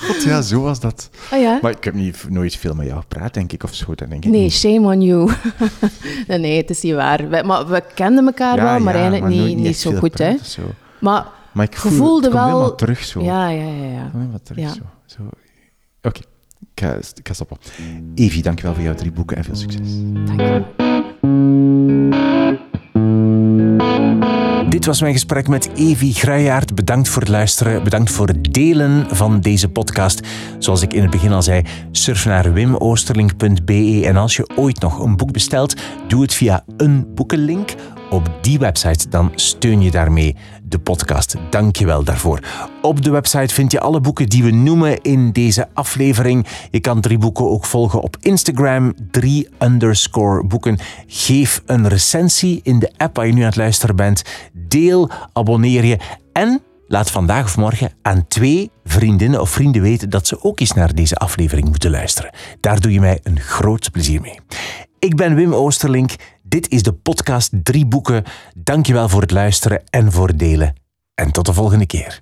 God, 0.00 0.22
ja, 0.22 0.42
zo 0.42 0.60
was 0.60 0.80
dat. 0.80 1.10
Oh 1.32 1.40
ja. 1.40 1.58
Maar 1.62 1.70
ik 1.70 1.84
heb 1.84 1.94
niet, 1.94 2.24
nooit 2.28 2.56
veel 2.56 2.74
met 2.74 2.86
jou 2.86 3.00
gepraat, 3.00 3.34
denk 3.34 3.52
ik, 3.52 3.62
of 3.62 3.74
zo. 3.74 3.94
Dan 3.94 4.08
denk 4.08 4.24
ik 4.24 4.30
Nee, 4.30 4.40
niet. 4.42 4.52
shame 4.52 4.86
on 4.94 5.00
you. 5.02 5.30
nee, 6.28 6.38
nee, 6.38 6.56
het 6.56 6.70
is 6.70 6.80
niet 6.82 6.94
waar. 6.94 7.28
We, 7.28 7.42
maar 7.46 7.66
we 7.68 7.82
kenden 7.94 8.26
elkaar 8.26 8.56
Ja, 8.56 8.62
wel, 8.62 8.78
maar 8.80 8.94
ja, 8.96 9.00
eigenlijk 9.00 9.34
niet, 9.34 9.56
niet 9.58 9.76
zo 9.78 9.92
goed, 9.92 10.18
hè. 10.18 10.36
Zo. 10.42 10.62
Maar 11.00 11.26
Maar 11.52 11.64
ik 11.66 11.76
voelde 11.76 12.30
wel- 12.30 12.44
helemaal 12.44 12.74
terug 12.74 13.04
zo. 13.04 13.20
ja, 13.22 13.48
ja, 13.48 13.62
ja, 13.66 13.84
ja. 13.92 14.10
Helemaal 14.12 14.40
terug 14.42 14.64
Ja. 14.64 14.72
zo. 14.72 14.80
zo. 15.06 15.22
Oké, 16.02 16.20
ik, 16.74 16.80
ga, 16.84 16.94
ik 16.94 17.26
ga 17.28 17.32
stoppen. 17.34 17.56
Evie, 18.14 18.42
dankjewel 18.42 18.74
voor 18.74 18.82
jouw 18.84 18.94
drie 18.94 19.12
boeken 19.12 19.36
en 19.36 19.44
veel 19.44 19.56
succes. 19.56 19.88
Dank 20.26 20.40
je. 20.40 21.70
Dit 24.68 24.86
was 24.86 25.00
mijn 25.00 25.12
gesprek 25.12 25.48
met 25.48 25.70
Evi 25.74 26.12
Gruijaert. 26.12 26.74
Bedankt 26.74 27.08
voor 27.08 27.22
het 27.22 27.30
luisteren. 27.30 27.84
Bedankt 27.84 28.10
voor 28.10 28.26
het 28.26 28.54
delen 28.54 29.06
van 29.10 29.40
deze 29.40 29.68
podcast. 29.68 30.26
Zoals 30.58 30.82
ik 30.82 30.92
in 30.92 31.02
het 31.02 31.10
begin 31.10 31.32
al 31.32 31.42
zei, 31.42 31.62
surf 31.90 32.24
naar 32.24 32.52
wimoosterlink.be 32.52 34.02
en 34.04 34.16
als 34.16 34.36
je 34.36 34.50
ooit 34.56 34.80
nog 34.80 34.98
een 34.98 35.16
boek 35.16 35.32
bestelt, 35.32 35.74
doe 36.08 36.22
het 36.22 36.34
via 36.34 36.64
een 36.76 37.14
boekenlink 37.14 37.74
op 38.10 38.30
die 38.40 38.58
website. 38.58 39.08
Dan 39.08 39.32
steun 39.34 39.82
je 39.82 39.90
daarmee 39.90 40.36
de 40.72 40.78
podcast. 40.78 41.36
Dank 41.50 41.76
je 41.76 41.86
wel 41.86 42.04
daarvoor. 42.04 42.40
Op 42.82 43.02
de 43.02 43.10
website 43.10 43.54
vind 43.54 43.72
je 43.72 43.80
alle 43.80 44.00
boeken 44.00 44.28
die 44.28 44.44
we 44.44 44.50
noemen 44.50 45.00
in 45.00 45.32
deze 45.32 45.68
aflevering. 45.74 46.46
Je 46.70 46.80
kan 46.80 47.00
drie 47.00 47.18
boeken 47.18 47.50
ook 47.50 47.64
volgen 47.64 48.00
op 48.00 48.16
Instagram, 48.20 48.94
drie 49.10 49.48
underscore 49.58 50.44
boeken. 50.44 50.78
Geef 51.06 51.62
een 51.66 51.88
recensie 51.88 52.60
in 52.62 52.78
de 52.78 52.92
app 52.96 53.16
waar 53.16 53.26
je 53.26 53.32
nu 53.32 53.40
aan 53.40 53.46
het 53.46 53.56
luisteren 53.56 53.96
bent. 53.96 54.22
Deel, 54.52 55.10
abonneer 55.32 55.84
je 55.84 55.98
en 56.32 56.62
laat 56.86 57.10
vandaag 57.10 57.44
of 57.44 57.56
morgen 57.56 57.92
aan 58.02 58.28
twee 58.28 58.70
vriendinnen 58.84 59.40
of 59.40 59.50
vrienden 59.50 59.82
weten 59.82 60.10
dat 60.10 60.26
ze 60.26 60.42
ook 60.42 60.60
eens 60.60 60.72
naar 60.72 60.94
deze 60.94 61.14
aflevering 61.14 61.68
moeten 61.68 61.90
luisteren. 61.90 62.34
Daar 62.60 62.80
doe 62.80 62.92
je 62.92 63.00
mij 63.00 63.20
een 63.22 63.40
groot 63.40 63.90
plezier 63.90 64.20
mee. 64.20 64.38
Ik 64.98 65.16
ben 65.16 65.34
Wim 65.34 65.54
Oosterlink. 65.54 66.14
Dit 66.52 66.70
is 66.70 66.82
de 66.82 66.92
podcast 66.92 67.50
Drie 67.62 67.86
Boeken. 67.86 68.24
Dankjewel 68.54 69.08
voor 69.08 69.20
het 69.20 69.30
luisteren 69.30 69.82
en 69.90 70.12
voor 70.12 70.28
het 70.28 70.38
delen. 70.38 70.74
En 71.14 71.32
tot 71.32 71.46
de 71.46 71.52
volgende 71.52 71.86
keer. 71.86 72.20